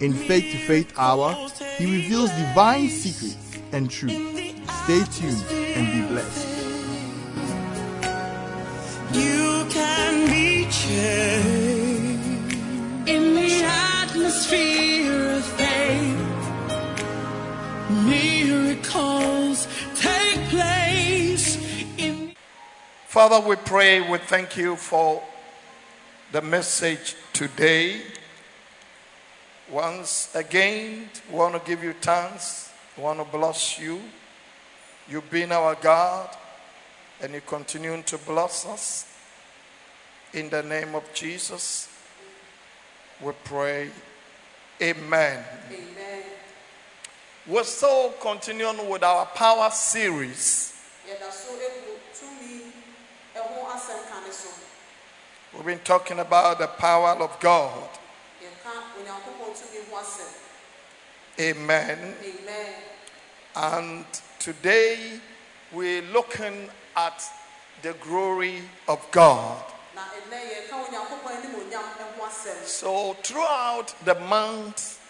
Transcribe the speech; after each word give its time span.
In 0.00 0.12
Faith 0.12 0.52
to 0.52 0.58
Faith 0.58 0.94
Hour, 0.96 1.34
he 1.76 1.86
reveals 1.86 2.30
divine 2.30 2.88
secrets 2.88 3.58
and 3.72 3.90
truth. 3.90 4.12
Stay 4.84 5.02
tuned 5.10 5.44
and 5.50 5.86
be 5.92 6.06
blessed. 6.12 6.46
You 9.12 9.66
can 9.68 10.30
be 10.30 10.70
changed 10.70 12.54
in 13.08 13.34
the 13.34 13.64
atmosphere 13.64 15.30
of 15.32 15.44
faith. 15.44 16.16
Miracles 18.06 19.66
take 19.96 20.38
place 20.48 21.58
in. 21.96 22.34
Father, 23.08 23.40
we 23.48 23.56
pray, 23.56 24.08
we 24.08 24.18
thank 24.18 24.56
you 24.56 24.76
for 24.76 25.20
the 26.30 26.40
message 26.40 27.16
today. 27.32 28.00
Once 29.70 30.34
again, 30.34 31.10
we 31.30 31.36
want 31.36 31.54
to 31.54 31.60
give 31.68 31.82
you 31.84 31.92
thanks. 31.92 32.70
We 32.96 33.02
want 33.02 33.18
to 33.18 33.24
bless 33.24 33.78
you. 33.78 34.00
You've 35.08 35.30
been 35.30 35.52
our 35.52 35.74
God, 35.74 36.28
and 37.22 37.34
you 37.34 37.40
continue 37.40 38.02
to 38.02 38.18
bless 38.18 38.66
us. 38.66 39.06
In 40.32 40.50
the 40.50 40.62
name 40.62 40.94
of 40.94 41.04
Jesus, 41.14 41.88
we 43.22 43.32
pray. 43.44 43.90
Amen. 44.80 45.44
Amen. 45.70 46.22
We're 47.46 47.64
still 47.64 48.10
continuing 48.20 48.88
with 48.90 49.02
our 49.02 49.24
power 49.26 49.70
series. 49.70 50.74
Yɛda 51.08 51.32
so 51.32 51.52
egu 51.56 51.96
tumi 52.12 52.70
ɛho 53.34 53.64
asɛm 53.72 54.08
ka 54.10 54.20
ne 54.20 54.30
so. 54.30 54.50
We've 55.54 55.64
been 55.64 55.78
talking 55.78 56.18
about 56.18 56.58
the 56.58 56.66
power 56.66 57.16
of 57.16 57.40
God. 57.40 57.88
Yɛka 58.42 59.00
Onyankopɔn 59.00 59.56
tumi 59.56 59.88
ho 59.90 59.96
asɛm. 59.96 60.28
Amen. 61.40 61.98
Amen. 61.98 62.74
And 63.54 64.04
today 64.40 65.20
we're 65.72 66.02
looking 66.02 66.68
at 66.96 67.22
the 67.82 67.92
glory 68.02 68.62
of 68.88 69.06
God. 69.12 69.62
So 72.64 73.14
throughout 73.22 73.94
the 74.04 74.16
month, 74.16 75.00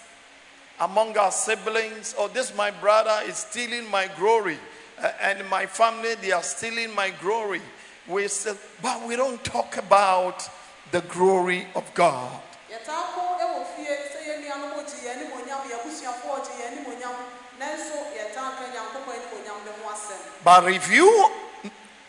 among 0.79 1.17
our 1.17 1.31
siblings, 1.31 2.13
or 2.17 2.27
this 2.29 2.53
my 2.55 2.69
brother 2.71 3.17
is 3.27 3.37
stealing 3.37 3.89
my 3.89 4.07
glory, 4.17 4.57
uh, 5.01 5.11
and 5.21 5.47
my 5.49 5.65
family 5.65 6.15
they 6.15 6.31
are 6.31 6.43
stealing 6.43 6.93
my 6.93 7.09
glory. 7.21 7.61
We 8.07 8.27
say, 8.27 8.53
but 8.81 9.01
we 9.07 9.15
don't 9.15 9.43
talk 9.43 9.77
about 9.77 10.47
the 10.91 11.01
glory 11.01 11.67
of 11.75 11.83
God. 11.93 12.41
yɛtaa 12.69 13.03
ko 13.15 13.21
ɛwɔ 13.39 13.59
fie 13.75 13.87
sɛ 14.11 14.19
yɛn 14.27 14.39
nuanom 14.43 14.83
gye 14.83 14.97
yɛn 15.07 15.15
animuonyam 15.15 15.61
yɛn 15.69 15.79
abusuafoɔ 15.79 16.35
gye 16.45 16.53
yɛn 16.59 16.67
animuonyam 16.75 17.15
nanso 17.59 17.97
yɛtaa 18.17 18.49
ka 18.57 18.65
nyankopɔn 18.73 19.15
animuonyam 19.15 19.57
no 19.65 19.71
ho 19.79 19.89
asɛm 19.95 20.21
But 20.45 20.71
if 20.71 20.93
you 20.93 21.09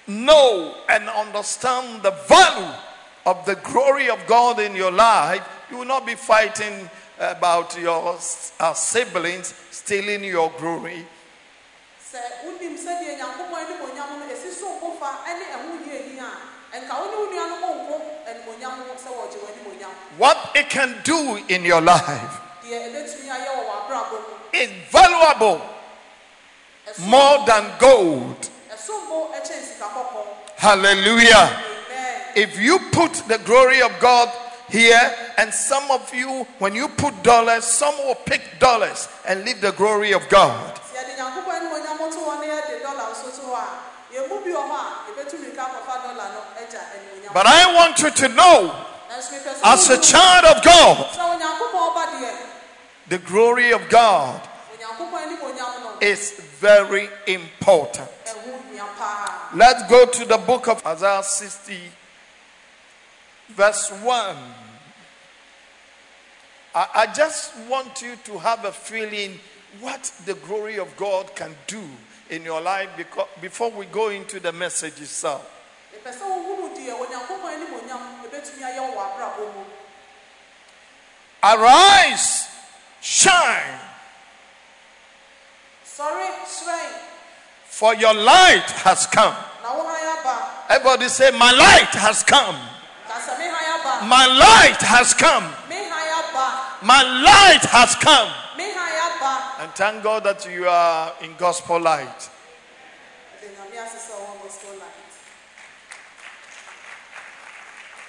know 0.06 0.74
and 0.91 1.08
understand 1.08 2.02
the 2.02 2.10
value 2.28 2.70
of 3.24 3.47
the 3.47 3.54
glory 3.56 4.10
of 4.10 4.20
God 4.26 4.60
in 4.60 4.76
your 4.76 4.92
life, 4.92 5.42
you 5.70 5.78
will 5.78 5.86
not 5.86 6.04
be 6.04 6.14
fighting 6.14 6.88
about 7.19 7.80
your 7.80 8.19
uh, 8.60 8.74
siblings 8.74 9.54
stealing 9.70 10.22
your 10.22 10.52
glory. 10.58 11.06
sɛ 12.12 12.20
wonim 12.44 12.76
sɛdeɛ 12.76 13.16
nyankopɔn 13.19 13.58
animuonyam 13.64 14.20
no 14.20 14.26
ɛsi 14.28 14.53
so 14.53 14.68
wo 14.80 14.92
fa 15.00 15.24
ɛne 15.26 15.44
ɛho 15.56 15.68
yie 15.86 16.12
ni 16.12 16.18
a 16.20 16.28
ɛnka 16.76 16.92
wo 16.92 17.04
ne 17.10 17.16
wo 17.16 17.26
nuanom 17.32 17.64
nko 17.82 17.97
animuonyam 18.30 18.78
no 18.86 18.94
sɛ 18.94 19.10
wɔgye 19.16 19.38
wɔ 19.42 19.48
animuonyam 19.53 19.91
What 20.18 20.53
it 20.54 20.68
can 20.70 21.00
do 21.03 21.36
in 21.48 21.64
your 21.64 21.80
life 21.80 22.36
deɛ 22.62 22.92
ɛbɛtumi 22.92 23.28
ayɛ 23.32 23.48
wɔ 23.48 23.62
w'abrabɔ 23.68 24.12
mu 24.12 24.34
is 24.53 24.70
valuable 24.92 25.60
more 26.98 27.44
than 27.46 27.64
gold. 27.78 28.48
ɛsombo 28.72 29.30
ɛkyɛn 29.32 29.62
sika 29.62 29.84
kɔkɔɔ 29.86 30.24
Hallelujah. 30.56 31.62
If 32.34 32.58
you 32.58 32.78
put 32.92 33.12
the 33.28 33.38
glory 33.38 33.80
of 33.82 33.92
God 34.00 34.30
here, 34.68 35.00
and 35.38 35.52
some 35.54 35.90
of 35.90 36.12
you, 36.14 36.46
when 36.58 36.74
you 36.74 36.88
put 36.88 37.22
dollars, 37.22 37.64
some 37.64 37.96
will 37.98 38.14
pick 38.14 38.58
dollars 38.58 39.08
and 39.28 39.44
leave 39.44 39.60
the 39.60 39.72
glory 39.72 40.12
of 40.12 40.28
God. 40.28 40.74
sɛ 40.92 40.96
yɛde 40.96 41.16
nyankopɔn 41.16 41.54
animuonyam 41.60 42.10
to 42.10 42.18
hɔ 42.18 42.40
na 42.40 42.46
yɛde 42.46 42.82
dɔla 42.82 43.04
nso 43.12 43.30
to 43.36 43.46
hɔ 43.46 43.54
a 43.54 44.14
yɛn 44.14 44.28
mu 44.28 44.40
bi 44.40 44.50
wɔ 44.50 44.62
hɔ 44.64 44.76
a 44.76 45.12
yɛbɛtumi 45.12 45.56
ka 45.56 45.62
akɔfa 45.64 45.94
dɔla 46.02 46.24
no 46.32 46.40
agya 46.60 46.80
animuonyam 46.92 47.32
But 47.32 47.46
I 47.46 47.74
want 47.74 47.98
you 48.00 48.10
to 48.10 48.28
know, 48.28 48.74
nanso 49.10 49.30
mepɛ 49.32 49.54
sɛ 49.54 49.72
as 49.72 49.90
a 49.90 49.98
child 50.00 50.44
of 50.46 50.62
God, 50.64 50.96
sɛ 51.12 51.20
onyankopɔn 51.20 51.80
ɔba 51.88 52.04
deɛ 52.20 52.32
the 53.08 53.18
glory 53.18 53.70
of 53.72 53.88
God 53.88 54.40
onyankopɔn 54.76 55.20
animuonyam 55.22 55.82
no 55.84 55.90
is 56.00 56.32
very 56.60 57.08
important. 57.26 58.08
Let's 59.54 59.88
go 59.88 60.06
to 60.06 60.24
the 60.24 60.38
book 60.38 60.68
of 60.68 60.84
Isaiah 60.86 61.22
60, 61.22 61.78
verse 63.48 63.91
1. 63.91 64.36
I, 66.74 66.88
I 66.94 67.06
just 67.14 67.56
want 67.68 68.03
you 68.03 68.16
to 68.24 68.38
have 68.38 68.64
a 68.64 68.72
feeling 68.72 69.38
what 69.80 70.12
the 70.24 70.34
glory 70.34 70.78
of 70.78 70.94
God 70.97 71.34
can 71.34 71.54
do 71.66 71.82
in 72.30 72.42
your 72.42 72.60
life 72.60 72.88
because, 72.97 73.28
before 73.41 73.70
we 73.70 73.86
go 73.86 74.09
into 74.09 74.41
the 74.41 74.52
message 74.52 75.00
itself. 75.00 75.52
mepɛ 75.94 76.12
sɛ 76.12 76.24
wohunu 76.24 76.74
deɛ 76.76 76.92
onyankopɔn 77.02 77.50
animuonyam 77.56 78.02
ɛbɛtumi 78.24 78.62
ayɛ 78.62 78.80
wɔ 78.80 78.94
w'abrabɔ 78.97 79.54
mu 79.54 79.64
Arise, 81.42 82.48
shine, 83.00 83.78
sɔre 85.84 85.85
hyerɛn 85.85 85.85
for 87.69 87.95
your 87.95 88.13
light 88.15 88.69
has 88.84 89.07
come. 89.07 89.34
na 89.63 89.72
wo 89.77 89.84
han 89.89 90.19
aba 90.19 90.37
Everybody 90.69 91.09
say, 91.09 91.31
My 91.31 91.53
light 91.53 91.89
has 91.97 92.22
come. 92.22 92.57
ka 93.09 93.15
sɛ 93.16 93.39
me 93.39 93.45
han 93.48 93.81
aba 93.81 94.07
My 94.07 94.27
light 94.27 94.81
has 94.83 95.15
come. 95.15 95.45
me 95.69 95.77
han 95.77 96.09
aba 96.21 96.84
My 96.84 97.03
light 97.03 97.65
has 97.65 97.95
come. 97.97 98.28
me 98.59 98.65
han 98.65 98.93
aba 99.09 99.63
And 99.63 99.72
thank 99.72 100.03
God 100.03 100.25
that 100.25 100.45
you 100.51 100.69
are 100.69 101.13
in 101.22 101.34
gospel 101.39 101.81
light. 101.81 102.28
ɛde 103.41 103.48
nyame 103.57 103.81
ase 103.81 103.97
sɛ 103.97 104.13
ɔwɔ 104.21 104.43
gospel 104.45 104.71
light 104.78 104.93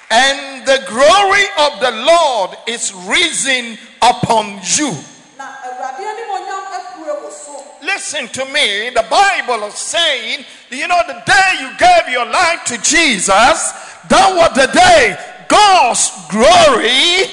And 0.10 0.66
the 0.66 0.84
glory 0.88 1.46
of 1.58 1.80
the 1.80 1.92
Lord 1.92 2.58
is 2.68 2.94
risen 2.94 3.78
upon 4.02 4.60
you. 4.64 4.92
Listen 7.98 8.28
to 8.28 8.46
me. 8.54 8.92
The 8.92 9.04
Bible 9.10 9.66
is 9.66 9.74
saying, 9.74 10.46
you 10.70 10.88
know, 10.88 11.02
the 11.08 11.20
day 11.26 11.50
you 11.62 11.70
gave 11.80 12.14
your 12.14 12.28
life 12.30 12.64
to 12.66 12.78
Jesus, 12.78 13.74
that 14.06 14.30
was 14.38 14.54
the 14.54 14.70
day 14.70 15.18
God's 15.50 16.06
glory 16.30 17.26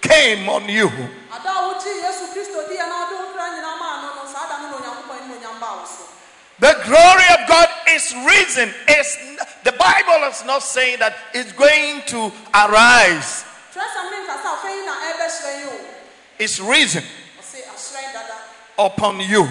came 0.00 0.48
on 0.48 0.64
you. 0.66 0.88
ada 1.28 1.52
a 1.52 1.60
wogye 1.68 1.92
yesu 2.00 2.24
kristo 2.32 2.64
di 2.68 2.74
yɛ 2.80 2.88
na 2.88 3.04
ɔde 3.04 3.14
wo 3.20 3.26
kra 3.36 3.46
nyinaa 3.52 3.76
maa 3.78 4.00
no 4.02 4.08
no 4.16 4.24
saa 4.32 4.48
da 4.48 4.56
no 4.64 4.72
na 4.72 4.76
onyankopɔn 4.80 5.16
anim 5.20 5.36
onyam 5.36 5.60
baa 5.60 5.76
wo 5.76 5.84
so 5.84 6.04
The 6.58 6.72
glory 6.88 7.28
of 7.36 7.40
God 7.46 7.68
is 7.94 8.14
risen. 8.24 8.72
It's, 8.88 9.12
the 9.62 9.72
Bible 9.72 10.24
is 10.32 10.42
not 10.46 10.62
saying 10.62 10.98
that 11.00 11.14
it's 11.34 11.52
going 11.52 12.00
to 12.06 12.32
arise. 12.56 13.44
twerɛsɛm 13.76 14.06
ne 14.10 14.16
nkasa 14.24 14.48
afei 14.56 14.72
yi 14.72 14.86
na 14.88 14.94
ɛbɛhyerɛn 15.12 15.58
yi 15.60 15.66
o 15.68 15.76
It's 16.38 16.58
risen 16.60 17.04
ɔse 17.38 17.60
ahyerɛn 17.60 18.12
dada 18.16 18.36
upon 18.78 19.20
you. 19.20 19.44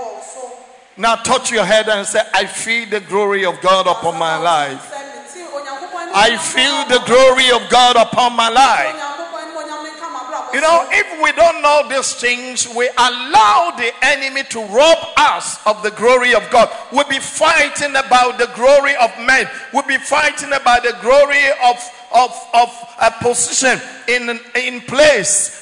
Ɛwɔ 0.00 0.14
wo 0.14 0.22
so 0.22 0.52
Now 0.96 1.16
touch 1.16 1.50
your 1.50 1.64
head 1.64 1.88
and 1.88 2.06
say, 2.06 2.20
I 2.34 2.44
feel 2.44 2.86
the 2.88 3.00
glory 3.00 3.44
of 3.46 3.60
God 3.60 3.86
upon 3.86 4.18
my 4.18 4.36
life. 4.36 4.92
Sɛ 4.92 5.00
mete 5.14 5.48
Onyankopɔn 5.48 6.02
anim 6.02 6.14
I 6.14 6.36
feel 6.36 6.84
the 6.88 7.04
glory 7.06 7.50
of 7.50 7.70
God 7.70 7.96
upon 7.96 8.36
my 8.36 8.48
life. 8.48 8.94
Onyankopɔn 8.94 9.42
anim 9.42 9.56
onyam 9.56 9.82
ne 9.84 9.90
nka 9.90 10.08
m'abrabɔ 10.10 10.54
You 10.54 10.60
know, 10.60 10.86
if 10.90 11.22
we 11.22 11.32
don't 11.32 11.62
know 11.62 11.88
these 11.88 12.14
things, 12.14 12.68
we 12.74 12.88
allow 12.98 13.72
the 13.76 13.92
enemy 14.02 14.42
to 14.50 14.60
rob 14.66 14.98
us 15.16 15.64
of 15.64 15.82
the 15.82 15.90
glory 15.92 16.34
of 16.34 16.48
God. 16.50 16.68
We'll 16.92 17.08
be 17.08 17.20
fighting 17.20 17.96
about 17.96 18.38
the 18.38 18.50
glory 18.54 18.96
of 18.96 19.10
men. 19.20 19.48
We'll 19.72 19.86
be 19.86 19.98
fighting 19.98 20.52
about 20.52 20.82
the 20.82 20.96
glory 21.00 21.46
of, 21.64 21.78
of, 22.12 22.48
of 22.52 22.70
a 23.00 23.10
position 23.22 23.80
in, 24.08 24.38
in 24.54 24.80
place. 24.82 25.60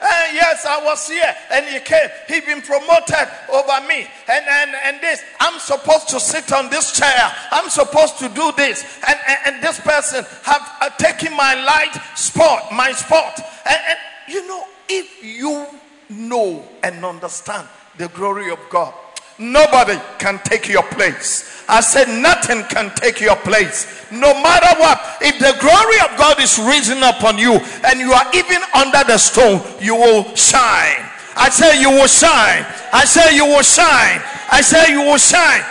Eh, 0.00 0.32
yes, 0.34 0.66
I 0.66 0.84
was 0.84 1.08
here 1.08 1.34
and 1.50 1.66
he 1.66 1.80
came. 1.80 2.08
He 2.28 2.40
been 2.40 2.62
promoted 2.62 3.28
over 3.52 3.86
me. 3.88 4.06
And, 4.28 4.44
and, 4.48 4.70
and 4.84 5.00
this, 5.00 5.22
I'm 5.40 5.58
supposed 5.58 6.08
to 6.08 6.20
sit 6.20 6.52
on 6.52 6.70
this 6.70 6.92
chair. 6.92 7.32
I'm 7.50 7.68
supposed 7.70 8.18
to 8.18 8.28
do 8.28 8.52
this. 8.56 8.84
And, 9.06 9.18
and, 9.26 9.38
and 9.46 9.62
this 9.62 9.80
person 9.80 10.24
have 10.42 10.76
uh, 10.80 10.90
taken 10.98 11.36
my 11.36 11.54
light 11.54 11.94
spot, 12.14 12.72
my 12.72 12.92
spot. 12.92 13.40
And, 13.64 13.78
and 13.88 13.98
you 14.28 14.46
know, 14.46 14.64
if 14.88 15.24
you 15.24 15.66
know 16.10 16.66
and 16.82 17.04
understand 17.04 17.68
the 17.98 18.08
glory 18.08 18.50
of 18.50 18.58
God, 18.70 18.94
nobody 19.38 19.98
can 20.18 20.38
take 20.44 20.68
your 20.68 20.82
place. 20.82 21.64
I 21.68 21.80
said 21.80 22.08
nothing 22.08 22.62
can 22.70 22.94
take 22.94 23.20
your 23.20 23.36
place. 23.36 23.86
No 24.12 24.32
matter 24.40 24.78
what, 24.80 25.00
if 25.20 25.38
the 25.38 25.54
glory 25.60 25.98
of 26.06 26.16
God 26.18 26.40
is 26.40 26.58
risen 26.58 27.02
upon 27.02 27.38
you 27.38 27.58
and 27.84 27.98
you 27.98 28.12
are 28.12 28.26
even 28.34 28.62
under 28.74 29.02
the 29.04 29.18
stone, 29.18 29.60
you 29.80 29.94
will 29.96 30.22
shine. 30.36 31.02
I 31.36 31.50
say 31.50 31.80
you 31.80 31.90
will 31.90 32.06
shine. 32.06 32.64
I 32.92 33.04
say 33.04 33.34
you 33.34 33.44
will 33.46 33.62
shine. 33.62 34.22
I 34.50 34.62
say 34.62 34.92
you 34.92 35.02
will 35.02 35.18
shine. 35.18 35.64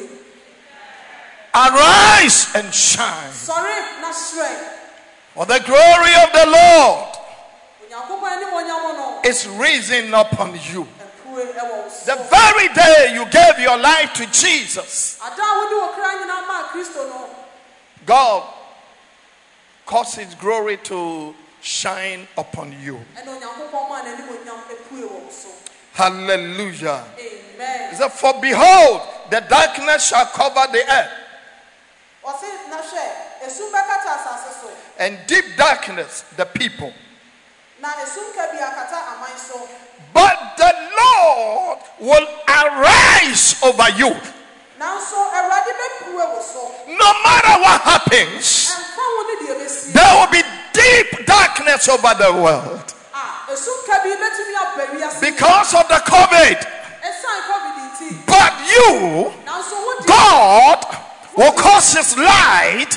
na 0.00 0.19
Arise 1.54 2.54
and 2.54 2.72
shine. 2.72 3.30
For 5.34 5.46
the 5.46 5.58
glory 5.66 6.14
of 6.22 6.32
the 6.32 6.46
Lord 6.50 7.06
onyankopɔn 7.90 8.30
anim 8.30 8.50
onyam 8.54 8.96
no 8.96 9.20
is 9.24 9.46
risen 9.48 10.14
upon 10.14 10.52
you. 10.70 10.86
ɛpue 10.86 11.42
ɛwɔ 11.54 11.70
wo 11.70 11.90
The 12.06 12.16
very 12.30 12.68
day 12.68 13.10
you 13.14 13.24
gave 13.26 13.58
your 13.58 13.76
life 13.78 14.12
to 14.14 14.26
Jesus, 14.26 15.18
ada 15.24 15.42
a 15.42 15.58
wode 15.58 15.72
wo 15.74 15.88
kra 15.92 16.14
nyinaa 16.20 16.46
maa 16.46 16.68
kristo 16.70 17.08
no 17.08 17.28
God 18.06 18.42
caused 19.86 20.16
his 20.20 20.34
glory 20.36 20.76
to 20.84 21.34
shine 21.62 22.28
upon 22.38 22.72
you. 22.80 23.04
ɛna 23.18 23.26
onyankopɔn 23.26 23.88
maa 23.88 24.02
n'anim 24.02 24.28
onyam 24.28 24.60
ɛpue 24.70 25.02
wɔ 25.02 25.10
wo 25.10 25.30
so 25.30 25.48
Hallelujah. 25.94 27.04
amen 27.18 27.94
said, 27.96 28.08
For 28.12 28.40
behold, 28.40 29.02
the 29.30 29.40
darkness 29.40 30.08
shall 30.08 30.26
cover 30.26 30.66
the 30.72 30.78
earth, 30.88 31.10
ɔse 31.10 31.10
na 31.10 31.18
hwɛ 31.18 31.18
esum 31.18 31.38
bɛkata 31.90 32.09
asase 32.09 32.09
so 32.09 32.09
and 34.98 35.18
deep 35.26 35.44
darkness 35.56 36.22
the 36.36 36.44
people. 36.44 36.92
na 37.80 37.88
esum 38.04 38.28
ka 38.36 38.44
bi 38.52 38.60
akata 38.60 39.16
aman 39.16 39.36
so. 39.40 39.56
But 40.12 40.36
the 40.60 40.72
Lord 41.00 41.78
will 42.00 42.28
arise 42.44 43.56
over 43.64 43.88
you. 43.96 44.12
nanso 44.78 45.16
awurade 45.32 45.72
bɛpue 45.80 46.98
No 46.98 47.08
matter 47.24 47.56
what 47.64 47.80
happens, 47.80 48.68
ɛmfa 48.68 49.04
wo 49.16 49.20
ne 49.28 49.34
deɛ 49.40 49.54
bɛsi 49.60 49.92
there 49.92 50.12
will 50.20 50.30
be 50.30 50.42
deep 50.72 51.26
darkness 51.26 51.88
over 51.88 52.12
the 52.20 52.32
world. 52.36 52.86
A 53.16 53.52
esum 53.52 53.78
ka 53.88 53.96
bi 54.04 54.12
bɛtumi 54.12 54.54
aba 54.60 54.84
wiase. 54.92 55.20
Because 55.20 55.74
of 55.74 55.88
the 55.88 56.00
COVID. 56.04 56.58
ɛsan 57.00 57.38
covid 57.48 57.76
nti 57.88 58.08
But 58.26 58.52
you, 58.68 59.32
nanso 59.48 59.72
wo 59.80 59.92
deɛ 60.00 60.06
God, 60.06 61.09
will 61.40 61.52
cause 61.56 61.96
His 61.96 62.16
light 62.20 62.92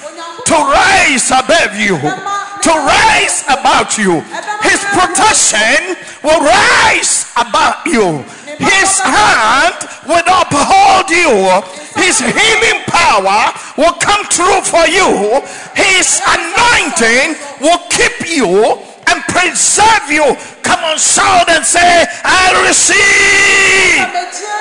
to 0.45 0.53
rise 0.53 1.31
above 1.31 1.79
you, 1.79 1.95
to 1.95 2.71
rise 2.83 3.43
about 3.47 3.95
you. 3.97 4.19
His 4.67 4.83
protection 4.91 5.95
will 6.23 6.43
rise 6.43 7.31
about 7.39 7.85
you. 7.87 8.19
His 8.59 8.99
hand 8.99 9.79
will 10.07 10.27
uphold 10.27 11.09
you. 11.09 11.63
His 11.95 12.19
healing 12.19 12.83
power 12.87 13.53
will 13.77 13.93
come 14.03 14.25
through 14.27 14.61
for 14.67 14.85
you. 14.91 15.39
His 15.75 16.19
anointing 16.27 17.39
will 17.63 17.79
keep 17.89 18.27
you 18.27 18.77
and 19.07 19.23
preserve 19.31 20.07
you. 20.09 20.35
Come 20.63 20.83
on, 20.83 20.97
shout 20.97 21.49
and 21.49 21.63
say, 21.65 22.05
I 22.23 22.67
receive. 22.67 24.03
ɛmɛgye 24.03 24.57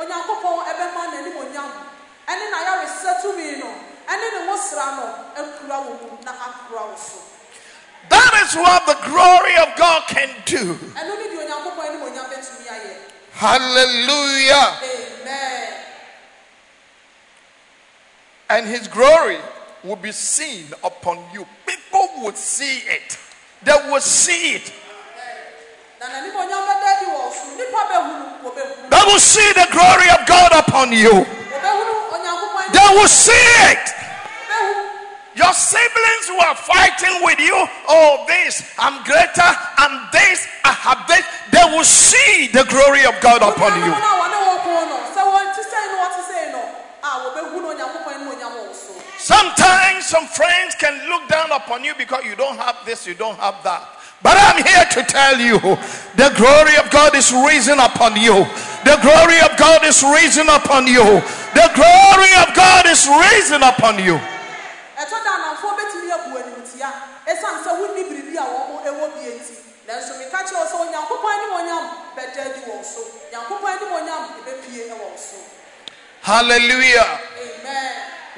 onyankopɔn 0.00 0.56
ɛbɛma 0.70 1.02
n'anim 1.12 1.36
onyam 1.42 1.70
ɛne 2.28 2.44
n'ayaresa 2.52 3.10
tumi 3.22 3.58
no 3.60 3.68
ɛne 4.08 4.26
ne 4.34 4.38
ho 4.38 4.42
sra 4.42 4.42
no 4.42 4.42
akura 4.42 4.42
wo 4.42 4.42
mu 4.42 4.42
na 4.42 4.42
akora 4.42 4.42
wo 4.42 4.42
so 4.42 4.43
That 8.08 8.32
is 8.44 8.54
what 8.56 8.86
the 8.86 8.96
glory 9.08 9.56
of 9.56 9.76
God 9.76 10.02
can 10.08 10.28
do. 10.44 10.74
ɛno 10.94 11.12
ne 11.18 11.26
deɛ 11.30 11.38
onyankopɔn 11.42 11.84
anim 11.88 12.02
onyam 12.02 12.26
bɛtumi 12.30 12.66
ayɛ 12.68 12.92
Hallelujah. 13.34 14.78
amen 15.22 15.72
And 18.50 18.66
his 18.68 18.86
glory 18.88 19.38
will 19.82 19.96
be 19.96 20.12
seen 20.12 20.66
upon 20.84 21.18
you. 21.32 21.46
People 21.66 22.08
would 22.22 22.36
see 22.36 22.78
it. 22.86 23.18
They 23.62 23.72
will 23.90 24.00
see 24.00 24.54
it. 24.56 24.72
na 26.00 26.06
n'anim 26.06 26.34
onyam 26.36 26.62
bɛda 26.68 26.96
adi 26.96 27.06
wɔ 27.06 27.18
wo 27.18 27.32
so 27.32 27.44
nnipa 27.56 27.80
bɛhunu 27.90 28.24
wɔbɛhunu 28.44 28.90
They 28.90 29.02
will 29.06 29.18
see 29.18 29.52
the 29.54 29.66
glory 29.72 30.08
of 30.10 30.26
God 30.26 30.52
upon 30.52 30.92
you. 30.92 31.10
wɔbɛhunu 31.10 31.94
onyankopɔn 32.12 32.60
anim 32.60 32.72
They 32.72 32.88
will 32.94 33.08
see 33.08 33.46
it. 33.72 33.93
Your 35.34 35.52
siblings 35.52 36.26
who 36.28 36.38
are 36.38 36.54
fighting 36.54 37.18
with 37.26 37.40
you, 37.40 37.54
oh, 37.88 38.24
this, 38.28 38.62
I'm 38.78 39.02
greater, 39.02 39.50
I'm 39.76 40.06
this, 40.12 40.46
I 40.62 40.70
have 40.72 41.06
this. 41.10 41.26
They 41.50 41.64
will 41.74 41.84
see 41.84 42.48
the 42.54 42.62
glory 42.70 43.04
of 43.04 43.18
God 43.20 43.42
upon 43.42 43.74
you. 43.82 43.90
Sometimes 49.18 50.06
some 50.06 50.26
friends 50.26 50.74
can 50.78 51.08
look 51.08 51.28
down 51.28 51.50
upon 51.50 51.82
you 51.82 51.94
because 51.98 52.24
you 52.24 52.36
don't 52.36 52.56
have 52.56 52.76
this, 52.86 53.06
you 53.06 53.14
don't 53.14 53.38
have 53.38 53.58
that. 53.64 53.88
But 54.22 54.38
I'm 54.38 54.62
here 54.62 54.86
to 54.86 55.02
tell 55.02 55.36
you 55.36 55.58
the 56.16 56.30
glory 56.38 56.76
of 56.78 56.88
God 56.90 57.16
is 57.16 57.32
risen 57.32 57.80
upon 57.80 58.16
you. 58.16 58.46
The 58.86 58.96
glory 59.02 59.40
of 59.42 59.52
God 59.58 59.84
is 59.84 60.00
risen 60.04 60.48
upon 60.48 60.86
you. 60.86 61.04
The 61.58 61.68
glory 61.74 62.32
of 62.38 62.54
God 62.54 62.86
is 62.86 63.08
risen 63.08 63.62
upon 63.64 63.98
you. 63.98 64.20
ɛtɔ 64.96 65.16
da 65.24 65.30
anamfoɔ 65.36 65.72
bɛtumi 65.76 66.10
abu 66.14 66.38
animtia 66.38 66.88
ɛsiane 67.44 67.64
sɛ 67.64 67.70
wonni 67.80 68.04
biribi 68.04 68.36
a 68.36 68.44
wɔn 68.44 68.84
ɛwɔ 68.84 69.14
bi 69.14 69.20
enti 69.30 69.54
nanso 69.86 70.18
meka 70.18 70.38
kyerɛ 70.44 70.58
wo 70.60 70.66
sɛ 70.66 70.76
onyankopɔn 70.80 71.32
anim 71.34 71.52
onyam 71.58 71.84
bɛda 72.16 72.40
adi 72.46 72.60
wɔ 72.60 72.76
wo 72.76 72.82
so 72.82 73.00
nyankopɔn 73.32 73.70
anim 73.76 73.92
onyam 73.92 74.22
ɛbɛpie 74.40 74.88
ɛwɔ 74.88 74.98
wo 74.98 75.16
so 75.16 75.36
Hallelujah. 76.22 77.20
amen. 77.38 77.92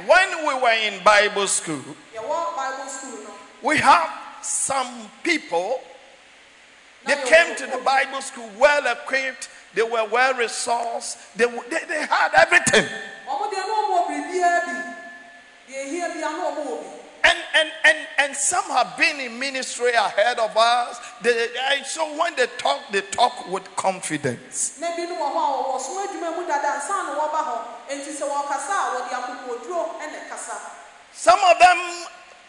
When 0.07 0.47
we 0.47 0.55
were 0.55 0.73
in 0.73 1.03
Bible 1.05 1.47
school, 1.47 1.83
yɛwɔ 2.15 2.57
bible 2.57 2.89
school 2.91 3.19
no? 3.25 3.31
we 3.63 3.77
have 3.79 4.11
some 4.43 5.11
people 5.23 5.81
they 7.07 7.15
came 7.25 7.55
to 7.55 7.67
the 7.67 7.79
Bible 7.85 8.21
school 8.21 8.51
well 8.59 8.85
equipped, 8.93 9.49
they 9.75 9.83
were 9.83 10.05
well 10.11 10.35
resourced, 10.35 11.17
they, 11.37 11.45
they, 11.45 11.85
they 11.87 12.05
had 12.05 12.33
everything. 12.37 12.85
Wɔn 17.27 17.35
deɛ 17.35 17.35
no 17.35 17.35
wɔn 17.35 17.35
biribiara 17.35 17.35
bi 17.35 17.35
yɛhia 17.35 17.35
bia 17.35 17.35
na 17.35 17.35
ɔmo 17.35 17.35
wɔ 17.35 17.35
bi 17.35 17.35
And, 17.35 17.39
and, 17.55 17.71
and, 17.85 18.07
and 18.19 18.37
some 18.37 18.65
have 18.65 18.97
been 18.97 19.21
in 19.21 19.39
ministry 19.39 19.93
ahead 19.95 20.39
of 20.39 20.57
us. 20.57 21.01
They, 21.23 21.49
so 21.85 22.17
when 22.19 22.35
they 22.37 22.47
talk, 22.59 22.81
they 22.93 23.01
talk 23.03 23.49
with 23.49 23.65
confidence. 23.77 24.79
na 24.81 24.89
binom 24.93 25.17
wɔ 25.19 25.27
hɔ 25.27 25.41
a 25.41 25.63
wɔwɔ 25.65 25.81
so 25.81 26.07
adwuma 26.07 26.37
mu 26.37 26.47
dada 26.47 26.79
nsa 26.79 26.95
na 27.07 27.15
wɔba 27.19 27.41
hɔ 27.47 27.57
enti 27.91 28.13
sɛ 28.13 28.25
wɔkasa 28.29 28.75
a 28.77 28.91
wɔde 28.95 29.11
akokoɔduro 29.11 29.99
ɛna 30.01 30.29
kasa 30.29 30.55
Some 31.13 31.39
of 31.41 31.59
them, 31.59 31.79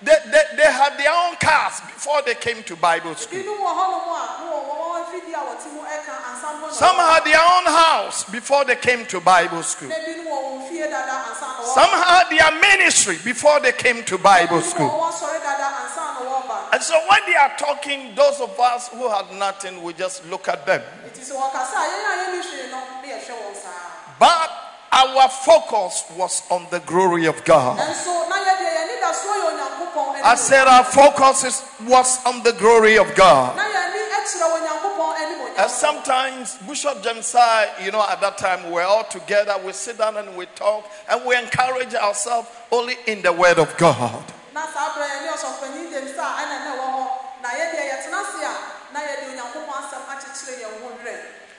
they, 0.01 0.15
they, 0.31 0.43
they 0.57 0.71
had 0.71 0.95
their 0.97 1.11
own 1.11 1.35
cars 1.37 1.81
before 1.81 2.21
they 2.21 2.35
came 2.35 2.61
to 2.63 2.75
Bible 2.75 3.15
school. 3.15 3.39
binom 3.39 3.57
wɔ 3.57 3.71
hɔnom 3.73 4.05
a 4.13 4.23
na 4.37 4.45
wɔwɔ 4.45 4.73
wɔn 4.77 5.05
afidie 5.05 5.33
a 5.33 5.41
wɔte 5.41 5.73
mu 5.73 5.81
ɛka 5.81 6.13
ansa 6.29 6.47
mpo 6.53 6.67
na 6.67 6.71
Some 6.71 6.95
had 6.97 7.23
their 7.25 7.41
own 7.41 7.65
house 7.65 8.23
before 8.25 8.63
they 8.65 8.75
came 8.75 9.05
to 9.07 9.19
Bible 9.19 9.63
school. 9.63 9.89
na 9.89 9.95
binom 9.95 10.27
wɔ 10.27 10.37
wɔn 10.37 10.69
fie 10.69 10.79
dada 10.85 11.25
ansa 11.25 11.41
na 11.41 11.63
wɔba. 11.63 11.73
Some 11.73 11.89
had 11.89 12.29
their 12.29 12.61
ministry 12.61 13.17
before 13.23 13.59
they 13.59 13.71
came 13.71 14.03
to 14.03 14.17
Bible 14.19 14.61
school. 14.61 14.89
wɔn 14.89 15.11
sɔre 15.13 15.41
dada 15.41 15.65
ansa 15.81 16.13
na 16.13 16.21
wɔba. 16.29 16.73
And 16.73 16.83
so 16.83 16.93
when 17.09 17.19
they 17.25 17.35
are 17.35 17.53
talking, 17.57 18.13
those 18.13 18.39
of 18.39 18.59
us 18.59 18.89
who 18.89 19.09
had 19.09 19.31
nothing, 19.33 19.81
we 19.81 19.93
just 19.93 20.23
look 20.29 20.47
at 20.47 20.63
them. 20.67 20.81
nti 21.09 21.21
sɛ 21.25 21.33
wɔkasa 21.33 21.73
a 21.73 21.85
yɛn 21.89 22.05
a 22.05 22.13
yɛnni 22.21 22.41
hwee 22.45 22.69
no 22.69 22.79
ne 23.01 23.07
yɛhwɛ 23.13 23.33
wɔn 23.33 23.55
saa 23.55 23.71
But 24.19 24.51
our 24.91 25.29
focus 25.29 26.03
was 26.15 26.43
on 26.49 26.65
the 26.71 26.79
glory 26.81 27.25
of 27.27 27.43
God. 27.45 27.77
nanso 27.79 28.27
na 28.29 28.35
yɛdeɛ 28.37 28.69
yɛn 28.71 28.83
anidasoɔ 28.83 29.33
yɛ 29.35 29.45
onyankopɔn 29.51 30.09
anim. 30.15 30.25
I 30.25 30.35
said 30.35 30.67
our 30.67 30.83
focus 30.83 31.43
is, 31.43 31.63
was 31.87 32.19
on 32.25 32.43
the 32.43 32.53
glory 32.53 32.97
of 32.97 33.13
God. 33.15 33.55
na 33.57 33.63
yɛn 33.63 33.75
ani 33.75 33.99
kyerɛ 34.27 34.47
onyankopɔn 34.57 35.15
anim 35.21 35.37
And 35.57 35.71
sometimes 35.71 36.55
Bishop 36.67 37.01
Jemsai, 37.03 37.83
you 37.85 37.91
know, 37.91 38.01
at 38.07 38.21
that 38.21 38.37
time 38.37 38.69
we're 38.71 38.83
all 38.83 39.03
together, 39.05 39.55
we 39.65 39.73
sit 39.73 39.97
down 39.97 40.17
and 40.17 40.35
we 40.37 40.45
talk 40.55 40.89
and 41.09 41.25
we 41.25 41.35
encourage 41.35 41.93
ourselves 41.95 42.47
only 42.71 42.95
in 43.07 43.21
the 43.21 43.31
word 43.33 43.57
of 43.59 43.75
God. 43.77 44.23
na 44.53 44.65
saa 44.73 44.89
berɛ 44.95 45.05
yɛne 45.05 45.29
ɔsɔfopanyin 45.35 45.91
gyem 45.93 46.07
sɛ 46.15 46.23
a 46.23 46.31
ɛna 46.41 46.57
ne 46.65 46.71
wɔ 46.79 46.85
hɔ 46.95 47.03
na 47.43 47.49
yɛdeɛ 47.49 47.83
yɛtena 47.91 48.17
ase 48.23 48.41
a 48.41 48.53
na 48.93 48.99
yɛde 49.01 49.23
onyankopɔn 49.29 49.75
asɛm 49.81 50.03
akyekyere 50.09 50.53
yɛn 50.63 50.73
ho 50.81 50.87
werɛ 50.97 51.15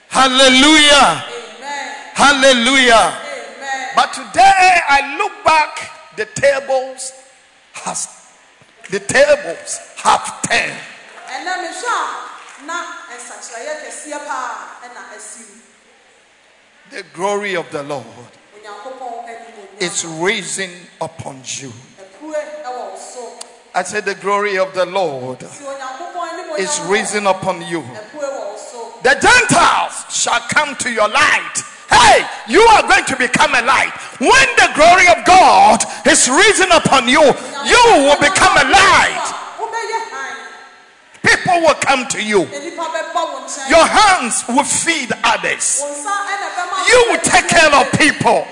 Hallelujah. 0.09 1.23
Hallelujah. 2.19 3.15
amen 3.15 3.89
But 3.95 4.11
today 4.11 4.79
I 4.89 5.15
look 5.17 5.31
back, 5.45 6.15
the 6.17 6.25
tables 6.25 7.13
has 7.73 8.07
the 8.91 8.99
tables 8.99 9.79
have 10.03 10.41
turned. 10.43 10.75
ɛnɛ 11.31 11.53
mehwɛ 11.63 11.95
a 11.95 12.65
na 12.65 12.75
nsakyerɛeɛ 13.15 13.73
kɛseɛ 13.85 14.19
paa 14.27 14.83
ɛna 14.83 15.15
asi 15.15 15.39
mu 15.47 15.61
The 16.91 17.03
glory 17.13 17.55
of 17.55 17.71
the 17.71 17.83
Lord 17.83 18.05
is 19.79 20.03
risen 20.05 20.71
upon 20.99 21.41
you. 21.45 21.71
apue 22.03 22.35
ɛwɔ 22.65 22.91
wo 22.91 22.97
so 22.99 23.39
I 23.73 23.83
said 23.83 24.03
the 24.03 24.15
glory 24.15 24.57
of 24.57 24.73
the 24.73 24.85
Lord 24.85 25.39
si 25.39 25.63
onyankopɔn 25.63 26.33
anim 26.33 26.55
is 26.57 26.79
risen 26.81 27.27
upon 27.27 27.61
you. 27.61 27.79
apue 27.81 28.19
wɔ 28.19 28.39
wo 28.51 28.57
so 28.57 28.99
The 29.03 29.15
Gentiles 29.15 30.03
shall 30.09 30.41
come 30.51 30.75
to 30.83 30.91
your 30.91 31.07
light. 31.07 31.63
Hey, 31.89 32.25
you 32.47 32.61
are 32.61 32.83
going 32.87 33.05
to 33.05 33.17
become 33.17 33.53
a 33.55 33.61
light. 33.61 33.93
When 34.19 34.47
the 34.57 34.69
glory 34.75 35.07
of 35.09 35.25
God 35.25 35.83
is 36.05 36.29
risen 36.29 36.71
upon 36.71 37.07
you, 37.07 37.21
you 37.65 37.83
will 38.05 38.19
become 38.21 38.55
a 38.57 38.67
light. 38.69 39.25
People 41.21 41.61
will 41.61 41.75
come 41.75 42.07
to 42.07 42.23
you. 42.23 42.47
Your 43.69 43.85
hands 43.85 44.45
will 44.47 44.63
feed 44.63 45.11
others. 45.23 45.81
You 46.87 47.05
will 47.09 47.21
take 47.21 47.47
care 47.47 47.73
of 47.73 47.91
people. 47.97 48.45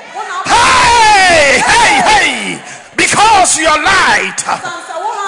Hey, 0.46 1.62
hey, 1.62 1.94
hey. 2.06 2.64
Because 2.96 3.58
your 3.58 3.78
light, 3.78 4.42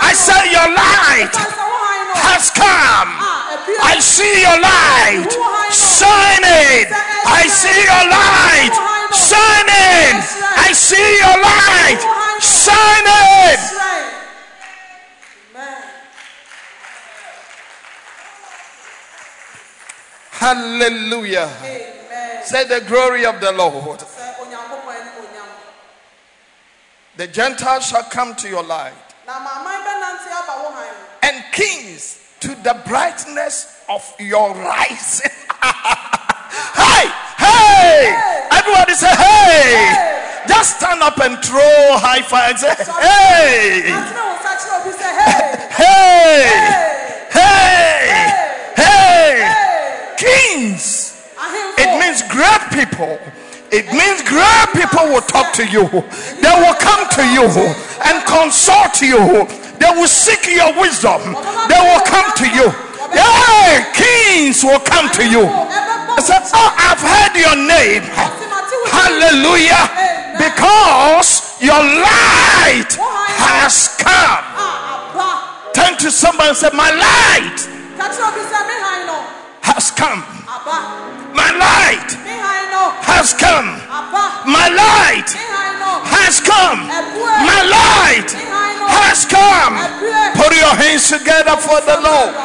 I 0.01 0.13
say 0.13 0.51
your 0.51 0.67
light 0.73 1.69
has 2.27 2.51
come. 2.51 3.09
I 3.81 3.99
see 3.99 4.41
your 4.41 4.59
light 4.59 5.31
shining. 5.71 6.87
I 7.25 7.47
see 7.47 7.79
your 7.87 8.05
light 8.09 8.75
shining. 9.15 10.15
I 10.67 10.71
see 10.73 11.09
your 11.23 11.37
light 11.39 12.01
shining. 12.41 13.79
Hallelujah. 20.31 21.49
Say 22.43 22.63
the 22.67 22.83
glory 22.87 23.25
of 23.25 23.39
the 23.41 23.51
Lord. 23.51 23.99
The 27.17 27.27
Gentiles 27.27 27.87
shall 27.87 28.03
come 28.03 28.33
to 28.35 28.47
your 28.47 28.63
light, 28.63 28.93
and 31.29 31.43
kings 31.53 32.19
to 32.39 32.47
the 32.63 32.81
brightness 32.87 33.77
of 33.87 34.01
your 34.19 34.53
rising. 34.55 35.29
hey, 36.73 37.05
hey! 37.37 38.47
Everybody 38.51 38.93
say, 38.93 39.13
hey! 39.13 40.45
Just 40.47 40.77
stand 40.77 41.01
up 41.03 41.19
and 41.19 41.37
throw 41.43 41.61
high 42.01 42.23
five 42.23 42.51
and 42.51 42.59
say, 42.59 42.73
hey! 42.97 43.93
Atene 43.93 44.21
wo 44.25 44.33
nsa 44.39 44.51
kyerɛ 44.57 44.73
obi 44.81 44.91
sɛ, 44.97 45.09
hey, 45.19 45.43
Hey! 45.79 46.39
Hey! 47.37 47.99
Hey! 48.75 49.37
hey, 49.37 50.15
Kings! 50.17 51.13
It 51.77 51.91
means 52.01 52.23
great 52.33 52.63
people. 52.73 53.19
It 53.71 53.85
means 53.93 54.25
great 54.25 54.69
people 54.73 55.05
will 55.13 55.21
talk 55.21 55.53
to 55.53 55.65
you. 55.67 55.85
They 56.41 56.55
will 56.57 56.77
come 56.81 57.05
to 57.21 57.23
you 57.29 57.45
and 58.01 58.17
consult 58.25 58.99
you. 59.01 59.68
They 59.79 59.91
will 59.95 60.07
seek 60.07 60.45
your 60.51 60.75
wisdom. 60.79 61.33
They 61.71 61.81
will 61.81 62.03
come 62.03 62.29
to 62.43 62.47
you. 62.51 62.67
Hey, 63.09 63.87
kings 63.95 64.63
will 64.63 64.79
come 64.79 65.09
to 65.17 65.23
you. 65.25 65.47
I 65.47 66.21
said, 66.21 66.43
Oh, 66.53 66.71
I've 66.75 67.01
heard 67.01 67.33
your 67.33 67.55
name. 67.55 68.03
Hallelujah. 68.91 69.87
Because 70.37 71.55
your 71.61 71.79
light 71.79 72.91
has 73.39 73.95
come. 73.97 74.45
Turn 75.73 75.97
to 75.97 76.11
somebody 76.11 76.49
and 76.49 76.57
say, 76.57 76.69
My 76.73 76.91
light 76.91 77.59
has 79.63 79.91
come. 79.91 80.23
My 81.33 81.51
light 81.55 82.11
has 83.07 83.33
come. 83.33 83.79
My 84.45 84.67
light 84.69 85.29
has 86.09 86.39
come. 86.39 86.48
Has 89.19 89.25
come. 89.25 89.75
Put 90.35 90.55
your 90.55 90.75
hands 90.75 91.09
together 91.09 91.55
for 91.57 91.81
the 91.81 91.99
Lord. 92.01 92.35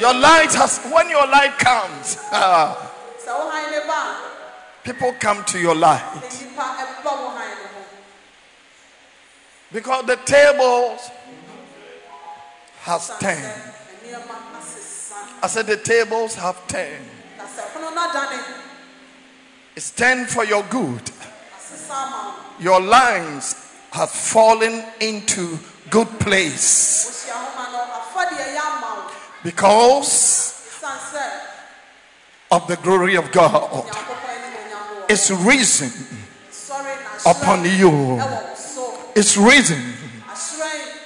Your 0.00 0.14
light 0.14 0.52
has, 0.54 0.78
when 0.90 1.10
your 1.10 1.26
light 1.26 1.58
comes, 1.58 2.16
Sɛ 2.16 3.38
wo 3.38 3.50
han 3.50 3.70
ne 3.70 3.80
ba 3.86 4.16
people 4.82 5.12
come 5.20 5.44
to 5.44 5.58
your 5.60 5.74
light 5.74 6.00
a, 6.00 6.18
nnipa 6.18 6.64
ɛba 6.82 7.04
wo 7.04 7.28
han 7.36 7.50
no 7.50 7.68
ho. 7.68 7.84
because 9.70 10.06
the 10.06 10.16
tables 10.16 11.10
has 12.80 13.10
turned. 13.20 13.44
sɛ 13.44 14.08
nneɛma 14.08 14.36
asesa. 14.58 15.44
I 15.44 15.46
said 15.48 15.66
the 15.66 15.76
tables 15.76 16.34
have 16.36 16.66
turned. 16.66 17.06
Na 17.36 17.44
sɛ 17.44 17.68
pono 17.74 17.94
no 17.94 18.08
adane, 18.08 18.42
It's 19.76 19.90
turned 19.90 20.28
for 20.30 20.44
your 20.44 20.62
good. 20.64 21.10
Your 22.60 22.80
lines 22.80 23.54
have 23.92 24.10
fallen 24.10 24.84
into 25.00 25.58
good 25.90 26.08
place 26.20 27.26
because 29.42 30.54
of 32.50 32.66
the 32.66 32.76
glory 32.76 33.16
of 33.16 33.30
God. 33.32 33.84
It's 35.08 35.30
risen. 35.30 35.90
Upon 37.26 37.64
you. 37.64 38.18
It's 39.16 39.36
risen. 39.36 39.94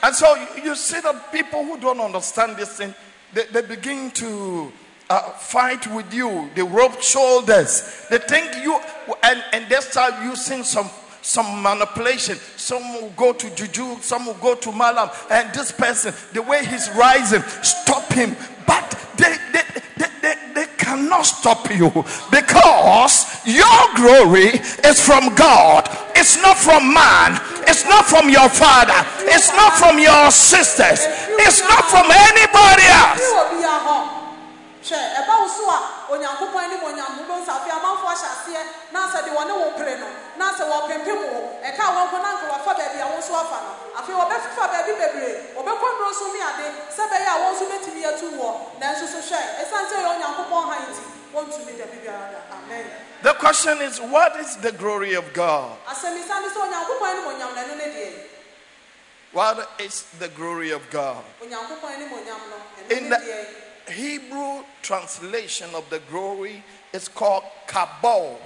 And 0.03 0.14
so 0.14 0.35
you- 0.35 0.62
you 0.64 0.75
see 0.76 1.00
that 1.00 1.33
people 1.33 1.64
who 1.64 1.76
don't 1.79 2.00
understand 2.00 2.57
this 2.57 2.69
thing, 2.76 2.95
they, 3.33 3.45
they 3.47 3.62
begin 3.62 4.11
to 4.12 4.71
uh, 5.11 5.30
fight 5.30 5.87
with 5.94 6.12
you. 6.12 6.50
They 6.54 6.62
rub 6.62 7.00
shoulders. 7.00 8.06
They 8.11 8.18
think 8.18 8.54
you, 8.62 8.80
and, 9.23 9.44
and 9.52 9.68
they 9.68 9.80
start 9.80 10.14
using 10.23 10.62
some 10.62 10.88
some 11.25 11.62
manipulation. 11.62 12.37
Some 12.56 12.82
will 12.94 13.11
go 13.16 13.32
to 13.32 13.54
juju, 13.54 13.96
some 14.00 14.26
will 14.26 14.34
go 14.34 14.54
to 14.56 14.70
malam, 14.70 15.08
and 15.30 15.52
this 15.54 15.73
person, 15.73 16.12
the 16.34 16.42
way 16.42 16.64
he's 16.66 16.90
rising, 16.94 17.40
stop 17.62 18.12
him. 18.12 18.37
But 18.66 18.90
they 19.16 19.34
they, 19.52 19.62
they, 19.96 20.11
they, 20.20 20.34
they 20.54 20.66
cannot 20.76 21.23
stop 21.23 21.70
you 21.70 21.88
because 22.30 23.40
your 23.46 23.80
glory 23.96 24.61
is 24.84 25.00
from 25.00 25.34
God. 25.34 25.88
It's 26.14 26.37
not 26.42 26.58
from 26.58 26.92
man. 26.92 27.40
It's 27.66 27.84
not 27.87 28.04
from 28.04 28.28
your 28.28 28.49
father. 28.50 29.00
It's 29.25 29.49
not 29.52 29.73
from 29.75 29.99
your 29.99 30.30
sisters. 30.30 31.00
It's 31.40 31.61
not 31.62 31.84
from 31.87 32.04
anybody 32.11 32.84
else. 32.84 34.13
Wɔ 34.85 34.91
bi 34.91 34.95
a 34.95 34.99
hɔ. 34.99 35.17
Hwɛ, 35.17 35.25
ɛba 35.25 35.35
wo 35.41 35.49
so 35.49 35.64
a, 35.71 35.79
onyankopɔn 36.12 36.64
anim 36.64 36.85
afei 37.55 37.71
amanfoɔ 37.73 38.11
ahyɛ 38.12 38.29
aseɛ 38.35 38.62
na 38.93 39.07
sɛ 39.11 39.25
de 39.25 39.31
wɔne 39.31 39.53
wo 39.59 39.71
pere 39.76 39.97
no 39.99 40.07
na 40.37 40.53
sɛ 40.53 40.64
wɔpempem 40.69 41.17
wo 41.33 41.59
ɛka 41.62 41.85
na 42.23 42.31
nka 42.35 42.47
wafa 42.50 42.75
baabi 42.75 43.00
a 43.00 43.07
wo 43.07 43.17
nso 43.19 43.35
afa 43.35 43.59
no 43.64 43.73
afei 43.99 44.14
wɔbɛfifa 44.14 44.64
baabi 44.73 44.93
bebree 44.93 45.35
wɔbɛkɔ 45.57 45.87
nnuro 45.88 46.12
so 46.12 46.26
ne 46.33 46.41
ade 46.41 46.67
sɛ 46.91 47.03
bɛyɛ 47.09 47.29
a 47.29 47.37
wɔn 47.41 47.53
nso 47.55 47.64
bɛtumi 47.71 48.03
atu 48.05 48.26
wɔ 48.37 48.50
nanso 48.81 49.07
so 49.07 49.19
hwɛ 49.19 49.41
ɛsiane 49.62 49.87
sɛ 49.88 49.97
ɛyɛ 49.97 50.09
onyankopɔn 50.14 50.62
han 50.69 50.83
nti 50.91 51.03
wɔntumi 51.35 51.79
da 51.79 51.85
bibiara 51.85 52.26
da 52.33 52.57
amen 52.57 52.87
The 53.23 53.33
question 53.35 53.81
is, 53.81 53.99
what 54.03 54.37
is 54.37 54.57
the 54.57 54.73
glory 54.73 55.14
of 55.14 55.33
God? 55.33 55.79
asɛmisa 55.88 56.43
ne 56.43 56.49
sɛ 56.49 56.59
onyankopɔn 56.61 57.09
anim 57.11 57.25
onyam 57.25 57.55
na 57.55 57.62
ɛno 57.64 57.76
ne 57.76 57.85
deɛ 57.85 58.12
What 59.33 59.69
is 59.81 60.05
the 60.21 60.29
glory 60.29 60.71
of 60.71 60.88
God? 60.91 61.25
onyankopɔn 61.43 61.91
anim 61.97 62.09
onyam 62.11 62.41
no 62.50 62.97
In 62.97 63.09
the 63.09 63.63
Hebrew 63.91 64.64
translation 64.83 65.75
of 65.75 65.88
the 65.91 66.00
glory 66.11 66.62
is 66.93 67.09
called 67.09 67.45
kabod. 67.67 68.38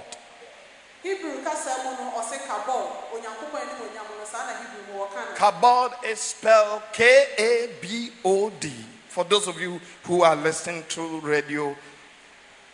hebrew 1.03 1.43
kasa 1.43 1.79
mu 1.83 1.91
no 1.95 2.11
ɔse 2.19 2.37
kabɔl 2.43 3.15
onyankopɔn 3.15 3.61
anim 3.63 3.87
onyam 3.87 4.07
no 4.19 4.25
saa 4.25 4.51
hebrew 4.59 4.93
mu 4.93 5.07
Kabod 5.35 6.03
is 6.03 6.19
spelled 6.19 6.81
K 6.91 7.27
A 7.37 7.69
B 7.81 8.11
O 8.25 8.49
D. 8.49 8.71
For 9.07 9.23
those 9.23 9.47
of 9.47 9.59
you 9.59 9.79
who 10.03 10.23
are 10.23 10.35
listening 10.35 10.83
to 10.89 11.21
radio, 11.21 11.75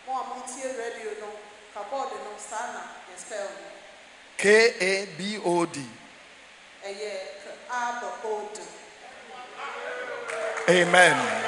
mo 0.06 0.12
a 0.12 0.22
motie 0.34 0.66
radio 0.76 1.10
no 1.20 1.30
kabɔl 1.74 2.10
no 2.10 2.32
saa 2.36 2.72
na 2.74 2.82
K 4.36 4.74
A 4.80 5.06
B 5.16 5.38
O 5.44 5.66
D. 5.66 5.80
Amen. 10.68 11.45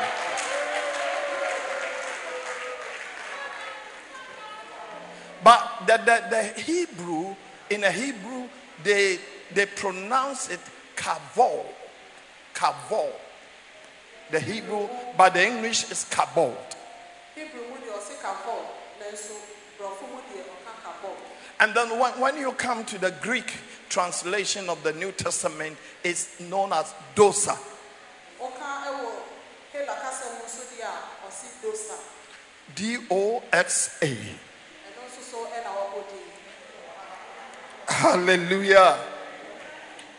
The, 5.87 5.97
the, 5.99 6.25
the 6.31 6.63
Hebrew, 6.63 7.35
in 7.71 7.83
the 7.83 7.91
Hebrew, 7.91 8.49
they, 8.83 9.19
they 9.55 9.67
pronounce 9.67 10.51
it 10.51 10.61
kavod. 10.97 11.65
Kavod. 12.55 13.13
The 14.31 14.41
Hebrew, 14.41 14.89
but 15.17 15.35
the 15.35 15.47
English 15.47 15.91
is 15.91 16.05
kabod. 16.11 16.55
hebrew 17.35 17.63
mu 17.71 17.77
deɛ 17.81 17.97
ɔse 17.97 18.15
kabɔl 18.21 18.63
nanso 19.01 19.35
borɔfo 19.79 20.05
mu 20.11 20.21
deɛ 20.29 20.43
ɔka 20.43 20.73
kabɔl 20.85 21.17
And 21.61 21.75
then 21.75 21.99
when, 21.99 22.13
when 22.21 22.37
you 22.37 22.53
come 22.53 22.85
to 22.87 22.99
the 22.99 23.11
Greek 23.23 23.55
translation 23.89 24.69
of 24.69 24.83
the 24.83 24.93
New 24.93 25.13
Testament, 25.13 25.79
it's 26.05 26.39
known 26.41 26.73
as 26.73 26.93
doxa. 27.15 27.57
ɔka 28.41 28.69
ɛwɔ 28.85 29.11
hela 29.73 29.95
kasa 30.03 30.29
mu 30.35 30.45
nso 30.45 30.63
deɛ 30.77 30.85
a 30.85 31.67
doxa 31.67 31.97
D 32.75 32.99
O 33.11 33.43
X 33.53 33.97
A. 34.03 34.07
ɛno 34.07 35.01
nso 35.09 35.23
so 35.23 35.39
ɛna 35.47 35.71
wɔbɔ 35.73 36.01
din 36.11 36.29
Hallelujah. 37.99 38.97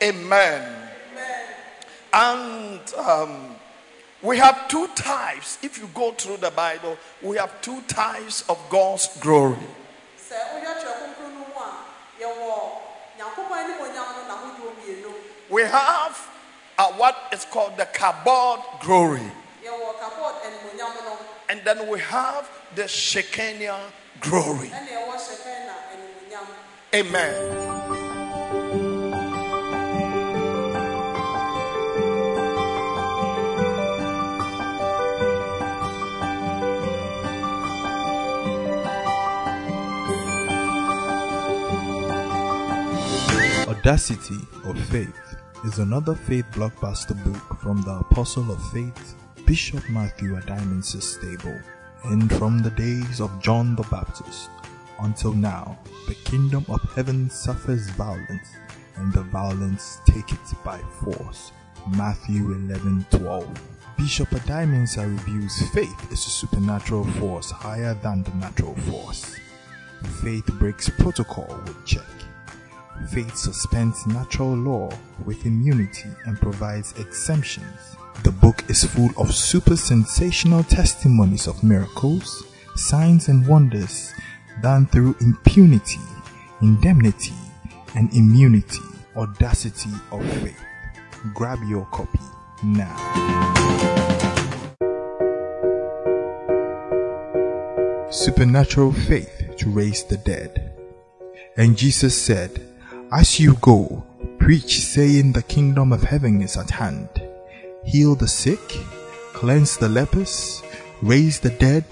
Amen. 0.04 0.62
amen 1.14 1.46
And 2.12 2.94
um, 2.96 3.56
we 4.22 4.36
have 4.36 4.68
two 4.68 4.86
types. 4.96 5.58
If 5.64 5.78
you 5.78 5.88
go 5.94 6.12
through 6.12 6.38
the 6.44 6.52
Bible, 6.52 6.98
we 7.22 7.38
have 7.38 7.62
two 7.62 7.80
types 7.88 8.44
of 8.50 8.60
God's 8.70 9.08
glory. 9.22 9.56
sɛ 10.20 10.36
wohwɛ 10.52 10.72
twerɛ 10.76 10.94
kronkron 11.00 11.32
no 11.32 11.40
mu 11.40 11.56
a 11.56 11.70
yɛwɔ 12.20 12.52
nyankopɔn 13.18 13.58
anim 13.64 13.80
onyam 13.80 14.08
no 14.12 14.22
n'ahodoɔ 14.28 14.72
mmienu 14.76 15.14
We 15.50 15.62
have 15.64 16.20
uh, 16.78 16.92
what 17.00 17.16
is 17.32 17.46
called 17.46 17.78
the 17.78 17.86
kabod 17.86 18.60
glory, 18.82 19.32
yɛwɔ 19.64 19.90
kabɔl 20.04 20.34
animonyam 20.44 20.94
no 21.08 21.18
and 21.48 21.62
then 21.64 21.88
we 21.88 22.00
have 22.02 22.44
the 22.76 22.90
Shekinah 22.90 23.80
glory. 24.20 24.68
ɛna 24.68 24.92
yɛwɔ 25.00 25.16
hyɛkɛn 25.16 25.60
na 25.66 25.76
animonyam 25.96 26.48
Amen. 26.92 27.52
Audacity 43.68 44.36
of 44.66 44.80
Faith 44.88 45.14
is 45.66 45.78
another 45.78 46.16
faith 46.16 46.46
blockbuster 46.54 47.24
book 47.24 47.60
from 47.60 47.84
the 47.84 48.00
Apostle 48.00 48.52
of 48.52 48.72
Faith, 48.72 49.16
Bishop 49.46 49.88
Matthew 49.92 50.36
Adimansis 50.40 51.04
Stable. 51.04 51.60
And 52.06 52.34
from 52.34 52.64
the 52.64 52.72
days 52.72 53.22
of 53.22 53.40
John 53.40 53.76
the 53.76 53.84
Baptist 53.84 54.50
until 55.02 55.34
now, 55.34 55.78
the 56.08 56.16
kingdom 56.16 56.66
of 56.70 56.82
heaven 56.96 57.30
suffers 57.30 57.90
violence, 57.92 58.50
and 58.96 59.14
the 59.14 59.24
violence 59.24 60.00
take 60.06 60.32
it 60.32 60.40
by 60.64 60.80
force. 61.04 61.52
Matthew 61.96 62.52
11 62.52 63.06
12. 63.10 63.62
Bishop 63.98 64.30
Addae-Mensah 64.30 65.18
reviews 65.18 65.70
faith 65.72 66.12
is 66.12 66.26
a 66.26 66.30
supernatural 66.30 67.06
force 67.20 67.52
higher 67.52 67.94
than 67.96 68.24
the 68.24 68.34
natural 68.36 68.76
force. 68.76 69.36
Faith 70.24 70.46
breaks 70.60 70.90
protocol 70.90 71.62
with 71.66 71.86
check. 71.86 72.08
Faith 73.10 73.36
suspends 73.36 74.06
natural 74.08 74.56
law 74.56 74.90
with 75.26 75.46
immunity 75.46 76.10
and 76.26 76.40
provides 76.40 76.98
exemptions. 77.00 77.98
The 78.24 78.32
book 78.32 78.64
is 78.70 78.84
full 78.84 79.12
of 79.18 79.34
super 79.34 79.76
sensational 79.76 80.64
testimonies 80.64 81.48
of 81.48 81.64
miracles, 81.64 82.46
signs, 82.76 83.28
and 83.30 83.48
wonders 83.48 84.14
done 84.62 84.86
through 84.88 85.16
impunity, 85.22 86.00
indemnity, 86.62 87.34
and 87.96 88.14
immunity. 88.14 88.80
Audacity 89.16 89.90
of 90.12 90.24
faith. 90.42 90.62
Grab 91.34 91.60
your 91.68 91.86
copy 91.88 92.20
now. 92.64 92.96
Supernatural 98.12 98.94
faith 98.94 99.56
to 99.58 99.70
raise 99.70 100.04
the 100.04 100.18
dead. 100.18 100.74
And 101.58 101.78
Jesus 101.78 102.20
said, 102.20 102.62
As 103.12 103.40
you 103.40 103.56
go, 103.56 104.06
preach, 104.38 104.80
saying, 104.80 105.34
The 105.34 105.44
kingdom 105.44 105.92
of 105.92 106.04
heaven 106.04 106.42
is 106.42 106.56
at 106.56 106.70
hand. 106.70 107.10
Heal 107.86 108.16
the 108.16 108.28
sick, 108.28 108.60
cleanse 109.34 109.78
the 109.78 109.90
lepers, 109.90 110.64
raise 111.02 111.40
the 111.40 111.50
dead, 111.50 111.86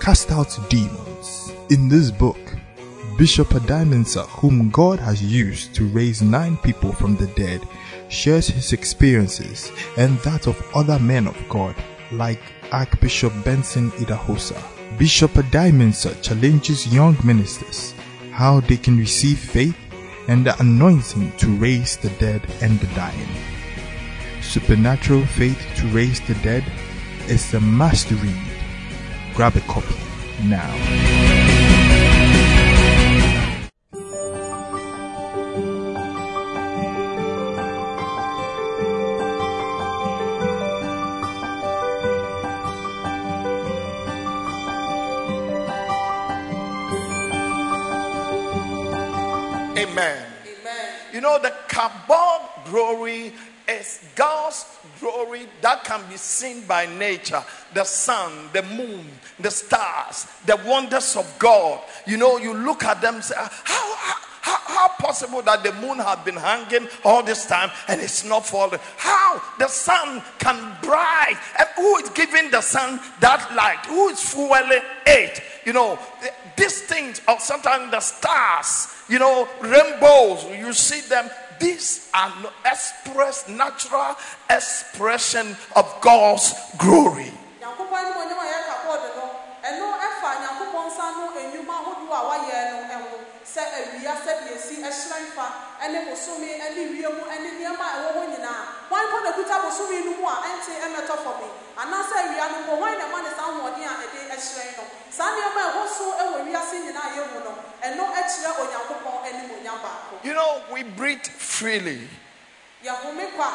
cast 0.00 0.30
out 0.30 0.56
demons. 0.68 1.11
In 1.70 1.88
this 1.88 2.10
book, 2.10 2.38
Bishop 3.16 3.48
Addae-Mensah, 3.48 4.26
whom 4.28 4.68
God 4.70 4.98
has 4.98 5.22
used 5.22 5.74
to 5.74 5.86
raise 5.86 6.20
nine 6.20 6.56
people 6.58 6.92
from 6.92 7.16
the 7.16 7.28
dead, 7.28 7.66
shares 8.08 8.48
his 8.48 8.72
experiences 8.72 9.70
and 9.96 10.18
that 10.18 10.46
of 10.46 10.60
other 10.74 10.98
men 10.98 11.26
of 11.26 11.36
God, 11.48 11.74
like 12.10 12.40
Archbishop 12.72 13.32
Benson 13.44 13.90
Idahosa. 13.92 14.60
Bishop 14.98 15.32
Addae-Mensah 15.32 16.20
challenges 16.22 16.92
young 16.92 17.16
ministers 17.24 17.94
how 18.32 18.60
they 18.60 18.76
can 18.76 18.98
receive 18.98 19.38
faith 19.38 19.76
and 20.28 20.44
the 20.44 20.58
anointing 20.60 21.32
to 21.38 21.54
raise 21.56 21.96
the 21.96 22.10
dead 22.18 22.42
and 22.60 22.78
the 22.80 22.94
dying. 22.94 23.28
Supernatural 24.40 25.24
Faith 25.26 25.60
to 25.76 25.86
Raise 25.88 26.20
the 26.22 26.34
Dead 26.42 26.64
is 27.28 27.54
a 27.54 27.60
must 27.60 28.10
read. 28.10 28.42
Grab 29.34 29.56
a 29.56 29.60
copy 29.60 29.94
now. 30.44 31.31
Seen 56.20 56.66
by 56.66 56.86
nature 56.86 57.42
the 57.74 57.84
sun, 57.84 58.32
the 58.52 58.62
moon, 58.62 59.06
the 59.40 59.50
stars, 59.50 60.26
the 60.46 60.60
wonders 60.66 61.16
of 61.16 61.32
God. 61.38 61.80
You 62.06 62.16
know, 62.16 62.38
you 62.38 62.54
look 62.54 62.84
at 62.84 63.00
them 63.00 63.22
say, 63.22 63.34
how, 63.36 63.96
how, 63.96 64.20
how, 64.42 64.58
how 64.74 64.88
possible 64.98 65.40
that 65.42 65.62
the 65.62 65.72
moon 65.74 65.98
had 65.98 66.24
been 66.24 66.36
hanging 66.36 66.88
all 67.04 67.22
this 67.22 67.46
time 67.46 67.70
and 67.88 68.00
it's 68.00 68.24
not 68.24 68.44
falling? 68.44 68.80
How 68.96 69.40
the 69.58 69.68
sun 69.68 70.22
can 70.38 70.76
bright? 70.82 71.36
And 71.58 71.68
who 71.76 71.96
is 71.98 72.08
giving 72.10 72.50
the 72.50 72.60
sun 72.60 73.00
that 73.20 73.54
light? 73.54 73.86
Who 73.86 74.08
is 74.08 74.20
fueling 74.20 74.82
it? 75.06 75.40
You 75.64 75.72
know, 75.72 75.98
these 76.56 76.82
things, 76.82 77.22
or 77.28 77.38
sometimes 77.38 77.90
the 77.92 78.00
stars, 78.00 78.88
you 79.08 79.18
know, 79.18 79.48
rainbows, 79.60 80.44
you 80.58 80.72
see 80.72 81.00
them 81.08 81.30
these 81.60 82.10
are 82.14 82.32
express, 82.64 83.48
natural 83.48 84.16
expression 84.50 85.56
of 85.76 85.86
God's 86.00 86.52
glory 86.78 87.32
nyankopɔn 93.72 94.02
a 94.02 94.04
yɛka 94.04 94.12
bɔɔdo 94.12 94.12
no 94.12 94.12
ɛno 94.12 94.12
ɛfa 94.12 94.12
nyankopɔn 94.12 94.14
sɛdeɛ 94.24 94.54
esi 94.56 94.74
ɛhyerɛn 94.82 95.26
fa 95.34 95.46
ɛne 95.80 95.98
bosome 96.06 96.48
ɛne 96.60 96.82
wiem 96.92 97.18
ɛne 97.24 97.48
nneɛma 97.56 97.84
a 97.84 97.96
ɛwɔ 97.98 98.10
hɔ 98.12 98.22
nyinaa 98.32 98.62
wɔn 98.90 99.02
mpo 99.08 99.18
na 99.24 99.32
kuta 99.32 99.56
bosome 99.62 100.04
no 100.04 100.10
mu 100.16 100.26
a 100.28 100.34
ɛnte 100.48 100.72
ɛmɛtɔ 100.84 101.14
fam 101.24 101.40
anaasɛ 101.76 102.14
awia 102.22 102.46
no 102.52 102.58
mpo 102.62 102.72
wɔn 102.82 102.98
na 102.98 103.04
ɛma 103.08 103.18
ne 103.22 103.30
saa 103.36 103.48
ahoɔden 103.48 103.84
a 103.84 103.94
ɛde 104.02 104.18
ɛhyerɛn 104.28 104.76
no 104.76 104.84
saa 105.10 105.30
nneɛma 105.32 105.60
a 105.60 105.70
ɛwɔ 105.72 105.88
so 105.88 106.04
ɛwɔ 106.12 106.36
wiase 106.46 106.76
nyinaa 106.84 107.08
yɛ 107.16 107.22
mu 107.32 107.38
no 107.44 107.52
ɛno 107.82 108.04
ɛkyerɛ 108.12 108.50
onyankopɔn 108.60 109.24
anim 109.26 109.50
onyam 109.56 109.78
baako 109.82 110.12
You 110.22 110.34
know, 110.34 110.62
we 110.70 110.82
breathe 110.84 111.26
freely. 111.26 112.08
Yɛhome 112.84 113.34
kwa 113.34 113.50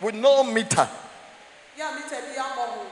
with 0.00 0.14
no 0.16 0.42
meter. 0.42 0.88
yɛ 1.78 1.94
mita 1.94 2.16
bi 2.22 2.34
abɔ 2.40 2.62
ho 2.72 2.86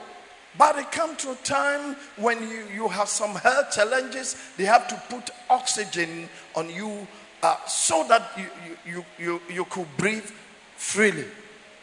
But 0.58 0.78
it 0.78 0.92
comes 0.92 1.18
to 1.22 1.32
a 1.32 1.34
time 1.36 1.96
when 2.16 2.42
you, 2.42 2.64
you 2.74 2.88
have 2.88 3.08
some 3.08 3.34
health 3.36 3.72
challenges, 3.72 4.36
they 4.56 4.64
have 4.64 4.86
to 4.88 5.02
put 5.08 5.30
oxygen 5.48 6.28
on 6.54 6.68
you 6.68 7.06
uh, 7.42 7.56
so 7.66 8.04
that 8.08 8.22
you, 8.36 8.44
you, 8.66 8.76
you, 8.86 9.04
you, 9.18 9.40
you 9.54 9.64
could 9.66 9.86
breathe 9.96 10.30
freely. 10.76 11.24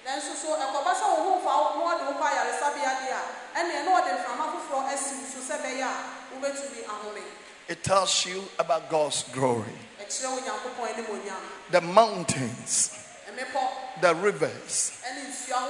nanso 0.05 0.33
so 0.33 0.55
ɛkɔba 0.57 0.91
sɛ 0.97 1.05
wo 1.05 1.17
ho 1.23 1.39
fa 1.45 1.51
wo 1.53 1.85
na 1.85 1.93
ɔde 1.93 2.03
wo 2.07 2.13
kɔ 2.17 2.25
ayaresabea 2.29 2.91
deɛ 2.97 3.13
a 3.13 3.59
ɛneɛ 3.59 3.85
na 3.85 3.91
ɔde 4.01 4.11
mframa 4.17 4.45
foforɔ 4.53 4.93
asi 4.93 5.15
wo 5.15 5.25
so 5.29 5.39
sɛ 5.53 5.57
ɛbɛyɛ 5.59 5.85
a 5.85 5.93
wobɛtumi 6.33 6.81
ahome 6.85 7.23
It 7.67 7.83
tells 7.83 8.25
you 8.25 8.49
about 8.57 8.89
God's 8.89 9.23
glory. 9.31 9.77
ɛkyerɛ 10.01 10.27
onyankopɔn 10.37 10.93
anim 10.93 11.05
onyam 11.05 11.41
The 11.69 11.81
mountains, 11.81 12.89
the 14.01 14.15
rivers, 14.15 14.99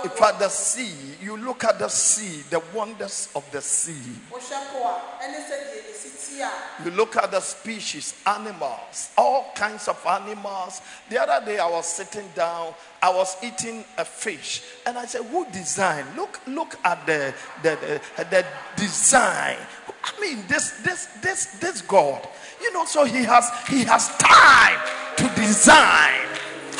in 0.04 0.10
fact, 0.10 0.40
the 0.40 0.50
sea. 0.50 1.16
You 1.22 1.38
look 1.38 1.64
at 1.64 1.80
the 1.80 1.88
sea, 1.88 2.44
the 2.50 2.62
wonders 2.74 3.30
of 3.36 3.50
the 3.52 3.62
sea. 3.62 3.92
wohwɛ 4.32 4.72
po 4.72 4.86
a 4.86 5.24
ɛne 5.24 5.40
sɛdeɛ 5.48 5.80
ɛsi 5.92 6.28
ti 6.28 6.42
a 6.42 6.52
You 6.84 6.92
look 6.92 7.16
at 7.16 7.32
the 7.32 7.40
species, 7.40 8.14
animals, 8.26 9.10
all 9.18 9.52
kinds 9.56 9.88
of 9.88 10.06
animals. 10.06 10.82
The 11.10 11.22
other 11.22 11.46
day 11.46 11.60
I 11.60 11.70
was 11.70 11.88
sitting 11.88 12.28
down, 12.36 12.74
I 13.02 13.10
was 13.10 13.36
eating 13.44 13.84
a 13.98 14.06
fish, 14.06 14.62
and 14.86 14.98
I 14.98 15.06
said, 15.06 15.24
Who 15.26 15.46
designed? 15.52 16.16
Look, 16.16 16.40
look 16.48 16.76
at 16.84 17.06
the 17.06 17.34
the, 17.64 18.02
the, 18.18 18.24
the 18.26 18.46
design. 18.76 19.58
I 20.04 20.22
mean, 20.22 20.44
this 20.48 20.72
this 20.84 21.06
this 21.22 21.46
this 21.60 21.82
God. 21.82 22.28
You 22.62 22.74
know, 22.74 22.86
so 22.86 23.06
he 23.06 23.24
has 23.24 23.50
he 23.68 23.84
has 23.86 24.10
time 24.18 24.80
to 25.18 25.36
design 25.36 26.29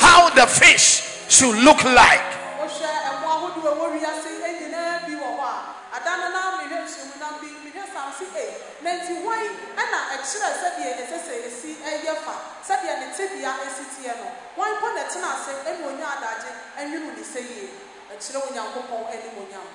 how 0.00 0.30
the 0.30 0.46
fish 0.46 1.04
should 1.28 1.56
look 1.62 1.82
like. 1.84 2.24
wohwɛ 2.58 2.90
ɛmo 3.08 3.26
ahodoɔ 3.34 3.68
a 3.68 3.74
ɛwɔ 3.76 3.86
wiase 3.94 4.30
nyinaa 4.40 5.06
bi 5.06 5.12
wɔ 5.14 5.28
hɔ 5.38 5.44
a 5.44 5.96
ada 5.96 6.10
no 6.16 6.26
na 6.34 6.40
mehwɛ 6.58 6.76
nsuomu 6.84 7.16
nam 7.20 7.34
bi 7.40 7.48
mehwɛ 7.64 7.82
sam 7.92 8.08
se 8.18 8.44
na 8.82 8.90
nti 8.96 9.12
wɔn 9.24 9.44
ɛna 9.76 9.98
ɛkyerɛ 10.16 10.48
sɛdeɛ 10.60 10.90
ɛsɛ 11.00 11.16
sɛ 11.26 11.34
ɛsi 11.48 11.70
ɛyɛ 11.84 12.14
fa 12.24 12.34
sɛdeɛ 12.66 12.92
ne 13.00 13.06
tebea 13.16 13.52
ɛsi 13.66 13.84
teɛ 13.94 14.12
no. 14.18 14.26
Wɔn 14.56 14.70
mpo 14.76 14.86
na 14.94 15.00
ɛtena 15.04 15.28
ase 15.36 15.52
ɛna 15.68 15.86
onya 15.86 16.06
adagye 16.16 16.50
ɛnwene 16.78 17.16
ne 17.16 17.22
sɛ 17.22 17.40
yie 17.40 17.70
ɛkyerɛ 18.12 18.38
onyankopɔn 18.48 19.06
anim 19.12 19.36
onyam 19.42 19.66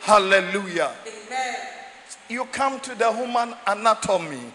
Hallelujah. 0.00 0.92
amen. 1.06 1.56
You 2.28 2.44
come 2.46 2.78
to 2.80 2.94
the 2.94 3.12
human 3.12 3.54
anatomy, 3.66 4.52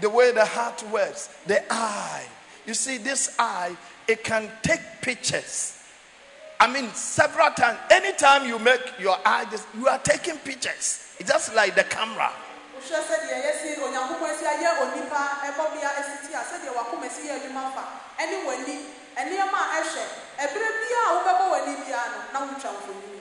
the 0.00 0.10
way 0.10 0.32
the 0.32 0.44
heart 0.44 0.82
works, 0.92 1.28
the 1.46 1.62
eye. 1.72 2.26
You 2.66 2.74
see, 2.74 2.98
this 2.98 3.34
eye, 3.38 3.74
it 4.08 4.24
can 4.24 4.50
take 4.62 4.80
pictures. 5.00 5.78
I 6.60 6.72
mean, 6.72 6.88
several 6.94 7.50
times. 7.50 7.78
Anytime 7.90 8.46
you 8.46 8.58
make 8.58 8.80
your 8.98 9.16
eye, 9.24 9.46
just, 9.50 9.66
you 9.76 9.88
are 9.88 9.98
taking 9.98 10.36
pictures. 10.38 11.14
It's 11.18 11.30
just 11.30 11.54
like 11.54 11.74
the 11.74 11.84
camera. 11.84 12.30
wohwɛ 12.74 13.00
sɛdeɛ 13.00 13.36
yɛsi 13.44 13.80
onyankopɔn 13.80 14.28
asi 14.34 14.44
ayɛ 14.44 14.68
onipa 14.82 15.20
ɛbɔbea 15.48 15.90
asi 15.98 16.26
ti 16.26 16.34
a 16.34 16.42
sɛdeɛ 16.44 16.74
wakoma 16.76 17.08
si 17.08 17.28
yɛ 17.28 17.40
adwuma 17.40 17.72
fa 17.72 17.84
ɛne 18.18 18.44
w'ani 18.44 18.76
ɛnneɛma 19.16 19.56
a 19.56 19.80
ɛhwɛ 19.80 20.04
ɛberɛ 20.44 20.68
biaa 20.80 21.08
wobɛbɔ 21.16 21.44
w'ani 21.52 21.72
biara 21.86 22.06
no 22.12 22.18
na 22.32 22.46
wotwa 22.52 22.70
mfonini 22.76 23.20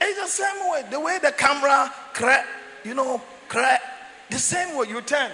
It's 0.00 0.20
the 0.20 0.28
same 0.28 0.70
way. 0.70 0.84
The 0.90 1.00
way 1.00 1.18
the 1.18 1.32
camera, 1.32 1.92
cra- 2.12 2.44
you 2.84 2.94
know, 2.94 3.20
cra- 3.48 3.80
the 4.30 4.38
same 4.38 4.74
way 4.76 4.88
you 4.88 5.00
turn. 5.02 5.30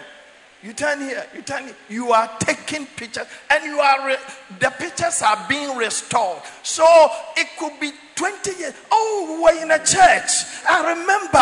You 0.62 0.74
turn 0.74 1.00
here, 1.00 1.24
you 1.34 1.40
turn 1.40 1.64
here. 1.64 1.76
You 1.88 2.12
are 2.12 2.30
taking 2.40 2.84
pictures, 2.84 3.26
and 3.48 3.64
you 3.64 3.80
are 3.80 4.06
re- 4.06 4.16
the 4.58 4.70
pictures 4.70 5.22
are 5.22 5.46
being 5.48 5.74
restored. 5.76 6.42
So 6.62 6.84
it 7.36 7.48
could 7.58 7.80
be 7.80 7.92
20 8.14 8.58
years. 8.58 8.74
Oh, 8.92 9.36
we 9.36 9.42
were 9.42 9.62
in 9.62 9.70
a 9.70 9.78
church. 9.78 10.44
I 10.68 10.92
remember. 10.92 11.40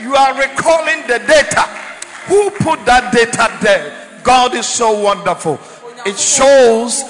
You 0.00 0.14
are 0.14 0.32
recalling 0.32 1.02
the 1.06 1.18
data. 1.28 1.60
Who 2.26 2.50
put 2.50 2.86
that 2.86 3.12
data 3.12 3.52
there? 3.60 3.92
God 4.22 4.54
is 4.54 4.66
so 4.66 4.98
wonderful. 4.98 5.58
It 6.06 6.18
shows 6.18 7.04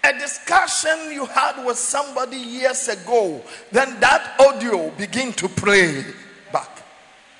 A 0.04 0.12
discussion 0.18 1.12
you 1.12 1.24
had 1.24 1.64
with 1.64 1.78
somebody 1.78 2.36
years 2.36 2.88
ago, 2.88 3.40
then 3.72 3.98
that 4.00 4.36
audio 4.38 4.90
begin 4.90 5.32
to 5.32 5.48
play 5.48 6.04
back. 6.52 6.68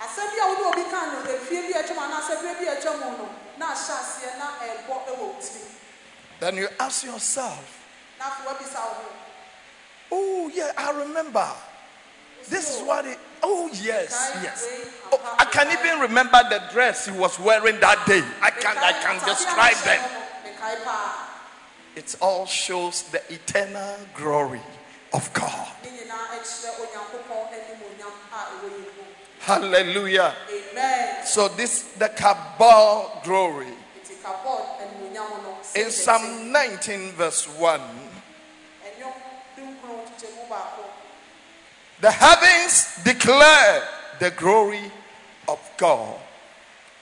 asɛm 0.00 0.24
bi 0.32 0.40
a 0.40 0.46
wode 0.48 0.72
obi 0.72 0.84
ka 0.90 1.12
no 1.12 1.28
efie 1.28 1.60
bi 1.60 1.78
a 1.78 1.82
atwam 1.84 2.08
anaasɛ 2.08 2.40
berɛ 2.40 2.56
bi 2.58 2.64
a 2.64 2.76
atwa 2.80 2.92
mu 3.00 3.18
no 3.18 3.28
na 3.58 3.66
ahyɛ 3.66 3.94
aseɛ 4.00 4.38
na 4.38 4.46
ɛbɔ 4.64 4.94
ɛwɔ 5.08 5.18
wo 5.18 5.36
tiri 5.40 5.68
Then 6.40 6.56
you 6.56 6.68
ask 6.80 7.04
yourself, 7.04 7.84
na 8.18 8.24
afei 8.24 8.46
woabisa 8.46 8.80
wo 8.80 9.12
oh 10.12 10.50
yeah, 10.54 10.72
I 10.76 10.90
remember. 11.04 11.46
This 12.48 12.76
is 12.76 12.82
what 12.86 13.04
it, 13.04 13.18
oh 13.42 13.68
yes, 13.72 14.32
yes. 14.42 14.68
Oh, 15.12 15.36
I 15.38 15.44
can 15.46 15.70
even 15.70 16.00
remember 16.00 16.40
the 16.48 16.62
dress 16.72 17.06
he 17.06 17.12
was 17.12 17.38
wearing 17.38 17.78
that 17.80 18.06
day. 18.06 18.22
I 18.40 18.50
can, 18.50 18.76
I 18.78 18.92
can 18.92 19.20
describe 19.28 19.76
them. 19.84 20.00
It 21.96 22.16
all 22.20 22.46
shows 22.46 23.02
the 23.12 23.22
eternal 23.32 23.96
glory 24.14 24.60
of 25.12 25.32
God. 25.32 25.68
ne 25.84 25.90
nyinaa 25.90 26.26
ɛkyerɛ 26.36 26.70
onyankopɔn 26.82 27.54
animonyam 27.54 28.14
a 28.32 28.38
ɛwɔ 28.50 28.68
yɛ 28.68 28.90
mu 28.96 29.04
Hallelujah. 29.40 30.34
amen 30.50 31.26
So 31.26 31.48
this 31.48 31.82
the 31.98 32.08
kabod 32.08 33.22
glory. 33.22 33.66
nti 34.02 34.14
kabɔd 34.22 34.64
animonyam 34.82 35.42
no 35.44 35.56
In 35.76 35.90
Psalm 35.90 36.50
19, 36.52 37.12
verse 37.12 37.46
1, 37.48 37.80
ɛnwom 38.84 39.12
dunkron 39.56 40.04
kyekyɛmu 40.18 40.48
baako 40.48 40.84
the 42.00 42.10
heavens 42.10 42.88
declare 43.04 43.86
the 44.18 44.30
glory 44.32 44.90
of 45.48 45.58
God, 45.76 46.18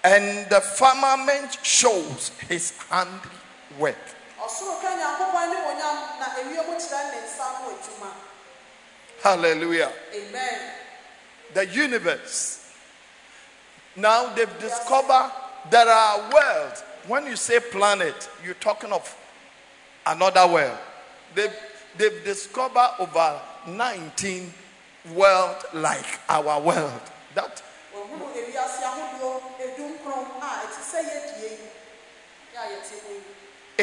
and 0.04 0.48
the 0.50 0.60
firmament 0.60 1.56
shows 1.62 2.30
his 2.48 2.72
handiwork. 2.90 3.96
Ɔsoro 4.44 4.80
ka 4.80 4.90
nyankopɔn 4.96 5.42
animonyam 5.44 5.96
na 6.18 6.26
ewiem 6.40 6.66
kyerɛ 6.78 7.10
ne 7.10 7.18
nsa 7.26 7.44
ho 7.44 7.70
adwuma 7.70 8.10
Hallelujah. 9.22 9.92
amen 10.14 10.60
The 11.54 11.66
universe. 11.66 12.58
Now 13.94 14.34
they've 14.34 14.58
discovered 14.58 15.30
there 15.70 15.88
are 15.88 16.18
worlds. 16.32 16.82
When 17.06 17.26
you 17.26 17.36
say 17.36 17.60
planet, 17.60 18.28
you're 18.44 18.54
talking 18.54 18.90
of 18.90 19.04
another 20.06 20.46
world. 20.46 20.78
They've, 21.34 21.54
they've 21.98 22.24
discovered 22.24 22.90
over 22.98 23.40
19 23.68 24.52
world 25.14 25.56
like 25.74 26.20
our 26.28 26.60
world. 26.60 27.00
That 27.34 27.62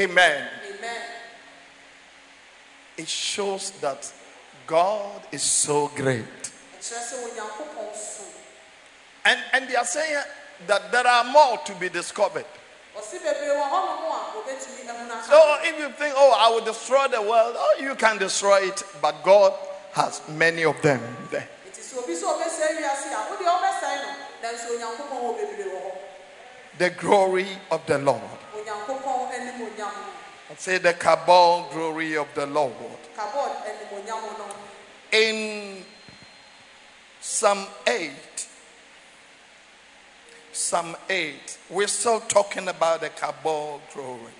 amen. 0.03 0.47
amen 0.77 1.01
It 2.97 3.07
shows 3.07 3.71
that 3.81 4.11
God 4.67 5.21
is 5.31 5.41
so 5.43 5.87
great. 5.95 6.25
ɛkyerɛ 6.79 6.99
sɛ 6.99 7.15
onyankopɔn 7.25 7.95
so 7.95 8.23
And 9.25 9.39
and 9.53 9.67
they 9.69 9.75
are 9.75 9.85
saying 9.85 10.23
that 10.67 10.91
there 10.91 11.07
are 11.07 11.23
more 11.23 11.57
to 11.65 11.73
be 11.75 11.89
discovered. 11.89 12.45
ɔsi 12.97 13.19
bebree 13.19 13.55
wɔ 13.55 13.65
hɔnom 13.69 14.03
a 14.07 14.19
wɔbɛtumi 14.35 14.87
ahunu 14.87 15.11
aka 15.11 15.23
So 15.27 15.57
if 15.63 15.79
you 15.79 15.89
think, 15.93 16.13
oh, 16.17 16.31
I 16.37 16.49
will 16.49 16.65
destroy 16.65 17.07
the 17.07 17.21
world, 17.21 17.55
oh, 17.57 17.75
you 17.79 17.95
can 17.95 18.17
destroy 18.17 18.67
it, 18.67 18.83
but 19.01 19.23
God 19.23 19.53
has 19.93 20.21
many 20.29 20.63
of 20.65 20.81
them 20.81 21.01
there. 21.31 21.47
nti 21.71 21.79
sɛ 21.81 22.03
obi 22.03 22.13
sɛ 22.13 22.25
ɔbɛsɛe 22.25 22.67
wiase 22.77 23.07
a 23.13 23.19
wodeɛ 23.31 23.51
wobɛsɛe 23.55 23.95
no 24.03 24.11
nanso 24.43 24.67
onyankopɔn 24.75 25.19
wɔ 25.23 25.31
bebree 25.39 25.65
wɔ 25.71 25.79
hɔ 25.81 25.91
The 26.77 26.89
glory 26.91 27.47
of 27.71 27.85
the 27.87 27.97
Lord. 27.97 28.38
Onyankopɔn 30.59 30.67
animonyam 30.67 30.67
no 30.67 30.67
Say 30.67 30.77
the 30.77 30.93
kabod 30.93 31.71
glory 31.71 32.17
of 32.17 32.27
the 32.35 32.45
Lord. 32.45 32.73
kabod 33.17 33.55
animonyam 33.65 34.37
no 34.37 34.45
In 35.11 35.83
Psalm 37.21 37.65
8, 37.87 38.11
Psalm 40.51 40.95
8, 41.09 41.57
we're 41.69 41.87
still 41.87 42.19
talking 42.21 42.67
about 42.67 43.01
the 43.01 43.09
kabod 43.09 43.79
glory. 43.93 44.33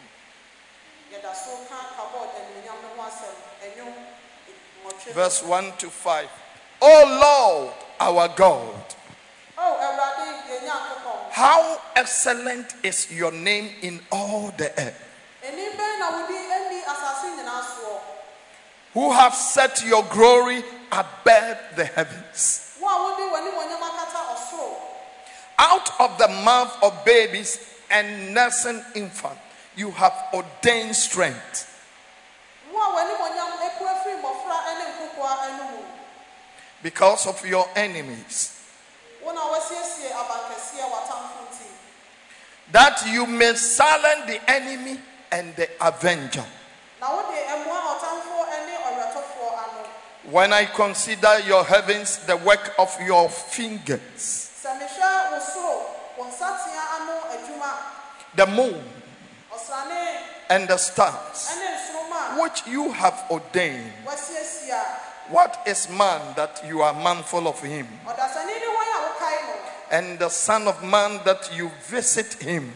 yɛda 1.13 1.33
so 1.35 1.57
ka 1.69 1.75
kabod 1.97 2.29
animonyam 2.35 2.81
no 2.83 3.01
ho 3.01 3.09
asɛm 3.09 3.35
ɛnwom 3.63 3.93
mmɔtwe 4.85 5.13
Verse 5.13 5.43
1 5.43 5.71
to 5.77 5.89
5. 5.89 6.29
O 6.81 7.19
Lord, 7.21 7.73
our 7.99 8.27
God, 8.35 8.95
oh, 9.57 9.61
o 9.61 9.77
awurade 9.81 10.49
yɛn 10.49 10.67
nyankopɔn 10.67 11.31
how 11.31 11.81
excellent 11.95 12.73
is 12.83 13.11
your 13.11 13.31
name 13.31 13.73
in 13.81 13.99
all 14.11 14.51
the 14.57 14.69
earth, 14.79 15.08
who 18.99 19.13
have 19.13 19.33
set 19.33 19.81
your 19.85 20.03
glory 20.11 20.61
above 20.91 21.57
the 21.77 21.85
heavens. 21.85 22.75
wo 22.81 22.87
a 22.87 22.95
wode 23.03 23.31
w'animonyam 23.31 23.79
akata 23.79 24.19
ɔsoro 24.35 24.75
Out 25.57 25.89
of 26.01 26.17
the 26.17 26.27
mouth 26.43 26.75
of 26.83 27.05
babies 27.05 27.59
and 27.89 28.33
nursing 28.33 28.83
infants, 28.95 29.39
you 29.77 29.91
have 29.91 30.13
ordained 30.33 30.93
strength. 30.93 31.65
wo 32.73 32.75
a 32.77 32.87
w'animonyam 32.91 33.51
epu 33.71 33.87
afiri 33.87 34.19
mmɔfra 34.19 34.57
ne 34.77 34.85
nkokoa 34.91 35.33
anom 35.47 35.85
because 36.83 37.25
of 37.27 37.45
your 37.45 37.69
enemies, 37.77 38.51
wo 39.23 39.31
na 39.31 39.41
wasiesie 39.47 40.11
abankɛseɛ 40.11 40.83
w'atamfo 40.91 41.39
nti 41.47 41.67
that 42.73 43.07
you 43.07 43.25
may 43.25 43.53
silence 43.55 44.27
the 44.27 44.51
enemy 44.51 44.99
and 45.31 45.55
the 45.55 45.69
avenger. 45.79 46.45
na 46.99 47.07
wode 47.15 47.31
mmoa 47.31 47.95
ɔtamfoɔ 47.95 48.43
ne 48.67 48.75
ɔwerɛtɔfoɔ 48.75 49.49
ano 49.63 49.81
When 50.31 50.53
I 50.53 50.65
consider 50.65 51.39
your 51.39 51.63
heavens, 51.63 52.17
the 52.27 52.37
work 52.37 52.75
of 52.77 52.95
your 53.01 53.29
fingers, 53.29 53.99
sɛ 54.61 54.77
mehwɛ 54.77 55.31
wo 55.31 55.39
soro 55.39 55.85
wo 56.17 56.25
nsateaa 56.25 57.01
ano 57.01 57.13
adwuma 57.33 57.71
the 58.35 58.45
moon 58.45 58.83
and 60.49 60.67
the 60.67 60.77
stars, 60.77 61.49
ne 61.57 61.65
nsoroma 61.65 62.37
a 62.37 62.41
which 62.43 62.67
you 62.67 62.91
have 62.91 63.25
ordained, 63.31 63.91
what 65.29 65.63
is 65.65 65.89
man 65.89 66.21
that 66.35 66.61
you 66.67 66.83
are 66.83 66.93
mindful 66.93 67.47
of 67.47 67.59
him, 67.63 67.87
ɔdasani 68.05 68.53
ne 68.53 68.67
wɔn 68.69 68.87
a 68.93 68.99
wokae 69.09 69.41
no 69.47 69.53
and 69.91 70.19
the 70.19 70.29
Son 70.29 70.67
of 70.67 70.83
Man 70.83 71.19
that 71.25 71.49
you 71.57 71.71
visit 71.87 72.33
him? 72.33 72.71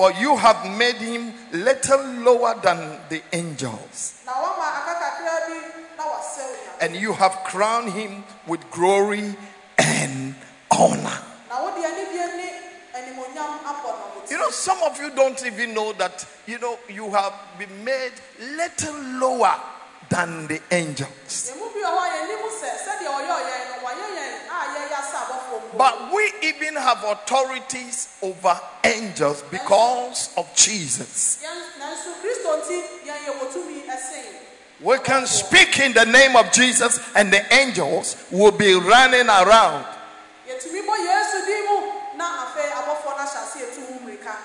For 0.00 0.12
you 0.12 0.34
have 0.34 0.64
made 0.78 0.96
him 0.96 1.34
little 1.52 2.02
lower 2.24 2.58
than 2.62 2.78
the 3.10 3.20
angels. 3.34 4.22
na 4.24 4.32
wama 4.32 4.64
aka 4.80 4.94
kakra 4.96 5.36
bi 5.44 5.60
na 5.98 6.04
wasɛw 6.08 6.48
nya 6.48 6.72
and 6.80 6.96
you 6.96 7.12
have 7.12 7.34
crowned 7.44 7.92
him 7.92 8.24
with 8.46 8.64
glory 8.70 9.36
and 9.76 10.34
honor. 10.70 11.20
na 11.52 11.60
wode 11.60 11.84
anidie 11.84 12.26
ne 12.32 12.48
animonyam 12.96 13.60
abɔ 13.60 13.92
no 13.92 14.06
wo 14.16 14.20
ti 14.24 14.32
You 14.32 14.38
know, 14.40 14.48
some 14.48 14.80
of 14.88 14.98
you 14.98 15.10
don't 15.10 15.44
even 15.44 15.74
know 15.74 15.92
that, 15.92 16.24
you 16.46 16.58
know, 16.58 16.78
you 16.88 17.10
have 17.10 17.34
been 17.58 17.84
made 17.84 18.16
little 18.56 18.96
lower 19.20 19.52
than 20.08 20.46
the 20.48 20.62
angels. 20.72 21.52
ɛmu 21.52 21.66
bi 21.76 21.80
wɔ 21.84 21.92
hɔ 21.92 22.00
a 22.00 22.08
yɛnim 22.16 22.44
sɛ 22.48 22.68
sɛdeɛ 22.88 23.08
ɔyɛ 23.20 23.32
ɔyɛn 23.36 23.62
no 23.68 23.76
wayɛ 23.84 24.06
yɛn 24.16 24.32
a 24.48 24.56
yɛyɛ 24.80 24.98
sɛ 25.12 25.16
abɔfoɔ 25.28 25.58
mpo 25.68 25.69
But 25.80 26.12
we 26.12 26.30
even 26.42 26.74
have 26.76 27.02
authorities 27.04 28.08
over 28.20 28.54
angels 28.84 29.40
because 29.50 30.28
of 30.36 30.44
Jesus. 30.54 31.38
Yɛn- 31.42 31.80
nanso 31.80 32.12
kristo 32.20 32.60
nti 32.60 32.76
yɛn 33.08 33.16
yɛ 33.24 33.32
wɔ 33.40 33.46
tumi 33.50 33.86
ɛsen 33.88 34.26
We 34.82 34.98
can 34.98 35.26
speak 35.26 35.78
in 35.80 35.94
the 35.94 36.04
name 36.04 36.36
of 36.36 36.52
Jesus, 36.52 37.00
and 37.14 37.32
the 37.32 37.40
angels 37.54 38.16
will 38.30 38.50
be 38.52 38.74
running 38.74 39.26
around. 39.26 39.86
yɛtumi 40.46 40.84
bɔ 40.84 40.96
yesu 41.00 41.46
din 41.46 41.64
mu 41.64 41.92
na 42.18 42.44
afei 42.44 42.68
abɔfoɔ 42.72 43.16
no 43.16 43.24
ahyɛ 43.24 43.42
ase 43.42 43.56
etu 43.64 43.80
ho 43.86 43.94
mmirika 44.04 44.36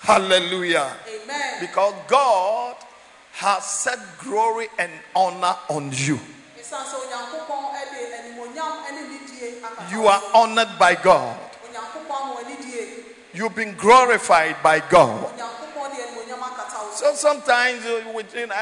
Hallelujah. 0.00 0.90
amen 1.06 1.60
Because 1.60 1.94
God 2.08 2.76
has 3.32 3.64
set 3.64 3.98
glory 4.18 4.66
and 4.78 4.90
honor 5.14 5.54
on 5.68 5.92
you. 5.92 6.18
ɛsiane 6.58 6.84
sɛ 6.84 6.96
onyankopɔn 6.98 7.62
de 7.94 8.16
animonyam 8.18 8.74
ne 8.90 9.02
nidie 9.06 9.60
akata 9.62 9.87
You 9.98 10.06
are 10.06 10.22
honored 10.32 10.78
by 10.78 10.94
God. 10.94 11.36
You've 13.34 13.56
been 13.56 13.74
glorified 13.74 14.54
by 14.62 14.78
God. 14.78 15.28
so 16.94 16.94
So 16.94 17.14
sometimes 17.14 17.84
uh, 17.84 18.22
and, 18.36 18.52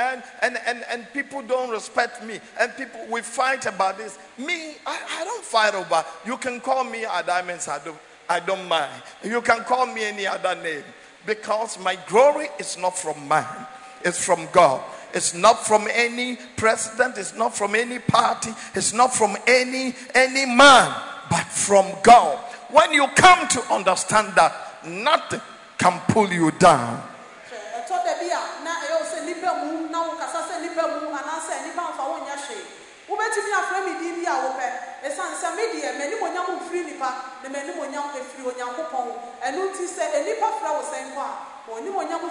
and, 0.41 0.59
and, 0.67 0.85
and 0.91 1.07
people 1.13 1.43
don't 1.43 1.69
respect 1.69 2.25
me 2.25 2.41
and 2.59 2.75
people 2.79 3.01
we 3.11 3.21
fight 3.21 3.67
about 3.67 3.99
this. 3.99 4.19
Me, 4.39 4.77
I, 4.87 4.99
I 5.21 5.25
don't 5.25 5.45
fight 5.45 5.75
over. 5.75 6.03
You 6.25 6.39
can 6.39 6.59
call 6.59 6.85
me 6.85 7.03
Adamens, 7.03 7.69
I 7.69 7.85
don't 7.85 7.99
I 8.31 8.41
don't 8.41 8.67
mind. 8.67 9.03
You 9.23 9.43
can 9.43 9.63
call 9.65 9.85
me 9.85 10.05
any 10.05 10.27
other 10.27 10.55
name. 10.63 10.85
Because 11.27 11.79
my 11.79 11.99
glory 12.09 12.49
is 12.59 12.79
not 12.79 12.97
from 12.97 13.29
man, 13.29 13.67
it's 14.07 14.25
from 14.25 14.49
God. 14.53 14.83
It's 15.13 15.33
not 15.33 15.67
from 15.67 15.87
any 15.91 16.37
president, 16.57 17.17
it's 17.17 17.35
not 17.35 17.55
from 17.57 17.75
any 17.75 17.99
party, 17.99 18.51
it's 18.75 18.93
not 18.93 19.15
from 19.15 19.37
any 19.47 19.95
any 20.15 20.45
man, 20.45 20.95
but 21.31 21.47
from 21.47 21.87
God. 22.03 22.39
When 22.71 22.93
you 22.93 23.07
come 23.15 23.47
to 23.49 23.61
understand 23.73 24.35
that 24.37 24.53
nothing 24.87 25.41
can 25.79 26.01
pull 26.09 26.29
you 26.33 26.51
down. 26.53 27.03
hwɛ 27.47 27.59
ɛtɔ 27.79 27.97
da 28.05 28.13
bi 28.19 28.27
a 28.33 28.41
na 28.65 28.71
ɛyɛ 28.83 28.95
wo 29.01 29.07
sɛ 29.07 29.19
nnipa 29.23 29.51
mu 29.63 29.89
na 29.91 29.99
wokasa 30.09 30.41
sɛ 30.49 30.55
nnipa 30.61 30.83
mu 30.89 31.11
anaasɛ 31.15 31.53
nnipa 31.63 31.83
mfa 31.93 32.05
wo 32.09 32.17
nyɛ 32.27 32.35
hwee 32.35 32.65
wobɛtumi 33.09 33.51
afrɛ 33.55 33.79
me 33.87 33.93
din 34.01 34.25
bi 34.25 34.31
a 34.31 34.35
wopɛ 34.35 34.67
ɛsiane 35.07 35.37
sɛ 35.39 35.49
me 35.55 35.63
m'animonyam 35.99 36.47
mfiri 36.59 36.81
nnipa 36.85 37.11
na 37.43 37.49
m'animonyam 37.49 38.11
ɛfiri 38.19 38.43
onyankopɔn 38.51 39.09
ɛno 39.47 39.61
nti 39.71 39.85
sɛ 39.87 40.05
nnipa 40.23 40.49
frɛ 40.59 40.71
wo 40.75 40.83
sɛ 40.83 40.99
nkɔ 41.13 41.23
a. 41.23 41.57
Wɔ 41.67 41.83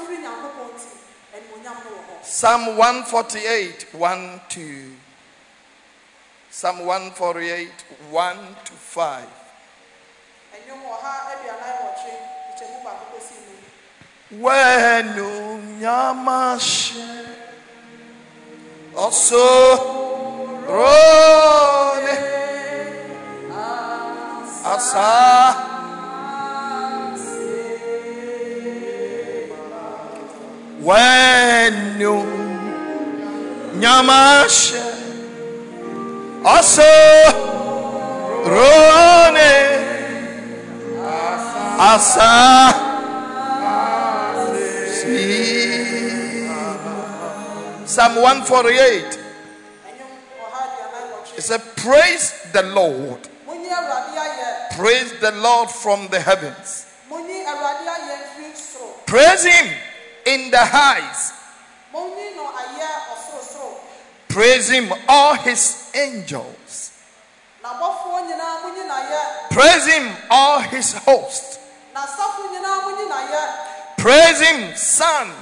firi 0.08 0.18
nyankopɔn 0.24 0.68
nti 0.76 0.88
animonyam 1.36 1.78
no 1.84 1.90
wɔ 1.92 2.02
hɔ 2.08 2.24
Psalm 2.24 2.78
148, 2.78 3.94
1 3.94 4.42
to 4.50 4.92
Psalm 6.56 6.86
148, 6.88 7.68
1 8.12 8.38
to 8.64 8.72
5. 8.72 9.28
ɛnwom 10.56 10.82
ɔha 10.88 11.14
aduanan 11.32 11.76
wɔtwe 11.84 12.12
nkyɛmu 12.50 12.78
baako 12.86 13.06
kɔsi 13.12 13.36
mu 13.44 13.56
Wenu 14.40 15.30
nyamashe 15.84 17.04
also 18.96 19.44
rone 20.64 22.16
asa 24.64 25.12
Wenu 30.88 32.16
nyamashe 33.82 35.05
also 36.46 36.84
rone 38.46 39.52
asa 41.80 42.84
Psalm 47.88 48.16
148. 48.16 49.18
ɛnwom 49.86 50.12
ɔha 50.44 50.60
aduanan 50.68 51.06
wɔtwe 51.16 51.38
It 51.38 51.44
said, 51.44 51.62
Praise 51.78 52.34
the 52.52 52.64
Lord. 52.64 53.30
Praise 54.76 55.14
the 55.22 55.32
Lord 55.32 55.70
from 55.72 56.08
the 56.10 56.20
heavens. 56.20 56.86
Praise 59.06 59.44
Him 59.46 59.68
in 60.26 60.52
the 60.52 60.58
ɔsorosoro 63.16 63.78
Praise 64.28 64.70
Him, 64.70 64.92
all 65.08 65.36
His 65.36 65.85
angels. 65.96 66.92
n'abɔfoɔ 67.64 68.28
nyinaa 68.28 68.62
monyi 68.64 68.84
n'ayɛ 68.88 69.50
Praise 69.50 69.86
Him, 69.88 70.16
all 70.30 70.60
His 70.60 70.94
hosts. 70.94 71.58
n'asafo 71.96 72.42
nyinaa 72.54 72.82
monyi 72.84 73.10
n'ayɛ 73.10 73.98
Praise 73.98 74.40
Him, 74.42 74.76
sun 74.76 75.34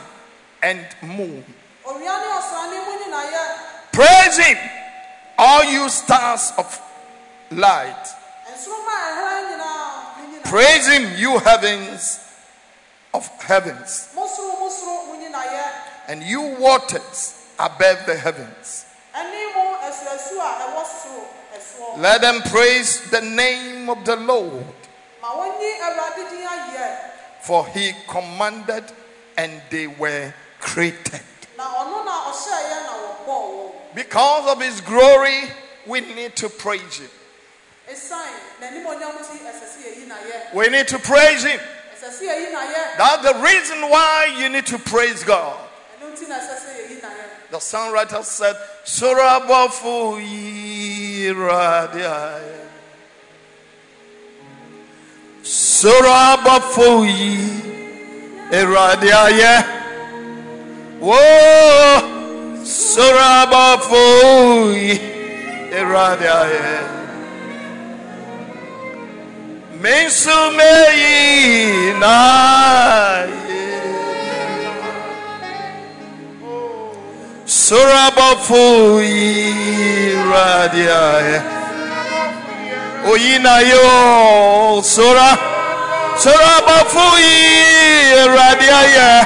and 0.62 0.86
moon. 1.02 1.44
owia 1.86 2.16
ne 2.22 2.28
ɔsrane 2.40 2.86
monyi 2.86 3.08
n'ayɛ 3.12 3.58
Praise 3.92 4.38
Him, 4.38 4.58
all 5.38 5.64
you 5.66 5.90
stars 5.90 6.54
of 6.58 6.80
light. 7.52 8.06
nsoroma 8.54 8.94
a 8.94 9.12
ɛhran 9.12 9.42
nyinaa 9.50 9.90
monyi 10.18 10.38
n'ayɛ 10.40 10.44
Praise 10.50 10.88
Him, 10.88 11.18
you 11.18 11.40
heavens 11.40 12.20
of 13.14 13.28
heavens, 13.44 14.08
mo 14.16 14.26
soro 14.28 14.60
mo 14.60 14.70
soro 14.70 15.08
monyi 15.10 15.30
n'ayɛ 15.32 15.64
and 16.08 16.24
you 16.24 16.42
waters 16.42 17.34
above 17.60 18.06
the 18.06 18.16
heavens. 18.16 18.86
Let 21.98 22.22
them 22.22 22.42
praise 22.44 23.02
the 23.10 23.22
name 23.22 23.90
of 23.90 24.04
the 24.06 24.16
Lord, 24.16 24.66
ma 25.22 25.30
wɔnyi 25.30 25.80
awurade 25.80 26.30
din 26.30 26.48
ayɛ 26.48 26.98
for 27.42 27.68
he 27.68 27.94
commanded 28.08 28.86
and 29.38 29.62
they 29.70 29.88
were 29.88 30.34
created. 30.60 31.22
na 31.58 31.64
ɔno 31.64 32.06
na 32.06 32.32
ɔhyɛeɛ 32.32 32.84
na 32.84 32.94
wɔbɔɔ 32.94 33.28
wɔn 33.28 33.72
Because 33.96 34.52
of 34.52 34.62
his 34.62 34.82
glory, 34.82 35.52
we 35.86 36.02
need 36.02 36.36
to 36.38 36.50
praise 36.50 36.98
him. 36.98 37.10
ɛsiane 37.90 38.40
n'animonyam 38.62 39.18
nti 39.20 39.38
ɛsɛ 39.44 39.66
sɛ 39.70 39.80
yɛyi 39.86 40.08
n'ayɛ 40.08 40.54
We 40.54 40.70
need 40.70 40.88
to 40.88 41.00
praise 41.00 41.44
him. 41.44 41.60
ɛsɛ 41.60 42.10
sɛ 42.10 42.22
yɛyi 42.28 42.52
n'ayɛ 42.52 42.98
That's 42.98 43.24
the 43.24 43.36
reason 43.40 43.90
why 43.90 44.36
you 44.38 44.50
need 44.50 44.66
to 44.68 44.80
praise 44.80 45.24
God. 45.24 45.60
The 47.54 47.60
songwriter 47.60 48.24
said, 48.24 48.56
Surabafu 48.84 50.18
yiradia. 51.30 52.42
Surabafu 55.44 57.06
yiradia. 58.50 59.64
Whoa, 61.00 62.02
Surabafu 62.64 64.02
yiradia. 65.70 66.40
Mensumeyi 69.80 71.14
na 72.00 73.43
Surabafu 77.54 78.98
radia 80.32 81.44
Oyina 83.06 83.60
yo 83.62 84.82
Sura 84.82 85.38
Surabafu 86.18 87.06
radia 88.36 88.82
ya 88.96 89.26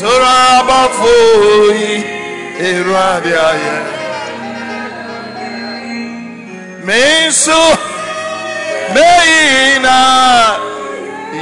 Surabafu 0.00 1.14
radia 2.92 3.48
ya 3.62 3.76
Mensu 6.84 7.62
Meina 8.94 9.98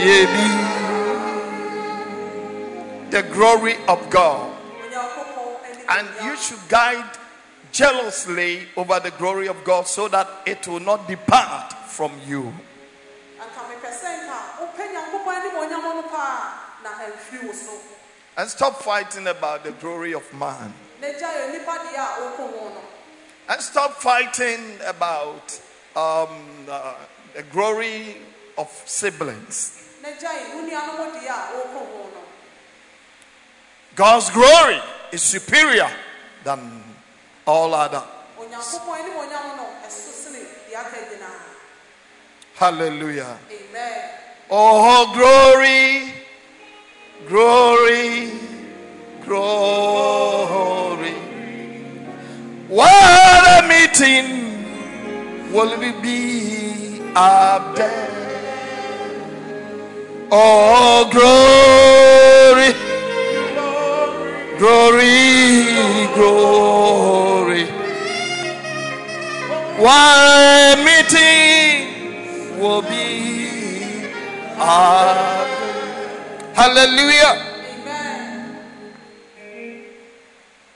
Yebi 0.04 0.77
the 3.10 3.22
glory 3.22 3.76
of 3.88 4.10
God. 4.10 4.54
And 5.88 6.08
you 6.22 6.36
should 6.36 6.58
guide 6.68 7.16
jealously 7.72 8.68
over 8.76 9.00
the 9.00 9.10
glory 9.12 9.48
of 9.48 9.64
God 9.64 9.86
so 9.86 10.08
that 10.08 10.28
it 10.46 10.66
will 10.68 10.80
not 10.80 11.08
depart 11.08 11.72
from 11.72 12.12
you. 12.26 12.52
And 18.36 18.48
stop 18.48 18.82
fighting 18.82 19.26
about 19.26 19.64
the 19.64 19.72
glory 19.72 20.14
of 20.14 20.32
man. 20.34 20.72
And 23.48 23.60
stop 23.60 23.94
fighting 23.94 24.60
about 24.86 25.60
um, 25.96 26.28
uh, 26.68 26.94
the 27.34 27.42
glory 27.44 28.16
of 28.56 28.68
siblings. 28.84 29.78
na 30.02 30.14
gya 30.14 30.30
yɛ 30.30 30.44
wo 30.54 30.60
nuanom 30.62 31.10
deɛ 31.14 31.28
a 31.28 31.38
woko 31.54 31.80
ho 31.90 32.00
no 32.14 32.22
God's 33.98 34.30
glory 34.30 34.78
is 35.10 35.22
superior 35.22 35.90
than 36.44 36.60
all 37.44 37.74
other. 37.74 38.02
onyankopɔn 38.38 38.94
anim 39.00 39.16
onyam 39.22 39.56
no 39.58 39.66
ɛso 39.86 40.10
sene 40.22 40.38
deɛ 40.70 40.76
aka 40.82 40.98
nyinaa 41.10 41.40
Hallelujah. 42.60 43.38
amen 43.50 44.10
Oh, 44.50 45.12
glory, 45.18 46.14
glory, 47.28 48.30
glory. 49.26 51.14
What 52.68 53.42
a 53.56 53.66
meeting 53.66 55.52
will 55.52 55.76
we 55.78 55.90
be 56.00 57.02
up 57.16 57.74
there? 57.74 58.08
Oh, 60.30 61.08
glory, 61.12 62.72
glory, 64.58 66.06
glory. 66.14 67.66
A 69.80 70.76
meeting 70.84 72.60
will 72.60 72.82
be 72.82 73.28
Hallelujah. 76.54 77.44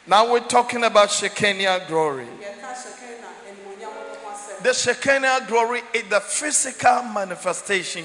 Now 0.06 0.32
we're 0.32 0.40
talking 0.40 0.84
about 0.84 1.10
Shekinah 1.10 1.86
glory. 1.88 2.26
The 4.62 4.72
Shekinah 4.72 5.46
glory 5.48 5.82
is 5.92 6.04
the 6.04 6.20
physical 6.20 7.02
manifestation 7.02 8.04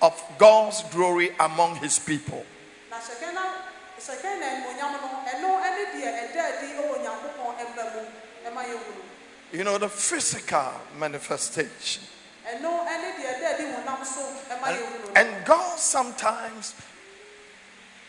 of 0.00 0.18
God's 0.38 0.82
glory 0.84 1.30
among 1.38 1.76
his 1.76 1.98
people. 1.98 2.46
Na 4.08 4.14
hyɛkɛn 4.14 4.40
na 4.40 4.46
hyɛkɛn 4.46 5.40
no 5.40 5.48
ɛno 5.58 5.76
ne 5.76 5.84
deɛ 5.92 6.08
ɛda 6.24 6.40
adi 6.56 6.66
wɔ 6.74 6.82
onyankopɔn 6.96 7.54
mma 7.74 7.84
mu 7.94 8.02
ɛma 8.46 8.62
yɛhunu 8.64 9.02
You 9.52 9.64
know, 9.64 9.78
the 9.78 9.88
physical 9.88 10.72
manifestation. 10.98 12.02
ɛno 12.46 12.84
ne 12.84 13.12
deɛ 13.12 13.34
ɛda 13.34 13.54
adi 13.54 13.64
honam 13.64 14.04
so 14.04 14.24
And, 14.64 15.16
and 15.16 15.46
God 15.46 15.78
sometimes 15.78 16.74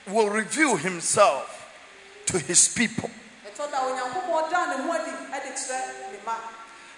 will 0.08 0.30
reveal 0.30 0.78
himself 0.78 1.68
to 2.28 2.40
his 2.40 2.68
people. 2.70 3.10
ɛtɔ 3.46 3.72
da 3.72 3.80
onyankopɔn 3.80 4.50
da 4.52 4.66
ne 4.78 4.84
ho 4.84 4.92
adi 4.92 5.12
de 5.12 5.52
kyerɛ 5.56 6.12
ne 6.12 6.20
ma 6.26 6.36